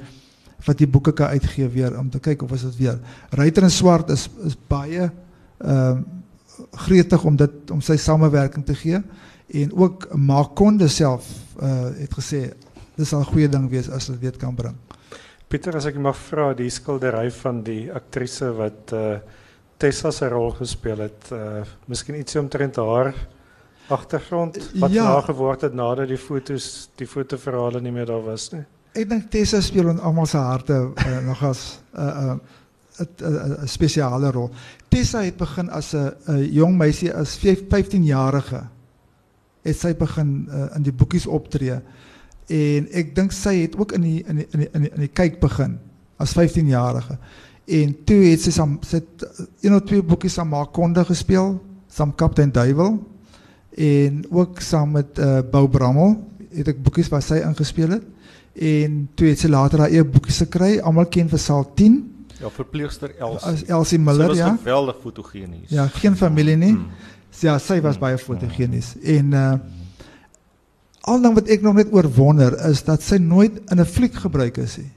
wat 0.67 0.77
die 0.79 0.87
boeke 0.87 1.15
kan 1.17 1.33
uitgee 1.33 1.69
weer 1.73 1.95
om 1.99 2.11
te 2.13 2.21
kyk 2.21 2.43
of 2.45 2.51
is 2.53 2.67
dit 2.67 2.77
weer. 2.83 2.99
Ryter 3.39 3.65
en 3.65 3.73
Swart 3.73 4.11
is 4.13 4.29
is 4.45 4.57
baie 4.69 5.09
ehm 5.09 5.73
uh, 5.73 5.99
gretig 6.85 7.25
om 7.25 7.37
dit 7.39 7.71
om 7.71 7.81
sy 7.81 7.95
samewerking 7.97 8.65
te 8.67 8.75
gee 8.75 8.99
en 9.63 9.73
ook 9.73 10.09
Makonde 10.15 10.89
self 10.89 11.31
uh 11.63 11.89
het 11.97 12.15
gesê 12.19 12.53
dis 12.97 13.13
al 13.13 13.21
'n 13.21 13.31
goeie 13.33 13.49
ding 13.49 13.71
wees 13.71 13.89
as 13.89 14.07
dit 14.07 14.21
weet 14.21 14.37
kan 14.37 14.55
bring. 14.55 14.75
Pieter, 15.49 15.77
as 15.77 15.87
ek 15.87 15.97
mag 15.97 16.17
vra, 16.17 16.55
die 16.55 16.71
skildery 16.71 17.31
van 17.31 17.63
die 17.63 17.93
aktrise 17.93 18.53
wat 18.53 18.93
uh 18.93 19.19
Tessa 19.79 20.11
se 20.11 20.29
rol 20.29 20.51
gespeel 20.59 21.05
het, 21.07 21.29
uh 21.33 21.63
miskien 21.87 22.19
ietsie 22.19 22.41
omtrent 22.41 22.77
haar 22.77 23.13
agtergrond 23.89 24.59
wat 24.75 24.93
ja. 24.93 25.05
nageword 25.05 25.61
het 25.69 25.75
nadat 25.75 26.11
die 26.11 26.19
fotos, 26.19 26.89
die 27.01 27.07
fotoverhale 27.07 27.81
nie 27.81 27.93
meer 27.95 28.09
daar 28.11 28.25
was 28.25 28.51
nie. 28.53 28.65
Ek 28.99 29.09
dink 29.09 29.29
Tessa 29.31 29.61
speel 29.63 29.93
in 29.93 30.01
almal 30.01 30.27
se 30.27 30.41
harte 30.43 30.81
uh, 30.91 31.19
nog 31.31 31.45
as 31.47 31.81
'n 31.95 32.01
uh, 32.01 32.37
'n 32.99 33.09
uh, 33.23 33.67
spesiale 33.71 34.31
rol. 34.35 34.51
Tessa 34.91 35.23
het 35.23 35.37
begin 35.37 35.71
as 35.71 35.95
'n 35.95 36.43
jong 36.53 36.77
meisie 36.77 37.15
as 37.15 37.37
15 37.39 38.05
jarige 38.05 38.67
het 39.63 39.77
sy 39.77 39.95
begin 39.95 40.49
in 40.75 40.83
die 40.83 40.93
boekies 40.93 41.27
optree 41.27 41.81
en 42.49 42.89
ek 42.97 43.15
dink 43.15 43.33
sy 43.33 43.63
het 43.63 43.77
ook 43.77 43.93
in 43.93 44.01
die 44.01 44.25
in 44.25 44.37
die 44.41 44.49
in 44.53 44.61
die 44.61 44.69
in 44.73 44.83
die, 44.83 44.91
in 44.91 45.01
die 45.05 45.13
kyk 45.13 45.41
begin 45.41 45.79
as 46.17 46.33
15 46.33 46.67
jarige 46.67 47.19
en 47.69 47.93
toe 48.09 48.19
het 48.31 48.43
sy 48.43 48.53
saam 48.55 48.79
sit 48.87 49.25
een 49.61 49.75
of 49.77 49.85
twee 49.89 50.03
boekies 50.03 50.39
aan 50.41 50.49
Makonde 50.49 51.05
gespeel 51.05 51.59
saam 51.93 52.15
Kaptein 52.17 52.53
Duiwel 52.53 52.97
en 53.79 54.23
ook 54.31 54.61
saam 54.65 54.97
met 54.97 55.19
uh, 55.21 55.41
Bou 55.51 55.67
Brammel 55.69 56.17
het 56.57 56.71
ek 56.73 56.81
boekies 56.83 57.11
waar 57.13 57.23
sy 57.23 57.43
ingespeel 57.45 57.99
het. 57.99 58.07
En 58.59 59.03
toe 59.15 59.29
het 59.29 59.43
sy 59.43 59.51
later 59.53 59.85
haar 59.85 59.93
eie 59.93 60.05
boekies 60.05 60.41
gekry 60.47 60.79
almal 60.81 61.07
ken 61.13 61.29
vir 61.31 61.43
Saal 61.43 61.67
10 61.79 61.99
ja 62.39 62.51
verpleegster 62.55 63.13
Els. 63.19 63.43
As 63.43 63.65
Elsie 63.67 63.99
Miller 63.99 64.35
ja. 64.39 64.53
geweldig 64.57 65.01
fotogenies. 65.03 65.71
Ja 65.75 65.89
geen 65.91 66.17
familie 66.17 66.57
nie. 66.57 66.75
Hmm. 66.75 66.91
ja 67.43 67.59
sy 67.59 67.81
was 67.83 67.99
hmm. 67.99 68.05
baie 68.07 68.19
fotogenies. 68.19 68.95
En 69.03 69.35
uh, 69.35 69.55
al 71.11 71.21
dan 71.23 71.35
wat 71.35 71.51
ek 71.51 71.63
nog 71.67 71.77
net 71.79 71.93
oorwonder 71.93 72.57
is 72.71 72.85
dat 72.87 73.03
sy 73.03 73.21
nooit 73.23 73.61
in 73.69 73.81
'n 73.81 73.87
fliek 73.87 74.15
gebruik 74.15 74.57
is 74.65 74.79
nie 74.79 74.93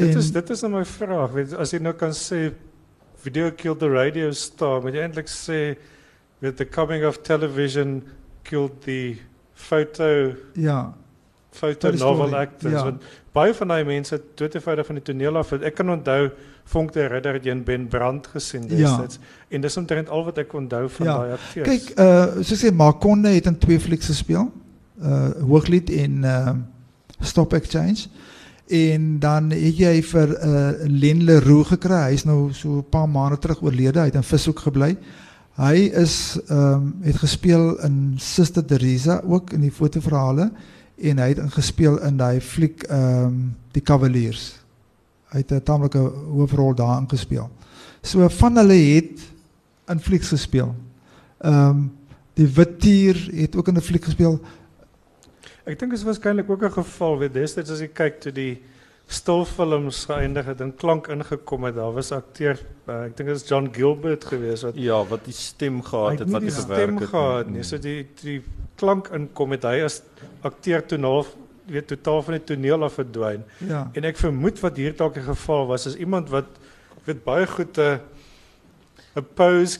Dit 0.00 0.20
is 0.20 0.32
dit 0.32 0.50
is 0.50 0.64
nou 0.66 0.72
my 0.78 0.84
vraag, 0.84 1.32
weet 1.36 1.54
as 1.60 1.74
jy 1.74 1.80
nou 1.84 1.94
kan 1.98 2.14
sê 2.16 2.50
video 3.20 3.50
killed 3.52 3.82
the 3.82 3.90
radio 3.90 4.30
star, 4.32 4.80
moet 4.82 4.96
jy 4.96 5.04
eintlik 5.04 5.28
sê 5.28 5.60
with 6.40 6.56
the 6.56 6.64
coming 6.64 7.04
of 7.04 7.20
television 7.26 8.00
killed 8.48 8.80
the 8.86 9.16
photo 9.54 10.34
Ja. 10.54 10.94
Foto 11.50 11.90
novel 11.90 12.36
actors. 12.36 12.72
Ja. 12.72 12.84
Want 12.84 13.02
baie 13.34 13.54
van 13.54 13.72
daai 13.72 13.84
mense 13.84 14.20
dood 14.38 14.54
eenvoudig 14.54 14.86
van 14.86 14.98
die 15.00 15.04
toneel 15.04 15.36
af. 15.40 15.50
Ek 15.52 15.74
kan 15.74 15.90
onthou 15.90 16.30
Vonk 16.70 16.92
de 16.94 17.06
Ridder 17.10 17.34
het 17.40 17.46
een 17.46 17.64
Ben 17.66 17.88
Brandt 17.90 18.28
gesien 18.30 18.68
destyds. 18.68 19.18
Ja. 19.18 19.56
En 19.56 19.60
dis 19.60 19.76
omtrent 19.76 20.08
al 20.08 20.24
wat 20.24 20.38
ek 20.38 20.52
onthou 20.54 20.84
van 20.88 21.06
ja. 21.06 21.16
daai 21.18 21.32
akteurs. 21.34 21.68
Kyk, 21.68 21.98
uh 21.98 22.44
soos 22.46 22.62
jy 22.62 22.70
Makonde 22.70 23.32
het 23.34 23.50
in 23.50 23.58
twee 23.58 23.80
flieks 23.80 24.12
gespeel. 24.12 24.46
Uh 25.02 25.32
Hooglied 25.42 25.90
en 25.90 26.22
uh 26.22 26.52
Stop 27.20 27.52
Exchange. 27.58 28.06
En 28.70 29.18
dan 29.18 29.50
het 29.50 29.78
jy 29.82 29.96
vir 30.06 30.30
uh, 30.30 30.68
Len 30.86 31.24
Leroux 31.26 31.66
gekry. 31.72 32.12
Hy's 32.12 32.24
nou 32.24 32.52
so 32.54 32.78
'n 32.78 32.88
paar 32.90 33.08
maande 33.08 33.38
terug 33.38 33.62
oorlede. 33.62 33.98
Hy 33.98 34.06
het 34.06 34.14
in 34.14 34.22
Vishoek 34.22 34.58
gebly. 34.58 34.96
Hy 35.58 35.90
is 35.98 36.38
ehm 36.46 36.74
um, 36.74 36.94
het 37.02 37.16
gespeel 37.18 37.80
in 37.82 38.14
Sister 38.16 38.64
Teresa 38.64 39.20
ook 39.26 39.52
in 39.52 39.60
die 39.60 39.72
fotoverhale 39.72 40.52
en 40.96 41.18
hy 41.18 41.28
het 41.28 41.38
ingespeel 41.38 41.98
in 42.06 42.16
daai 42.16 42.40
fliek 42.40 42.82
ehm 42.82 43.24
um, 43.24 43.56
Die 43.72 43.82
Cavaliers. 43.82 44.54
Hy 45.32 45.38
het 45.38 45.52
'n 45.52 45.62
tamelike 45.62 45.98
hoofrol 46.30 46.74
daar 46.74 47.00
ingespeel. 47.00 47.50
So 48.02 48.28
van 48.28 48.56
hulle 48.56 48.78
het 48.94 49.20
in 49.88 50.00
flieks 50.00 50.28
gespeel. 50.28 50.74
Ehm 51.38 51.68
um, 51.68 51.90
die 52.34 52.48
Wittier 52.48 53.30
het 53.34 53.56
ook 53.56 53.68
in 53.68 53.76
'n 53.76 53.80
fliek 53.80 54.04
gespeel. 54.04 54.40
Ek 55.64 55.78
dink 55.78 55.92
dit 55.92 55.98
is 55.98 56.06
waarskynlik 56.06 56.50
ook 56.50 56.62
'n 56.64 56.76
geval 56.78 57.18
weet 57.18 57.34
destyds 57.34 57.70
as 57.70 57.80
jy 57.80 57.88
kyk 57.88 58.20
toe 58.20 58.32
die 58.32 58.62
stilfilms 59.10 60.04
geëindig 60.06 60.46
het 60.46 60.60
en 60.60 60.70
klank 60.76 61.08
ingekom 61.10 61.64
het, 61.64 61.74
daar 61.74 61.92
was 61.92 62.12
akteur 62.12 62.58
uh, 62.86 63.08
ek 63.08 63.16
dink 63.16 63.28
dit 63.28 63.36
is 63.36 63.48
John 63.48 63.66
Gilbert 63.74 64.24
geweest 64.24 64.62
wat 64.62 64.78
ja, 64.78 65.00
wat 65.04 65.24
die 65.26 65.34
stem 65.34 65.82
gehad 65.82 66.22
het, 66.22 66.30
wat 66.30 66.46
die 66.46 66.54
stem 66.54 66.98
gehad 66.98 67.44
het, 67.44 67.50
nee, 67.50 67.66
so 67.66 67.78
die 67.78 68.06
die 68.22 68.40
klank 68.78 69.10
inkom 69.12 69.50
het 69.50 69.66
hy 69.66 69.80
as 69.84 70.02
akteur 70.46 70.86
toe 70.86 70.98
nou 70.98 71.24
weet 71.70 71.90
totaal 71.90 72.22
van 72.22 72.34
die 72.38 72.44
toneel 72.44 72.82
af 72.82 72.96
verdwyn. 72.98 73.44
Ja. 73.68 73.84
En 73.94 74.06
ek 74.08 74.18
vermoed 74.18 74.58
wat 74.62 74.78
hier 74.80 74.94
dalk 74.96 75.16
'n 75.16 75.28
geval 75.28 75.66
was 75.66 75.86
is 75.86 75.96
iemand 75.96 76.30
wat 76.30 76.46
weet 77.04 77.24
baie 77.24 77.46
goed 77.46 77.78
'n 77.78 77.80
uh, 77.80 77.98
'n 79.14 79.26
pose 79.34 79.78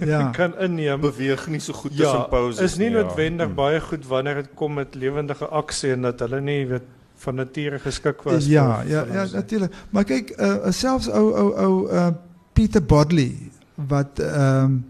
ja. 0.00 0.30
kan 0.38 0.54
inneem. 0.58 1.00
Beweeg 1.00 1.46
nie 1.46 1.60
so 1.60 1.72
goed 1.72 1.96
tussen 1.96 2.24
ja, 2.24 2.28
poses 2.32 2.58
nie. 2.58 2.64
Is 2.64 2.76
nie 2.76 2.90
noodwendig 2.90 3.48
ja. 3.48 3.54
baie 3.54 3.80
goed 3.80 4.06
wanneer 4.06 4.42
dit 4.42 4.54
kom 4.54 4.74
met 4.80 4.94
lewendige 4.94 5.48
aksie 5.48 5.92
en 5.92 6.08
dat 6.08 6.20
hulle 6.24 6.40
nie 6.40 6.66
weet 6.66 6.88
van 7.22 7.34
nature 7.34 7.78
geskik 7.78 8.22
was 8.22 8.46
Ja, 8.46 8.82
ja, 8.86 9.04
ja, 9.12 9.26
natuurlik. 9.32 9.74
Maar 9.90 10.04
kyk, 10.04 10.32
uh, 10.38 10.70
selfs 10.70 11.08
ou 11.08 11.28
ou 11.30 11.50
ou 11.66 11.74
uh, 11.92 12.08
Peter 12.52 12.82
Bodley 12.82 13.36
wat 13.74 14.18
ehm 14.18 14.64
um, 14.64 14.80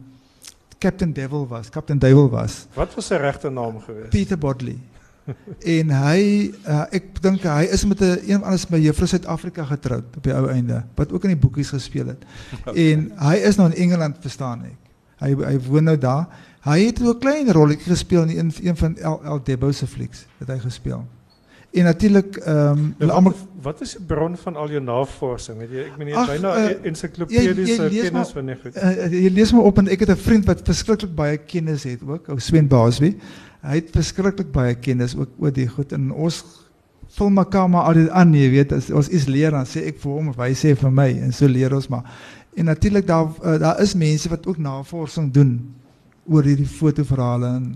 Captain 0.83 1.12
Devil 1.12 1.47
was, 1.47 1.68
Captain 1.70 1.99
Devil 1.99 2.28
was. 2.30 2.66
Wat 2.74 2.95
was 2.95 3.07
sy 3.07 3.14
regte 3.14 3.51
naam 3.51 3.76
geweest? 3.85 4.11
Peter 4.11 4.39
Bodley 4.39 4.78
en 5.77 5.91
hy 5.95 6.20
uh, 6.66 6.85
ek 6.91 7.20
dink 7.23 7.45
hy 7.47 7.64
is 7.70 7.85
met 7.87 8.01
'n 8.03 8.18
een 8.27 8.43
anders 8.43 8.66
by 8.66 8.81
Juffrou 8.83 9.09
Suid-Afrika 9.09 9.64
getroud 9.64 10.16
op 10.16 10.23
die 10.23 10.35
ou 10.35 10.49
einde 10.51 10.83
wat 10.95 11.12
ook 11.12 11.25
in 11.25 11.35
die 11.37 11.43
boekies 11.43 11.70
gespeel 11.70 12.07
het. 12.07 12.25
Okay. 12.66 12.93
En 12.93 13.11
hy 13.18 13.37
is 13.37 13.57
nou 13.57 13.70
in 13.70 13.77
Engeland 13.77 14.16
verstaan 14.20 14.64
ek. 14.64 14.79
Hy 15.23 15.35
hy 15.35 15.57
woon 15.66 15.85
nou 15.85 15.99
daar. 15.99 16.27
Hy 16.62 16.79
het 16.87 17.03
ook 17.03 17.16
'n 17.16 17.18
klein 17.18 17.53
rolletjie 17.53 17.91
gespeel 17.91 18.23
in 18.23 18.39
een, 18.39 18.53
een 18.62 18.77
van 18.77 18.97
El, 18.97 19.20
El 19.25 19.43
Debo 19.45 19.73
se 19.73 19.87
flieks 19.87 20.27
het 20.39 20.49
hy 20.49 20.59
gespeel. 20.59 21.07
En 21.73 21.85
natuurlik 21.85 22.37
ehm 22.37 22.95
um, 22.99 23.25
wat, 23.25 23.37
wat 23.62 23.81
is 23.81 23.93
die 23.97 24.05
bron 24.07 24.37
van 24.37 24.57
al 24.57 24.68
jou 24.70 24.83
navorsing? 24.83 25.59
Weet 25.59 25.70
jy, 25.70 25.85
ek 25.89 25.97
meen 25.99 26.09
jy 26.09 26.25
byna 26.27 26.51
uh, 26.59 26.75
ensiklopediese 26.85 27.89
kennis 27.89 28.33
van 28.37 28.45
nie 28.45 28.57
goed. 28.62 28.77
Uh, 28.77 29.07
jy 29.09 29.31
lees 29.33 29.53
maar 29.53 29.70
op 29.70 29.79
en 29.79 29.89
ek 29.89 30.05
het 30.05 30.11
'n 30.11 30.16
vriend 30.16 30.45
wat 30.45 30.61
verskriklik 30.64 31.14
baie 31.14 31.39
kennis 31.39 31.87
het 31.89 32.03
ook, 32.07 32.29
ou 32.29 32.39
Swen 32.39 32.68
Basby 32.68 33.16
hy 33.62 33.78
het 33.78 33.94
verskriklik 33.94 34.52
baie 34.54 34.74
kennis 34.74 35.16
ook 35.16 35.30
oor 35.38 35.54
die 35.54 35.68
goed. 35.70 35.92
En 35.92 36.10
ons 36.10 36.42
vul 37.16 37.30
mekaar 37.30 37.68
maar 37.70 37.90
altyd 37.90 38.10
aan 38.16 38.34
jy 38.34 38.48
weet 38.54 38.72
as 38.72 38.90
ons 38.90 39.10
iets 39.12 39.28
leer 39.28 39.52
dan 39.54 39.68
sê 39.68 39.84
ek 39.90 40.00
vir 40.02 40.12
hom 40.16 40.30
of 40.32 40.40
hy 40.40 40.52
sê 40.56 40.72
vir 40.78 40.94
my 40.94 41.08
en 41.26 41.34
so 41.36 41.50
leer 41.50 41.74
ons 41.76 41.88
maar. 41.92 42.06
En 42.56 42.68
natuurlik 42.68 43.06
daar 43.08 43.28
uh, 43.28 43.58
daar 43.60 43.80
is 43.84 43.94
mense 43.94 44.28
wat 44.32 44.46
ook 44.48 44.60
navorsing 44.60 45.32
doen 45.32 45.56
oor 46.28 46.46
hierdie 46.46 46.68
fotoverhale 46.68 47.50
en 47.58 47.66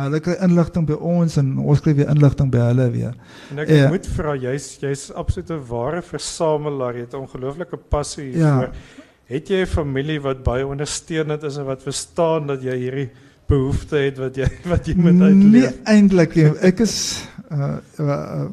hulle 0.00 0.20
kry 0.22 0.36
inligting 0.44 0.86
by 0.86 0.96
ons 1.02 1.36
en 1.40 1.56
ons 1.58 1.80
kry 1.82 1.96
weer 1.98 2.10
inligting 2.12 2.50
by 2.52 2.62
hulle 2.68 2.86
weer. 2.94 3.14
En 3.50 3.62
ek 3.64 3.72
uh, 3.74 3.86
moet 3.90 4.10
vra 4.16 4.36
jy's 4.38 4.68
jy's 4.82 5.08
absolute 5.18 5.58
ware 5.70 6.02
versamelaar 6.06 6.98
jy 6.98 7.06
het 7.06 7.14
'n 7.14 7.24
ongelooflike 7.26 7.78
passie 7.90 8.30
hiervoor. 8.30 8.70
Ja. 8.70 9.06
het 9.30 9.48
jy 9.48 9.62
'n 9.62 9.66
familie 9.66 10.20
wat 10.20 10.42
baie 10.42 10.66
ondersteunend 10.66 11.42
is 11.42 11.56
en 11.56 11.66
wat 11.66 11.82
verstaan 11.82 12.46
dat 12.46 12.62
jy 12.62 12.76
hierdie 12.76 13.10
behoefte 13.50 14.00
het 14.00 14.20
wat 14.20 14.38
jy 14.38 14.48
wat 14.72 14.88
jy 14.88 14.96
moet 14.98 15.18
uitleef? 15.20 15.50
Nee, 15.54 15.72
eintlik 15.92 16.36
nie. 16.38 16.48
Ek 16.70 16.82
is 16.86 16.96
uh, 17.50 17.76
uh 17.98 18.46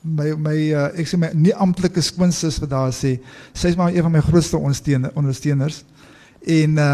my 0.00 0.30
my 0.40 0.56
uh, 0.72 0.86
ek 0.96 1.10
sê 1.10 1.18
my 1.20 1.28
nie 1.36 1.52
amptelike 1.52 2.02
skoonsis 2.04 2.58
wat 2.62 2.72
daar 2.72 2.94
sê. 2.96 3.18
Sy 3.52 3.72
is 3.72 3.78
maar 3.78 3.92
een 3.92 4.06
van 4.06 4.14
my 4.16 4.24
grootste 4.24 4.60
ondersteuners 4.60 5.16
ondersteuners. 5.18 5.82
En 6.58 6.80
uh 6.80 6.90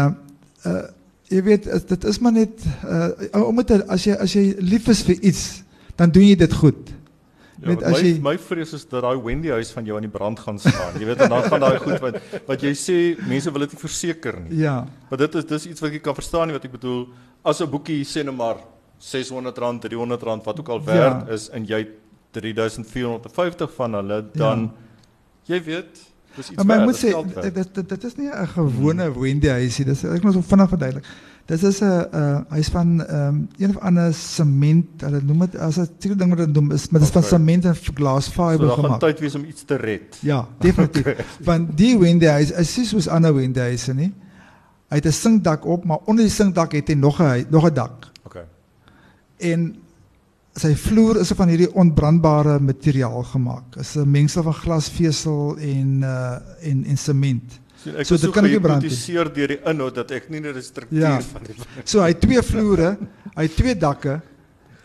uh 0.67 0.83
jy 1.27 1.41
weet 1.43 1.65
dit 1.89 2.05
is 2.07 2.19
maar 2.23 2.35
net 2.35 2.67
uh 2.87 3.41
om 3.43 3.57
dit 3.59 3.87
as 3.91 4.05
jy 4.07 4.15
as 4.15 4.35
jy 4.35 4.45
lief 4.63 4.87
is 4.91 5.03
vir 5.07 5.17
iets, 5.19 5.43
dan 5.99 6.11
doen 6.11 6.27
jy 6.27 6.37
dit 6.39 6.53
goed. 6.61 6.96
Ja, 7.57 7.71
met 7.71 7.83
as 7.83 8.01
jy 8.01 8.11
my, 8.17 8.31
my 8.31 8.37
vrees 8.37 8.73
is 8.77 8.83
dat 8.85 9.01
daai 9.01 9.17
Wendy 9.23 9.49
huis 9.49 9.71
van 9.73 9.85
jou 9.85 9.97
aan 9.97 10.05
die 10.05 10.11
brand 10.13 10.39
gaan 10.39 10.59
staan. 10.61 10.97
Jy 10.99 11.07
weet 11.09 11.23
en 11.25 11.31
dan 11.33 11.43
gaan 11.49 11.63
daai 11.63 11.79
goed 11.81 12.01
wat 12.03 12.19
wat 12.45 12.65
jy 12.65 12.73
sê 12.77 12.97
mense 13.25 13.51
wil 13.51 13.65
dit 13.65 13.73
nie 13.73 13.81
verseker 13.81 14.39
nie. 14.43 14.59
Ja. 14.61 14.75
Maar 15.09 15.23
dit 15.25 15.37
is 15.41 15.47
dis 15.49 15.69
iets 15.73 15.81
wat 15.81 15.95
jy 15.95 16.01
kan 16.05 16.17
verstaan 16.17 16.51
nie 16.51 16.57
wat 16.57 16.67
ek 16.69 16.75
bedoel 16.77 17.07
as 17.41 17.61
'n 17.61 17.69
boekie 17.69 18.03
sê 18.05 18.23
net 18.23 18.35
maar 18.35 18.61
R600, 19.01 19.57
R300 19.57 20.45
wat 20.45 20.59
ook 20.59 20.69
al 20.69 20.83
werd 20.83 21.27
ja. 21.27 21.33
is 21.33 21.49
en 21.49 21.65
jy 21.65 21.87
3450 22.31 23.73
van 23.73 23.93
hulle 23.93 24.21
dan 24.33 24.69
ja. 25.45 25.55
jy 25.55 25.63
weet 25.63 26.06
Dis 26.37 26.49
iets 26.53 26.63
Maar 26.63 26.77
werd, 26.77 26.85
moet 26.85 26.97
sê 27.01 27.41
dit 27.41 27.73
dit 27.75 27.89
dit 27.89 28.03
is 28.03 28.15
nie 28.15 28.29
'n 28.29 28.47
gewone 28.47 29.11
Wendy 29.19 29.47
huisie. 29.47 29.85
Dis 29.85 30.03
ek 30.03 30.23
moet 30.23 30.33
so 30.33 30.41
vinnig 30.41 30.69
verduidelik. 30.69 31.05
Dit 31.47 31.63
is 31.63 31.79
'n 31.81 31.85
uh, 32.13 32.39
hy's 32.49 32.69
van 32.69 32.89
um, 33.09 33.47
een 33.57 33.69
of 33.69 33.77
ander 33.77 34.13
sement, 34.13 35.01
hulle 35.01 35.21
noem 35.23 35.39
dit 35.39 35.57
as 35.57 35.77
'n 35.79 35.87
tipe 35.97 36.15
ding 36.15 36.29
wat 36.29 36.39
hulle 36.39 36.51
noem 36.51 36.71
is, 36.71 36.89
maar 36.89 36.99
dit 37.01 37.07
is 37.09 37.13
van 37.15 37.23
Okay. 37.23 37.37
sement 37.39 37.65
en 37.65 37.75
So 37.75 37.91
glasfiber 37.93 38.57
daar 38.67 38.75
gaan 38.75 38.83
gemaak. 38.83 38.99
tyd 38.99 39.19
wees 39.19 39.35
om 39.35 39.43
iets 39.45 39.63
te 39.65 39.75
red. 39.75 40.17
Ja, 40.21 40.47
definitief. 40.59 41.07
Want 41.49 41.77
die 41.77 41.97
Wendy 41.99 42.25
huis 42.25 42.51
is 42.51 42.77
nie 42.77 42.85
soos 42.85 43.07
ander 43.07 43.33
Wendy 43.35 43.59
huise 43.59 43.93
nie. 43.93 44.13
Hy 44.89 44.95
het 44.95 45.05
'n 45.05 45.11
sinkdak 45.11 45.65
op, 45.65 45.85
maar 45.85 45.97
onder 46.05 46.23
die 46.25 46.33
sinkdak 46.33 46.71
het 46.71 46.87
hy 46.87 46.93
nog 46.93 47.19
'n 47.21 47.45
nog 47.49 47.65
'n 47.65 47.73
dak. 47.73 48.11
Okay. 48.25 48.43
En 49.37 49.75
sy 50.57 50.73
vloer 50.75 51.19
is 51.21 51.31
van 51.37 51.49
hierdie 51.53 51.69
onbrandbare 51.77 52.57
materiaal 52.59 53.23
gemaak. 53.31 53.77
Is 53.79 53.95
'n 53.95 54.09
mengsel 54.09 54.43
van 54.43 54.53
glasvesel 54.53 55.57
en 55.57 56.01
uh 56.03 56.39
en 56.61 56.85
en 56.85 56.97
sement. 56.97 57.59
So 57.83 57.89
ek 57.91 58.05
So 58.05 58.17
so 58.17 58.25
dit 58.25 58.33
kan 58.33 58.43
ook 58.45 58.51
nie 58.51 58.59
brand 58.59 58.81
nie. 58.81 58.89
gehypnotiseer 58.89 59.33
deur 59.33 59.47
die 59.47 59.59
inhoud 59.63 59.95
dat 59.95 60.11
ek 60.11 60.29
nie 60.29 60.41
die 60.41 60.61
struktuur 60.61 60.99
Ja. 61.01 61.19
van 61.21 61.41
die 61.45 61.55
So 61.85 62.01
hy 62.01 62.07
het 62.07 62.21
twee 62.21 62.41
vloere, 62.41 62.97
hy 63.35 63.43
het 63.43 63.55
twee 63.55 63.75
dakke 63.75 64.21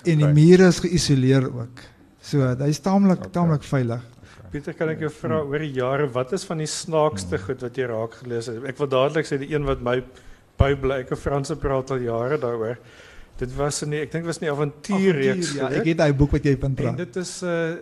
en 0.04 0.18
die 0.18 0.26
mure 0.26 0.66
is 0.68 0.80
geïsoleer 0.80 1.44
ook. 1.54 1.80
So 2.20 2.38
hy's 2.56 2.78
taamlik 2.80 3.18
Okay. 3.18 3.30
taamlik 3.32 3.62
veilig. 3.62 4.00
Pieter, 4.52 4.74
kan 4.74 4.88
ek 4.90 5.00
jou 5.00 5.08
vra 5.10 5.40
oor 5.40 5.58
die 5.58 5.72
jare, 5.72 6.06
wat 6.12 6.32
is 6.34 6.44
van 6.44 6.58
die 6.58 6.66
snaakste 6.66 7.38
goed 7.38 7.62
wat 7.62 7.74
jy 7.76 7.86
raak 7.86 8.12
gelees 8.22 8.46
het? 8.46 8.62
Ek 8.64 8.76
wil 8.78 8.86
dadelik 8.86 9.24
sê 9.26 9.38
die 9.38 9.54
een 9.54 9.64
wat 9.64 9.80
my 9.80 10.02
bybel, 10.58 10.92
ek 10.92 11.10
en 11.12 11.16
Franse 11.16 11.56
praat 11.56 11.90
al 11.90 11.98
jare 11.98 12.36
daaroor. 12.38 12.76
Dit 13.43 13.55
was 13.59 13.82
in 13.84 13.90
die, 13.95 14.01
ek 14.05 14.12
dink 14.14 14.24
was 14.28 14.38
in 14.38 14.47
die 14.47 14.53
avontuurreeks 14.53 15.55
ja, 15.57 15.66
geweet. 15.66 15.80
ek 15.82 15.88
het 15.93 15.99
daai 16.03 16.12
boek 16.20 16.36
wat 16.36 16.45
jy 16.47 16.55
van 16.62 16.70
En 16.70 16.78
praat. 16.78 16.97
dit 17.03 17.16
is 17.24 17.32
uh 17.43 17.72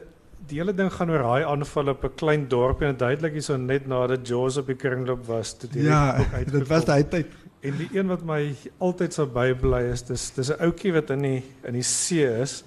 die 0.51 0.57
hele 0.59 0.73
ding 0.75 0.89
gaan 0.91 1.11
oor 1.13 1.23
haai 1.23 1.45
aanval 1.47 1.89
op 1.93 2.05
'n 2.09 2.15
klein 2.17 2.47
dorpie 2.49 2.87
en 2.89 2.97
duidelik 2.97 3.33
hierso 3.37 3.57
net 3.61 3.85
nadat 3.87 4.27
Jaws 4.27 4.57
op 4.59 4.67
die 4.67 4.75
kringloop 4.75 5.27
was 5.29 5.53
toe 5.59 5.69
die 5.71 5.85
Ja, 5.85 6.17
boek 6.17 6.49
dit 6.59 6.67
was 6.69 6.85
daai 6.89 7.05
tyd. 7.09 7.27
En 7.63 7.77
die 7.77 7.89
een 7.93 8.09
wat 8.09 8.25
my 8.25 8.55
altyd 8.81 9.13
sal 9.15 9.27
bybly 9.27 9.83
is 9.93 10.03
dis 10.03 10.31
dis 10.35 10.51
'n 10.51 10.59
ouetjie 10.65 10.93
wat 10.97 11.11
in 11.11 11.23
die 11.23 11.43
in 11.69 11.75
die 11.75 11.83
see 11.85 12.25
is 12.43 12.65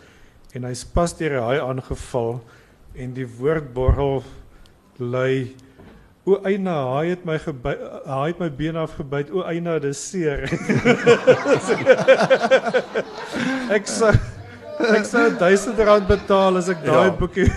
en 0.53 0.63
hy's 0.69 0.85
pas 0.85 1.17
deur 1.17 1.33
'n 1.39 1.43
haai 1.43 1.59
aangeval 1.59 2.41
en 2.95 3.13
die 3.13 3.27
woord 3.39 3.73
borrel 3.73 4.23
lui 4.99 5.55
O 6.25 6.37
eina 6.47 6.71
haai 6.87 7.09
het 7.09 7.25
my 7.27 7.35
gebyt 7.43 7.79
haai 8.07 8.27
het 8.31 8.37
my 8.39 8.47
been 8.49 8.77
afgebyt 8.79 9.31
o 9.35 9.41
eina 9.43 9.73
dis 9.83 9.99
seer. 10.11 10.45
ek 13.77 13.87
sou 13.91 14.11
ek 14.93 15.03
sou 15.09 15.25
1000 15.41 15.81
rand 15.87 16.07
betaal 16.07 16.55
as 16.61 16.69
ek 16.71 16.79
daai 16.85 17.09
Ja. 17.09 17.15
boekie 17.19 17.49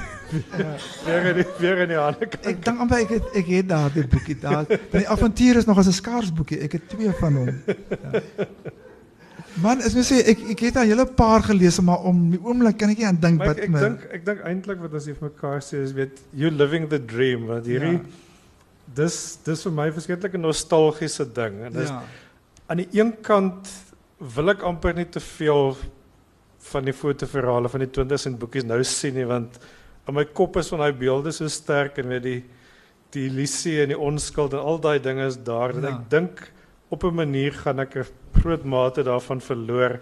weer 1.07 1.23
in 1.31 1.37
die, 1.39 1.47
weer 1.63 1.79
in 1.85 1.89
die 1.95 2.01
hande 2.01 2.27
kan 2.27 2.41
Ek 2.51 2.59
dink 2.67 2.79
amper 2.83 2.99
ek 3.05 3.11
het 3.15 3.27
ek 3.43 3.47
het 3.55 3.69
daardie 3.71 4.07
boekie 4.11 4.35
daar. 4.43 4.67
Die 4.97 5.07
avontuur 5.15 5.57
is 5.63 5.67
nog 5.71 5.79
as 5.79 5.87
'n 5.87 5.95
skaars 6.03 6.31
boekie. 6.35 6.59
Ek 6.67 6.73
het 6.73 6.89
twee 6.91 7.13
van 7.21 7.33
hom. 7.39 7.49
Ja. 7.69 7.75
Man, 9.63 9.79
as 9.81 9.95
mens 9.95 10.11
sê 10.13 10.27
ek 10.27 10.39
ek 10.51 10.61
het 10.67 10.77
al 10.77 10.83
'n 10.85 10.89
hele 10.91 11.07
paar 11.07 11.43
gelees 11.47 11.79
maar 11.81 12.03
om 12.03 12.31
die 12.35 12.41
oomblik 12.43 12.77
kan 12.79 12.91
ek 12.91 12.99
nie 12.99 13.07
aan 13.07 13.21
dink 13.21 13.39
wat 13.39 13.59
ek 13.63 13.71
dink 13.73 14.01
ek 14.13 14.25
dink 14.27 14.41
eintlik 14.45 14.79
wat 14.83 14.93
ons 14.93 15.05
hier 15.07 15.15
vir 15.15 15.31
mekaar 15.31 15.61
sê 15.63 15.77
is 15.87 15.93
weet 15.95 16.19
you 16.35 16.51
living 16.51 16.89
the 16.91 16.99
dream 16.99 17.47
want 17.47 17.65
hierdie 17.67 18.01
Ja. 18.03 18.26
Dis 18.95 19.39
dis 19.45 19.63
vir 19.67 19.73
my 19.73 19.91
verskeidelike 19.91 20.39
nostalgiese 20.39 21.27
ding 21.35 21.65
en 21.67 21.73
dis 21.73 21.91
ja. 21.91 22.03
aan 22.71 22.77
die 22.83 22.89
een 22.93 23.13
kant 23.23 23.69
wil 24.19 24.51
ek 24.51 24.63
amper 24.63 24.95
nie 24.95 25.09
te 25.13 25.21
veel 25.21 25.75
van 26.73 26.85
die 26.85 26.95
fotoverhale 26.97 27.69
van 27.69 27.81
die 27.85 27.91
20 27.91 28.27
en 28.27 28.39
boekies 28.39 28.65
nou 28.65 28.83
sien 28.85 29.15
nie 29.15 29.27
want 29.29 29.59
in 30.09 30.15
my 30.15 30.25
kop 30.25 30.57
is 30.57 30.71
van 30.73 30.85
daai 30.85 30.93
beelde 30.93 31.33
so 31.33 31.49
sterk 31.51 31.99
en 31.99 32.09
weet 32.15 32.23
die 32.23 32.43
die 33.15 33.29
lisie 33.31 33.81
en 33.83 33.89
die 33.89 33.99
onskuld 33.99 34.53
en 34.55 34.61
al 34.61 34.79
daai 34.83 34.99
dinge 35.03 35.27
is 35.27 35.37
daar 35.37 35.73
dat 35.73 35.83
Ja. 35.83 35.97
ek 35.97 36.11
dink 36.11 36.53
op 36.91 37.05
'n 37.05 37.15
manier 37.15 37.53
gaan 37.53 37.81
ek 37.81 37.97
'n 37.97 38.07
groot 38.41 38.65
mate 38.65 39.03
daarvan 39.03 39.41
verloor 39.41 40.01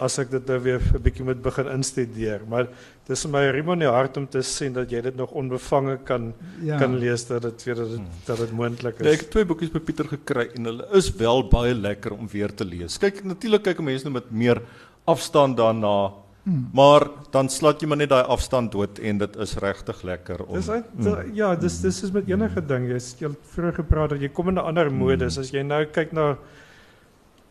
as 0.00 0.18
ek 0.22 0.30
dit 0.30 0.46
nou 0.48 0.58
weer 0.64 0.80
'n 0.80 1.02
bietjie 1.02 1.24
moet 1.24 1.42
begin 1.42 1.68
instudeer 1.74 2.40
maar 2.48 2.68
dis 3.08 3.24
vir 3.26 3.30
my 3.30 3.44
riem 3.50 3.72
in 3.74 3.84
die 3.84 3.90
hart 3.90 4.16
om 4.16 4.26
te 4.26 4.42
sien 4.42 4.72
dat 4.72 4.90
jy 4.90 5.00
dit 5.00 5.16
nog 5.16 5.30
onbevange 5.32 5.98
kan 6.04 6.32
ja. 6.62 6.78
kan 6.78 6.96
lees 6.98 7.26
dat 7.26 7.42
dit 7.42 7.64
weer 7.64 7.74
dat 7.74 7.90
dit, 7.90 8.00
dat 8.26 8.38
dit 8.38 8.52
moontlik 8.52 8.98
Nee, 9.00 9.12
ek 9.12 9.20
is 9.20 9.26
het 9.26 9.30
twee 9.30 9.44
boekies 9.44 9.72
by 9.72 9.80
Pieter 9.80 10.08
gekry 10.08 10.48
en 10.54 10.64
hulle 10.64 10.86
is 10.92 11.10
wel 11.16 11.48
baie 11.48 11.74
lekker 11.74 12.12
om 12.12 12.28
weer 12.28 12.54
te 12.54 12.64
lees. 12.64 12.98
Kyk, 12.98 13.24
natuurlik 13.24 13.62
kyk 13.62 13.80
mense 13.80 14.04
nou 14.04 14.12
met 14.12 14.30
meer 14.30 14.62
afstand 15.04 15.56
daarna, 15.56 16.12
Hmm. 16.44 16.70
maar 16.72 17.04
dan 17.30 17.50
slaat 17.52 17.82
jy 17.82 17.88
maar 17.90 17.98
net 18.00 18.08
daai 18.08 18.24
afstand 18.32 18.72
dood 18.72 18.98
en 19.04 19.18
dit 19.20 19.34
is 19.44 19.50
regtig 19.60 19.98
lekker 20.08 20.40
om. 20.46 20.54
Dis 20.56 20.70
uit, 20.72 20.86
ja, 21.36 21.50
dis 21.54 21.80
dis 21.84 21.98
is 22.06 22.12
met 22.14 22.30
enige 22.32 22.62
ding. 22.64 22.86
Jy's 22.88 23.10
jy 23.20 23.28
het 23.28 23.50
vroeër 23.52 23.76
gepraat 23.82 24.14
dat 24.14 24.24
jy 24.24 24.30
kom 24.32 24.48
in 24.48 24.56
'n 24.56 24.64
ander 24.64 24.90
modus. 24.90 25.36
As 25.38 25.50
jy 25.52 25.62
nou 25.62 25.84
kyk 25.84 26.12
na 26.12 26.38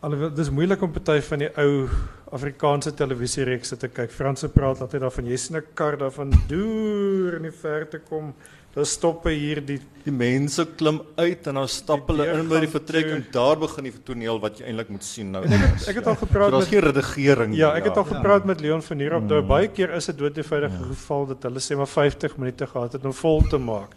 alhoewel 0.00 0.32
dis 0.34 0.50
moeilik 0.50 0.82
om 0.82 0.92
party 0.94 1.18
van 1.26 1.38
die 1.44 1.50
ou 1.60 1.88
Afrikaanse 2.32 2.92
televisiereekse 2.94 3.76
te 3.76 3.88
kyk. 3.90 4.10
Franse 4.14 4.48
praat 4.48 4.80
altyd 4.84 5.02
daarvan 5.02 5.26
jy 5.26 5.36
sien 5.36 5.56
'n 5.56 5.64
kar 5.74 5.96
daarvan 5.98 6.30
deur 6.48 7.34
in 7.36 7.42
die 7.42 7.50
verte 7.52 7.98
kom. 8.08 8.34
Daar 8.74 8.86
stop 8.86 9.24
hier 9.24 9.60
die 9.66 9.80
Die 10.04 10.12
mense 10.12 10.64
klim 10.76 11.00
uit 11.18 11.46
en 11.46 11.54
dan 11.54 11.68
stap 11.68 12.06
hulle 12.08 12.24
in 12.38 12.48
by 12.48 12.60
die 12.60 12.68
vertrek 12.68 13.04
toe. 13.04 13.14
en 13.16 13.26
daar 13.32 13.56
begin 13.58 13.84
die 13.84 13.92
toneel 14.04 14.38
wat 14.40 14.58
jy 14.58 14.64
eintlik 14.66 14.88
moet 14.88 15.02
sien 15.04 15.30
nou. 15.32 15.42
en 15.44 15.52
ek 15.52 15.60
het, 15.60 15.88
ek 15.88 15.94
het 15.96 16.06
al 16.06 16.14
So 16.14 16.26
gepraat 16.26 16.50
daar's 16.52 16.70
met 16.70 16.82
geen 16.82 16.92
redigering. 16.92 17.54
Ja, 17.56 17.74
ek 17.74 17.84
het 17.84 17.96
al 17.96 18.06
Ja. 18.06 18.14
gepraat 18.14 18.44
met 18.44 18.60
Leon 18.60 18.82
van 18.82 18.98
hier 18.98 19.14
op. 19.14 19.28
Daar 19.28 19.42
Mm. 19.42 19.48
baie 19.48 19.68
keer 19.68 19.90
is 19.90 20.06
dit 20.06 20.18
doodevoudige 20.18 20.78
Ja. 20.78 20.84
geval 20.86 21.26
dat 21.26 21.42
hulle 21.42 21.58
sê 21.58 21.76
maar 21.76 21.88
50 21.88 22.36
minute 22.38 22.66
gehad 22.66 22.92
het 22.92 23.04
om 23.04 23.12
vol 23.12 23.42
te 23.42 23.58
maak. 23.58 23.90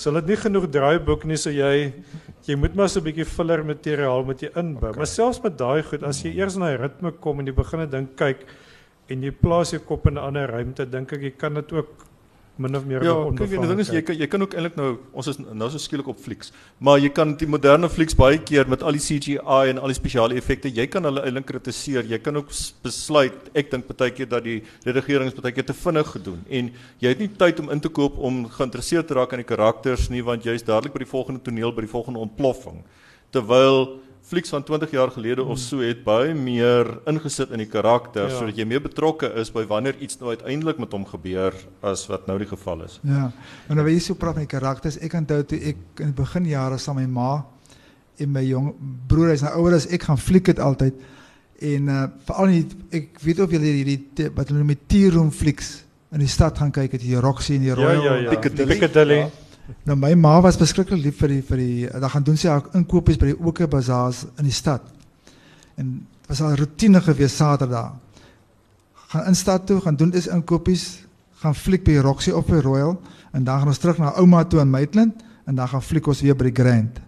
So 0.00 0.08
hulle 0.08 0.22
het 0.22 0.30
nie 0.30 0.38
genoeg 0.40 0.64
draaiboek 0.72 1.26
nie, 1.28 1.36
so 1.36 1.52
jy 1.52 1.92
jy 2.46 2.54
moet 2.56 2.74
maar 2.74 2.88
so 2.88 3.00
'n 3.00 3.04
bietjie 3.04 3.26
filler 3.28 3.60
materiaal 3.62 4.24
met 4.24 4.40
jy 4.40 4.48
inbou. 4.56 4.88
Okay. 4.88 4.98
Maar 4.98 5.06
selfs 5.06 5.42
met 5.44 5.58
daai 5.58 5.82
goed, 5.82 6.02
as 6.02 6.22
jy 6.24 6.32
eers 6.38 6.56
in 6.56 6.62
daai 6.64 6.76
ritme 6.80 7.12
kom 7.20 7.40
en 7.40 7.46
jy 7.46 7.52
begin 7.52 7.80
'n 7.80 7.90
ding 7.90 8.08
kyk 8.16 8.46
en 9.10 9.22
jy 9.22 9.30
plaas 9.30 9.72
jou 9.72 9.80
kop 9.80 10.06
in 10.06 10.14
'n 10.14 10.24
ander 10.24 10.48
ruimte, 10.48 10.90
dink 10.90 11.12
ek 11.12 11.20
jy 11.20 11.30
kan 11.36 11.54
dit 11.54 11.72
ook 11.72 12.09
min 12.60 12.76
of 12.76 12.84
meer 12.88 13.04
Ja, 13.04 13.14
nog 13.14 13.38
kyk, 13.38 13.54
en 13.56 13.64
die 13.64 13.70
ding 13.70 13.80
is 13.82 13.90
jy 13.92 14.02
kan 14.04 14.18
jy 14.20 14.28
kan 14.30 14.44
ook 14.44 14.54
eintlik 14.54 14.76
nou 14.78 14.90
ons 15.16 15.30
is 15.32 15.40
nou 15.40 15.68
so 15.72 15.80
skielik 15.82 16.10
op 16.12 16.20
flieks. 16.20 16.52
Maar 16.78 17.00
jy 17.00 17.10
kan 17.16 17.34
die 17.40 17.48
moderne 17.50 17.88
flieks 17.92 18.16
baie 18.18 18.38
keer 18.38 18.68
met 18.70 18.84
al 18.86 18.98
die 18.98 19.02
CGI 19.02 19.72
en 19.72 19.80
al 19.80 19.92
die 19.92 19.98
spesiale 19.98 20.36
effekte, 20.38 20.70
jy 20.70 20.86
kan 20.92 21.08
hulle 21.08 21.24
eintlik 21.26 21.48
kritiseer. 21.50 22.04
Jy 22.10 22.20
kan 22.24 22.36
ook 22.40 22.52
besluit, 22.84 23.50
ek 23.54 23.72
dink 23.72 23.88
baie 23.90 24.12
keer 24.14 24.28
dat 24.30 24.44
die 24.46 24.60
redigering 24.86 25.32
is 25.32 25.38
baie 25.38 25.56
keer 25.56 25.66
te 25.66 25.76
vinnig 25.76 26.12
gedoen 26.16 26.44
en 26.48 26.70
jy 27.00 27.14
het 27.14 27.24
nie 27.24 27.30
tyd 27.40 27.64
om 27.64 27.72
in 27.72 27.80
te 27.80 27.90
koop 28.00 28.18
om 28.18 28.44
geïnteresseerd 28.52 29.08
te 29.08 29.16
raak 29.18 29.32
aan 29.32 29.44
die 29.44 29.48
karakters 29.48 30.10
nie 30.12 30.22
want 30.24 30.46
jy's 30.46 30.66
dadelik 30.66 30.94
by 30.94 31.04
die 31.04 31.10
volgende 31.10 31.42
toneel, 31.44 31.72
by 31.72 31.86
die 31.86 31.94
volgende 31.94 32.22
ontploffing. 32.22 32.84
Terwyl 33.34 34.00
flieks 34.30 34.52
van 34.54 34.62
20 34.62 34.90
jaar 34.94 35.10
gelede 35.10 35.42
of 35.42 35.58
so 35.58 35.80
het 35.82 36.04
baie 36.06 36.34
meer 36.38 36.86
ingesit 37.10 37.50
in 37.50 37.58
die 37.58 37.66
karakter 37.70 38.28
Ja. 38.28 38.36
sodat 38.38 38.56
jy 38.56 38.64
meer 38.70 38.80
betrokke 38.82 39.26
is 39.40 39.50
by 39.50 39.64
wanneer 39.66 39.96
iets 40.00 40.18
nou 40.20 40.30
uiteindelik 40.30 40.78
met 40.78 40.92
hom 40.94 41.04
gebeur 41.06 41.52
as 41.82 42.06
wat 42.08 42.26
nou 42.30 42.38
die 42.38 42.46
geval 42.46 42.84
is. 42.86 43.00
Ja. 43.02 43.32
En 43.68 43.76
nou 43.76 43.88
jy 43.90 43.98
so 43.98 44.14
praat 44.14 44.36
met 44.36 44.46
karakters. 44.48 44.98
Ek 45.02 45.12
onthou 45.18 45.42
toe 45.44 45.58
ek 45.58 45.76
in 46.00 46.12
die 46.12 46.22
beginjare 46.22 46.78
saam 46.78 46.96
met 47.02 47.08
my 47.08 47.12
ma 47.20 47.44
en 48.20 48.32
my 48.32 48.42
jong 48.44 48.74
broer, 49.08 49.30
hy's 49.34 49.42
nou 49.42 49.52
ouer 49.62 49.74
as 49.74 49.86
ek, 49.90 50.02
gaan 50.06 50.18
fliek 50.18 50.44
dit 50.44 50.58
altyd. 50.60 50.94
En 51.60 51.88
uh 51.88 52.06
veral 52.26 52.46
nie 52.54 52.66
ek 52.92 53.18
weet 53.24 53.40
of 53.40 53.50
julle 53.50 53.64
hierdie 53.74 54.30
wat 54.36 54.48
hulle 54.48 54.58
noem 54.62 54.74
die 54.76 54.82
tea 54.86 55.10
room 55.10 55.30
flieks 55.30 55.84
in 56.12 56.18
die 56.22 56.28
stad 56.28 56.58
gaan 56.58 56.70
kyk 56.72 56.92
het 56.92 57.02
hier 57.02 57.20
Roxy 57.22 57.54
en 57.54 57.60
die 57.66 57.68
Ja, 57.68 57.74
Royal. 57.74 58.02
ja, 58.04 58.14
ja. 58.14 58.30
Piccadilly. 58.30 58.72
Piccadilly. 58.78 59.18
Ja. 59.24 59.28
Nou 59.84 59.96
my 59.98 60.14
ma 60.14 60.40
was 60.40 60.58
beskiklik 60.60 61.02
lief 61.02 61.20
vir 61.22 61.34
die 61.34 61.42
vir 61.42 61.60
die 61.60 61.88
dan 61.90 62.10
gaan 62.10 62.24
doen 62.26 62.38
sy 62.40 62.48
haar 62.48 62.66
inkopies 62.74 63.18
by 63.20 63.32
die 63.32 63.38
Oke 63.38 63.68
Bazaars 63.68 64.24
in 64.38 64.48
die 64.48 64.54
stad. 64.54 64.82
En 65.76 66.06
was 66.28 66.40
al 66.40 66.56
rotine 66.58 67.00
gewees 67.00 67.36
Saterdag. 67.36 67.94
Gaan 69.10 69.26
in 69.26 69.34
stad 69.34 69.66
toe, 69.66 69.80
gaan 69.80 69.96
doen 69.96 70.10
dis 70.10 70.28
inkopies, 70.30 71.02
gaan 71.42 71.54
fliek 71.54 71.84
by 71.84 71.98
Roxy 72.04 72.30
of 72.30 72.46
by 72.46 72.60
Royal 72.62 73.00
en 73.32 73.44
dan 73.44 73.58
gaan 73.58 73.72
ons 73.72 73.78
terug 73.78 73.98
na 73.98 74.12
ouma 74.20 74.44
toe 74.44 74.60
in 74.60 74.70
Maitland 74.70 75.24
en 75.46 75.54
dan 75.54 75.68
gaan 75.68 75.82
fliek 75.82 76.06
ons 76.06 76.20
weer 76.22 76.36
by 76.36 76.50
die 76.50 76.62
Grand. 76.62 77.00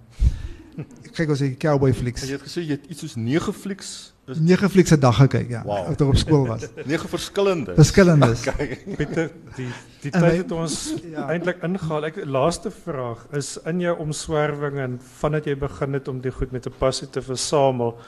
Kyk 1.12 1.34
ons 1.34 1.42
die 1.44 1.54
cowboy 1.60 1.92
flieks. 1.94 2.24
En 2.24 2.32
jy 2.32 2.38
het 2.38 2.46
gesê 2.46 2.64
jy 2.64 2.78
het 2.78 2.88
iets 2.90 3.04
soos 3.04 3.14
9 3.20 3.54
flieks, 3.54 4.11
Nege 4.26 4.68
flieks 4.70 4.90
'n 4.94 5.00
dag 5.00 5.16
gekyk, 5.16 5.48
ja. 5.50 5.62
Wow. 5.66 5.86
Wow. 5.86 5.94
Toe 5.94 6.06
op 6.08 6.16
skool 6.16 6.46
was. 6.46 6.62
9 6.86 7.08
verskillende. 7.08 7.74
Verskillendes. 7.74 8.40
Pieter, 8.98 9.30
die 9.56 9.66
die 10.00 10.10
En 10.12 10.20
tyd 10.20 10.36
het 10.36 10.52
ons 10.52 10.94
Ja. 11.10 11.26
eintlik 11.28 11.62
ingehaal. 11.62 12.04
Ek 12.04 12.24
laaste 12.24 12.70
vraag 12.70 13.26
is 13.32 13.58
in 13.66 13.80
jou 13.80 13.98
omswerwing 13.98 14.78
en 14.78 15.00
vandat 15.18 15.44
jy 15.44 15.56
begin 15.58 15.92
het 15.92 16.08
om 16.08 16.20
die 16.20 16.30
goed 16.30 16.52
met 16.52 16.66
'n 16.66 16.72
passie 16.78 17.08
te 17.10 17.22
versamel, 17.22 17.98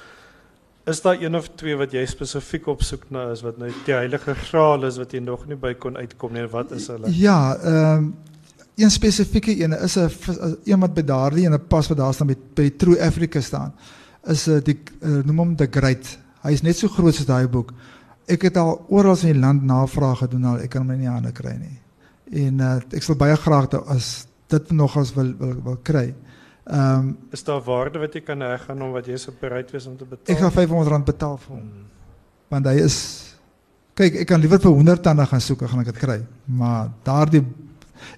is 0.87 1.01
daar 1.03 1.19
een 1.23 1.35
of 1.37 1.49
twee 1.57 1.77
wat 1.77 1.93
jy 1.93 2.07
spesifiek 2.07 2.67
op 2.67 2.83
soek 2.83 3.11
na 3.11 3.31
is 3.33 3.43
wat 3.43 3.59
nou 3.59 3.71
die 3.85 3.95
heilige 3.95 4.35
graal 4.35 4.85
is 4.85 4.97
wat 4.97 5.12
jy 5.12 5.19
nog 5.21 5.47
nie 5.47 5.57
by 5.57 5.75
kon 5.75 5.97
uitkom 5.97 6.33
nie. 6.33 6.47
Wat 6.47 6.71
is 6.73 6.87
hulle? 6.87 7.11
Ja, 7.11 7.57
ehm 7.57 8.11
een 8.77 8.91
spesifieke 8.91 9.61
een 9.62 9.73
is 9.73 9.97
'n 9.97 10.11
een 10.65 10.81
wat 10.81 10.95
by 10.95 11.03
daardie 11.03 11.45
ene 11.47 11.59
pas 11.59 11.89
wat 11.89 11.99
daar 11.99 12.15
staan 12.15 12.27
by 12.27 12.37
by 12.55 12.71
True 12.77 13.03
Africa 13.03 13.41
staan. 13.41 13.73
Is 14.27 14.47
'n 14.49 14.51
uh, 14.57 14.61
die 14.64 14.79
uh, 15.03 15.22
noem 15.25 15.39
hom 15.39 15.57
The 15.57 15.68
Great. 15.70 16.18
Hy 16.43 16.53
is 16.53 16.62
net 16.62 16.77
so 16.77 16.89
groot 16.89 17.14
soos 17.14 17.27
daai 17.27 17.49
boek. 17.49 17.72
Ek 18.29 18.43
het 18.43 18.57
al 18.57 18.85
oral 18.89 19.16
in 19.22 19.33
die 19.33 19.41
land 19.41 19.62
navraag 19.64 20.18
gedoen 20.18 20.45
al 20.45 20.59
ek 20.64 20.70
kan 20.70 20.81
hom 20.83 20.89
nie 20.89 20.95
in 20.95 21.01
die 21.01 21.11
hande 21.12 21.33
kry 21.33 21.57
nie. 21.57 21.79
En 22.47 22.61
uh, 22.61 22.77
ek 22.93 23.03
sal 23.03 23.16
baie 23.16 23.37
graag 23.37 23.68
da- 23.70 23.85
as 23.89 24.27
dit 24.49 24.70
nogals 24.72 25.14
wil 25.14 25.35
wil 25.39 25.55
wil 25.64 25.77
kry. 25.83 26.14
Ehm 26.66 26.99
um, 26.99 27.16
Is 27.33 27.45
daar 27.45 27.61
waarde 27.62 27.99
wat 27.99 28.14
jy 28.14 28.20
kan 28.20 28.41
heggaan 28.41 28.83
om 28.83 28.93
wat 28.93 29.07
jy 29.07 29.16
so 29.16 29.33
bereid 29.41 29.70
wees 29.72 29.87
om 29.87 29.97
te 29.97 30.05
betaal? 30.05 30.35
ek 30.35 30.41
gaan 30.41 30.53
R500 30.53 31.05
betaal 31.05 31.37
vir 31.39 31.55
hom. 31.57 31.61
Hmm. 31.61 31.85
want 32.49 32.66
hy 32.66 32.75
is 32.85 32.97
kyk 33.95 34.14
ek 34.22 34.27
kan 34.29 34.41
liewer 34.41 34.61
vir 34.61 34.70
100 34.70 35.03
tande 35.03 35.27
gaan 35.27 35.41
soek, 35.41 35.59
dan 35.61 35.68
gaan 35.68 35.81
ek 35.81 35.87
dit 35.93 35.99
kry. 35.99 36.20
Maar 36.47 36.89
daardie 37.05 37.45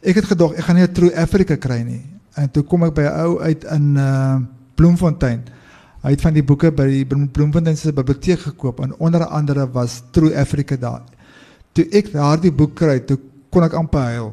ek 0.02 0.14
het 0.14 0.24
gedog 0.24 0.54
ek 0.54 0.64
gaan 0.64 0.76
nie 0.76 0.82
'n 0.86 0.92
True 0.92 1.16
Africa 1.16 1.56
kry 1.56 1.82
nie. 1.82 2.02
En 2.36 2.50
toe 2.50 2.62
kom 2.62 2.84
ek 2.84 2.94
by 2.94 3.02
'n 3.02 3.20
ou 3.24 3.40
uit 3.40 3.64
in 3.64 3.96
uh 3.96 4.38
Bloemfontein. 4.76 5.42
Hy 6.06 6.12
het 6.14 6.22
van 6.22 6.36
die 6.36 6.44
boeke 6.46 6.70
by 6.70 6.84
die 6.86 7.06
Bloem- 7.08 7.30
Bloemfontein 7.34 7.76
se 7.76 7.90
biblioteek 7.92 8.44
gekoop 8.44 8.78
en 8.84 8.92
onder 9.02 9.24
andere 9.26 9.64
was 9.74 10.02
True 10.14 10.36
Africa 10.38 10.76
daar. 10.78 11.02
Toe 11.74 11.84
ek 11.90 12.12
daardie 12.12 12.52
boek 12.54 12.76
kry, 12.78 13.00
toe 13.02 13.18
kon 13.50 13.64
ek 13.66 13.74
amper 13.74 14.04
huil. 14.12 14.28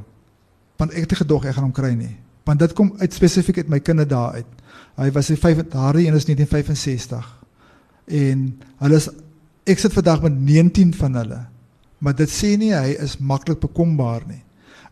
Want 0.77 0.93
ek 0.93 1.07
het 1.07 1.15
gedog 1.23 1.47
ek 1.49 1.55
gaan 1.55 1.63
hom 1.63 1.73
kry 1.73 1.95
nie. 1.97 2.11
Want 2.45 2.59
dit 2.59 2.75
kom 2.77 2.91
uit 2.99 3.13
spesifiek 3.13 3.57
uit 3.57 3.71
my 3.73 3.79
kinderdae 3.79 4.43
uit. 4.43 4.51
Hy 5.01 5.09
was 5.15 5.31
in 5.33 5.39
5 5.41 5.63
daardie 5.73 6.05
een 6.07 6.19
is 6.19 6.27
1965. 6.29 7.25
En 8.05 8.43
hulle 8.83 8.99
is 9.01 9.09
ek 9.65 9.79
sit 9.79 9.93
vandag 9.93 10.21
met 10.21 10.37
19 10.37 10.93
van 10.93 11.15
hulle. 11.15 11.39
Maar 11.97 12.15
dit 12.19 12.29
sê 12.29 12.53
nie 12.59 12.73
hy 12.75 12.93
is 13.01 13.17
maklik 13.17 13.63
bekombaar 13.63 14.27
nie. 14.27 14.43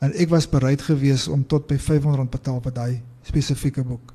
En 0.01 0.15
ek 0.17 0.33
was 0.33 0.49
bereid 0.49 0.81
geweest 0.81 1.29
om 1.29 1.45
tot 1.45 1.67
by 1.69 1.77
R500 1.77 2.31
betaal 2.31 2.57
vir 2.65 2.73
daai 2.73 3.01
spesifieke 3.27 3.83
boek. 3.85 4.10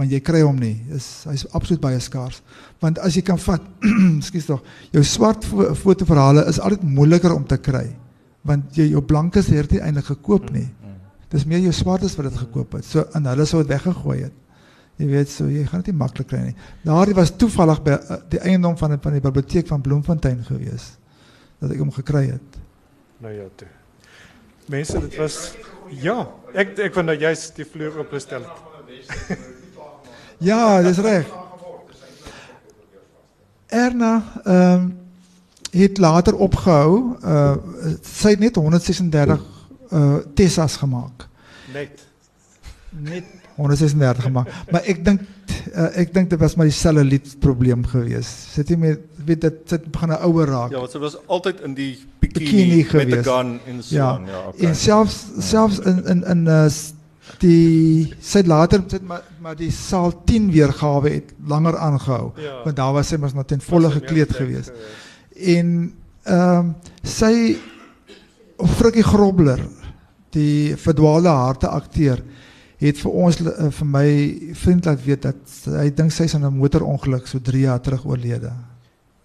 Want 0.00 0.12
jy 0.14 0.22
kry 0.24 0.40
hom 0.40 0.56
nie. 0.56 0.78
Is 0.96 1.06
hy's 1.28 1.44
absoluut 1.52 1.82
baie 1.82 2.00
skaars. 2.00 2.40
Want 2.80 2.98
as 3.04 3.18
jy 3.18 3.22
kan 3.26 3.40
vat, 3.42 3.64
ekskuus 4.20 4.48
tog, 4.48 4.62
jou 4.94 5.02
swart 5.04 5.44
fo 5.44 5.74
fotoverhale 5.76 6.46
is 6.48 6.60
altyd 6.62 6.86
moeiliker 6.88 7.34
om 7.34 7.44
te 7.44 7.58
kry. 7.60 7.90
Want 8.48 8.78
jy 8.80 8.88
jou 8.94 9.02
blankes 9.04 9.50
het 9.52 9.74
nie 9.74 9.82
eintlik 9.84 10.08
gekoop 10.14 10.48
nie. 10.54 10.68
Dis 11.30 11.44
meer 11.46 11.60
jou 11.62 11.72
swartes 11.76 12.16
wat 12.18 12.30
dit 12.30 12.38
gekoop 12.40 12.78
het. 12.78 12.86
So 12.88 13.04
en 13.14 13.28
hulle 13.28 13.44
sou 13.46 13.60
dit 13.62 13.70
weggegooi 13.70 14.16
het. 14.22 14.38
Jy 15.00 15.10
weet 15.12 15.30
so 15.32 15.46
jy 15.48 15.62
gaan 15.68 15.84
dit 15.84 15.92
nie 15.92 16.00
maklik 16.00 16.28
kry 16.32 16.40
nie. 16.48 16.56
Daardie 16.84 17.16
was 17.16 17.32
toevallig 17.38 17.84
by 17.84 17.94
uh, 18.00 18.18
die 18.32 18.40
eiendom 18.40 18.74
van 18.80 18.96
van 19.00 19.16
die 19.16 19.22
biblioteek 19.24 19.68
van 19.68 19.84
Bloemfontein 19.84 20.42
gewees 20.48 20.94
dat 21.60 21.70
ek 21.70 21.84
hom 21.84 21.92
gekry 21.92 22.24
het. 22.32 22.58
Nou 23.20 23.32
ja, 23.36 23.46
toe. 23.60 23.68
Mense, 24.72 25.00
dit 25.04 25.16
was 25.20 25.38
ja, 26.00 26.18
ek 26.56 26.76
ek 26.88 26.96
wou 26.96 27.04
nou 27.04 27.16
juist 27.20 27.56
die 27.60 27.68
vloer 27.68 28.02
opgestel 28.06 28.48
het. 28.48 29.48
Ja, 30.40 30.80
dis 30.82 30.98
reg. 30.98 31.26
Erna 33.66 34.22
ehm 34.44 34.72
um, 34.80 34.98
het 35.70 35.98
later 36.02 36.34
opgehou. 36.36 37.16
Uh 37.22 37.54
sy 38.02 38.32
het 38.34 38.38
net 38.42 38.56
136 38.56 39.42
uh 39.92 40.16
Tessas 40.34 40.76
gemaak. 40.76 41.28
Net. 41.72 42.06
Net 42.90 43.24
136 43.54 44.24
gemaak. 44.24 44.48
Maar 44.70 44.82
ek 44.90 45.04
dink 45.06 45.20
uh, 45.76 45.86
ek 46.02 46.10
dink 46.14 46.30
dit 46.32 46.38
was 46.42 46.56
maar 46.58 46.66
dieselfde 46.66 47.04
lied 47.04 47.36
probleem 47.38 47.84
gewees. 47.86 48.30
Sit 48.56 48.68
jy 48.72 48.76
met 48.82 49.00
weet 49.24 49.40
dit 49.46 49.60
sit 49.70 49.86
begin 49.92 50.10
'n 50.16 50.22
ouer 50.26 50.48
raak. 50.50 50.70
Ja, 50.74 50.78
want 50.82 50.90
sy 50.90 50.98
was 50.98 51.14
altyd 51.26 51.60
in 51.60 51.74
die 51.74 51.92
bikini, 52.18 52.44
Bikini 52.44 52.76
met 52.82 52.86
'n 52.86 52.90
gewees. 52.90 53.26
gun 53.26 53.60
en 53.66 53.82
so 53.82 53.94
Ja, 53.94 54.08
aan. 54.10 54.26
Ja, 54.26 54.38
okay. 54.48 54.66
En 54.68 54.74
selfs 54.76 55.26
selfs 55.38 55.78
in 55.78 56.04
in 56.06 56.24
in 56.24 56.46
uh, 56.46 56.66
s- 56.68 56.92
die 57.40 58.12
sy 58.20 58.38
het 58.42 58.46
later 58.50 58.82
sit 58.86 59.02
maar 59.02 59.22
maar 59.40 59.56
die 59.56 59.70
saal 59.72 60.12
10 60.28 60.50
weergawe 60.52 61.08
het 61.10 61.32
langer 61.48 61.76
aangehou. 61.78 62.32
Ja. 62.36 62.62
Want 62.64 62.76
daar 62.76 62.92
was 62.92 63.08
sy 63.08 63.16
mos 63.16 63.32
nog 63.34 63.46
ten 63.48 63.60
volle 63.64 63.90
gekleed 63.90 64.32
gedek 64.32 64.36
geweest. 64.36 64.72
En 65.56 65.92
ehm 66.24 66.58
um, 66.58 66.74
sy 67.02 67.56
Frikkie 68.60 69.02
Grobler, 69.02 69.60
die 70.36 70.76
verdwaalde 70.76 71.28
harte 71.32 71.68
akteur, 71.72 72.20
het 72.80 72.98
vir 73.00 73.10
ons 73.12 73.38
uh, 73.40 73.70
vir 73.72 73.86
my 73.88 74.08
vriend 74.52 74.84
laat 74.84 75.00
weet 75.04 75.22
dat 75.22 75.54
hy 75.80 75.86
dink 75.96 76.12
sy's 76.12 76.34
in 76.36 76.44
'n 76.44 76.58
motorongeluk 76.58 77.26
so 77.26 77.38
3 77.40 77.60
jaar 77.64 77.80
terug 77.80 78.04
oorlede. 78.04 78.52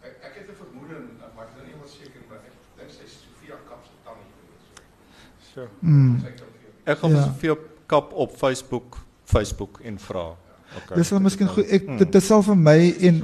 Ek 0.03 0.15
ek 0.23 0.33
het 0.39 0.47
'n 0.49 0.55
vermoede, 0.55 0.95
maar 1.35 1.43
ek 1.45 1.51
is 1.51 1.55
nou 1.59 1.65
nie 1.67 1.91
seker 1.99 2.21
maar 2.29 2.39
ek 2.39 2.55
dink 2.79 2.91
sy 2.95 3.03
is 3.03 3.15
Sofia 3.27 3.55
Kap 3.67 3.83
se 3.83 3.91
tannie 4.07 4.31
gewees. 4.39 5.53
So. 5.53 5.67
Mm. 5.81 6.19
Sy 6.23 6.31
vir 6.31 6.91
Ek 6.93 6.97
gaan 6.99 7.11
Ja. 7.11 7.17
ja. 7.17 7.33
vir 7.39 7.45
jou 7.51 7.57
kap 7.85 8.13
op 8.13 8.35
Facebook, 8.37 8.97
Facebook 9.23 9.79
en 9.83 9.99
vra. 9.99 10.25
Okay. 10.75 10.97
Dis 10.97 11.07
sal 11.07 11.19
miskien 11.19 11.47
goed 11.47 11.65
ek 11.71 11.87
Hmm. 11.87 11.97
dit, 11.97 12.11
dit 12.11 12.23
sal 12.23 12.43
vir 12.43 12.55
my 12.55 12.95
en 12.99 13.23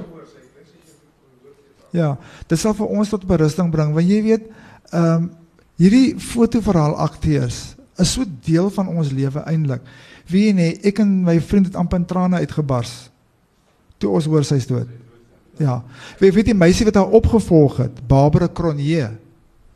Ja, 1.92 2.16
dit 2.48 2.58
sal 2.58 2.72
vir 2.72 2.86
ons 2.86 3.08
tot 3.08 3.24
berusting 3.28 3.70
bring 3.70 3.92
want 3.92 4.08
jy 4.08 4.22
weet 4.22 4.48
ehm 4.92 5.04
um, 5.14 5.30
hierdie 5.76 6.14
fotoverhaal 6.20 6.94
akteurs 6.94 7.74
is 7.98 8.12
so 8.12 8.24
deel 8.44 8.70
van 8.70 8.88
ons 8.88 9.10
lewe 9.10 9.40
eintlik. 9.50 9.82
Wie 10.30 10.52
nee, 10.54 10.76
ek 10.84 11.00
en 11.02 11.22
my 11.26 11.40
vriend 11.40 11.66
het 11.66 11.76
amper 11.76 11.98
in 11.98 12.06
trane 12.06 12.36
uitgebars 12.36 13.10
toe 13.98 14.10
ons 14.10 14.26
hoor 14.30 14.44
sy's 14.46 14.66
dood. 14.66 14.88
Ja. 15.60 15.80
Weet 16.20 16.34
weet 16.34 16.50
die 16.50 16.58
meisie 16.58 16.86
wat 16.88 16.98
haar 16.98 17.12
opgevolg 17.18 17.82
het, 17.84 18.00
Barbara 18.08 18.48
Cronje. 18.48 19.10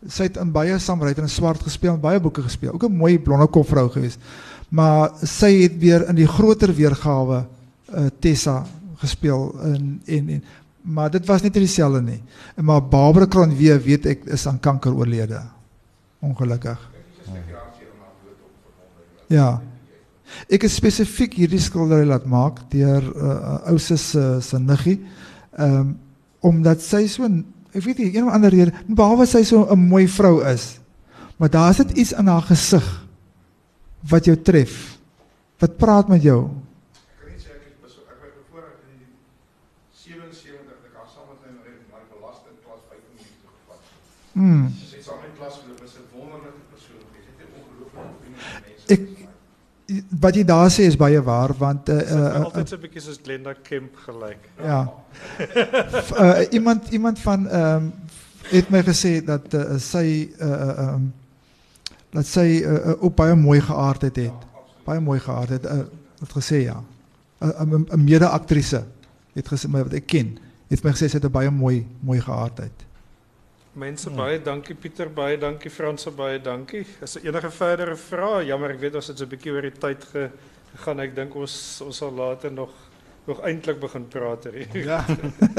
Sy 0.07 0.29
het 0.29 0.39
in 0.41 0.53
baie 0.55 0.79
saamryter 0.83 1.27
in 1.27 1.33
swart 1.33 1.63
gespeel 1.67 1.95
en 1.95 2.03
baie 2.03 2.21
boeke 2.23 2.43
gespeel. 2.43 2.73
Ook 2.75 2.89
'n 2.89 2.97
mooi 2.97 3.19
blonde 3.19 3.47
kop 3.47 3.69
vrou 3.69 3.89
gewees. 3.91 4.19
Maar 4.77 5.15
sy 5.25 5.53
het 5.63 5.79
weer 5.81 6.05
in 6.11 6.19
die 6.19 6.29
groter 6.29 6.73
weergawe 6.77 7.43
uh, 7.43 8.07
Tessa 8.21 8.61
gespeel 9.01 9.51
in 9.73 10.01
en 10.05 10.31
en 10.37 10.43
maar 10.87 11.11
dit 11.11 11.25
was 11.27 11.43
nie 11.43 11.51
dieselfde 11.51 11.99
nie. 12.03 12.21
Maar 12.63 12.85
Barbara 12.87 13.27
Cronje 13.27 13.75
weet 13.83 14.05
ek 14.07 14.21
is 14.31 14.45
aan 14.47 14.61
kanker 14.63 14.95
oorlede. 14.95 15.41
Ongelukkig. 16.23 16.79
Ja. 19.27 19.49
Ek 20.47 20.63
het 20.63 20.71
spesifiek 20.71 21.35
hierdie 21.35 21.59
skildery 21.59 22.07
laat 22.07 22.29
maak 22.31 22.61
deur 22.71 23.03
'n 23.03 23.19
uh, 23.19 23.35
uh, 23.35 23.59
ou 23.73 23.79
se 23.79 23.97
se 23.97 24.39
se 24.41 24.59
niggie. 24.59 25.01
Ehm 25.59 25.81
um, 25.81 25.99
omdat 26.41 26.83
sy 26.83 27.07
so 27.11 27.27
ek 27.73 27.83
weet 27.83 27.99
nie 27.99 28.15
een 28.15 28.27
of 28.27 28.33
ander 28.33 28.51
rede 28.51 28.73
behalwe 28.87 29.27
sy 29.27 29.43
so 29.43 29.67
'n 29.67 29.89
mooi 29.89 30.07
vrou 30.09 30.45
is. 30.47 30.79
Maar 31.37 31.51
daar 31.51 31.71
is 31.71 31.77
dit 31.77 31.91
iets 31.91 32.13
in 32.13 32.27
haar 32.27 32.43
gesig 32.43 33.06
wat 34.09 34.25
jou 34.25 34.43
tref? 34.43 34.99
Wat 35.59 35.77
praat 35.77 36.09
met 36.09 36.23
jou? 36.23 36.43
Ik 36.45 36.53
kan 37.19 37.29
niet 37.33 37.43
zeggen, 37.43 37.67
ik 37.73 37.81
ben 37.81 37.91
zo, 37.91 38.01
ik 38.15 38.19
ben 38.21 38.33
bevoorrecht 38.41 38.81
in 38.91 38.97
die 38.99 39.13
77, 39.91 40.89
ik 40.89 40.93
ga 40.97 41.05
samen 41.15 41.35
met 41.43 41.51
mijn 41.65 41.81
maar 41.91 42.03
ik 42.07 42.11
belast 42.15 42.43
in 42.51 42.57
klas 42.65 42.83
95 42.89 43.51
gevat. 43.59 43.81
Hmm. 44.39 44.65
Ze 44.81 44.87
zit 44.95 45.05
samen 45.09 45.27
in 45.31 45.35
klas, 45.39 45.55
ik 45.59 45.79
ben 45.83 45.91
een 46.01 46.11
wonderlijke 46.19 46.65
persoon, 46.73 47.03
ik 47.19 47.25
zit 47.29 47.39
in 47.45 47.51
ongelooflijk 47.61 49.17
wat 50.21 50.35
je 50.35 50.45
daar 50.45 50.71
zegt 50.71 50.89
is 50.89 50.97
bij 50.97 51.11
je 51.11 51.23
waar, 51.23 51.51
want... 51.57 51.89
Uh, 51.89 51.97
uh, 51.97 52.11
uh, 52.11 52.45
altijd 52.45 52.71
heb 52.71 52.85
ik 52.85 52.95
eens 52.95 53.19
Glenda 53.23 53.55
Kemp 53.63 53.97
gelijk. 53.97 54.51
Ja. 54.63 54.93
Eh, 56.17 56.39
iemand, 56.51 56.89
iemand 56.89 57.19
van... 57.19 57.49
Ehm, 57.49 57.75
um, 57.75 57.93
heeft 58.43 58.69
mij 58.69 58.83
gezegd 58.83 59.27
dat 59.27 59.57
zij... 59.77 60.31
Uh, 60.39 60.49
uh, 60.49 60.95
dat 62.17 62.29
sy 62.29 62.47
uh, 62.65 62.97
ook 63.03 63.15
baie 63.19 63.35
mooi 63.37 63.61
geaardheid 63.61 64.17
het. 64.17 64.45
Baie 64.87 65.01
mooi 65.01 65.19
geaardheid. 65.21 65.65
Uh, 65.69 65.85
het 66.23 66.33
gesê 66.33 66.63
ja. 66.65 66.83
'n 67.41 67.87
'n 67.93 68.05
mede-aktrise 68.05 68.85
het 69.35 69.49
gesê 69.49 69.69
my 69.69 69.83
wat 69.85 69.93
ek 69.93 70.07
ken, 70.07 70.39
het 70.69 70.85
my 70.85 70.91
gesê 70.91 71.09
sy 71.09 71.19
het 71.19 71.25
'n 71.25 71.33
baie 71.33 71.51
mooi 71.51 71.87
mooi 72.01 72.21
geaardheid. 72.21 72.85
Mense 73.73 74.11
baie 74.11 74.43
dankie 74.43 74.75
Pieter, 74.75 75.11
baie 75.13 75.39
dankie 75.39 75.71
Franse, 75.71 76.11
baie 76.11 76.41
dankie. 76.41 76.87
Daar 77.01 77.23
enige 77.23 77.51
verdere 77.51 77.97
vrae? 77.97 78.47
Jammer, 78.47 78.71
ek 78.71 78.81
weet 78.81 78.95
ons 78.95 79.07
het 79.07 79.19
so 79.19 79.25
'n 79.25 79.29
bietjie 79.29 79.53
oor 79.53 79.63
die 79.63 79.73
tyd 79.73 80.05
ge, 80.05 80.31
gegaan. 80.77 81.01
Ek 81.01 81.15
dink 81.15 81.35
ons 81.35 81.81
ons 81.85 81.97
sal 81.97 82.13
later 82.13 82.53
nog 82.53 82.71
nog 83.27 83.41
eintlik 83.41 83.81
begin 83.81 84.09
praat 84.09 84.45
hier. 84.45 84.85
Ja. 84.85 85.05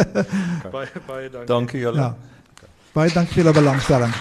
baie 0.75 0.89
baie 1.05 1.29
dankie. 1.29 1.47
Dankie 1.47 1.79
julle. 1.79 1.97
ja. 1.97 2.15
Baie 2.93 3.13
dankie 3.13 3.33
vir 3.33 3.43
julle 3.43 3.53
belangstelling. 3.53 4.13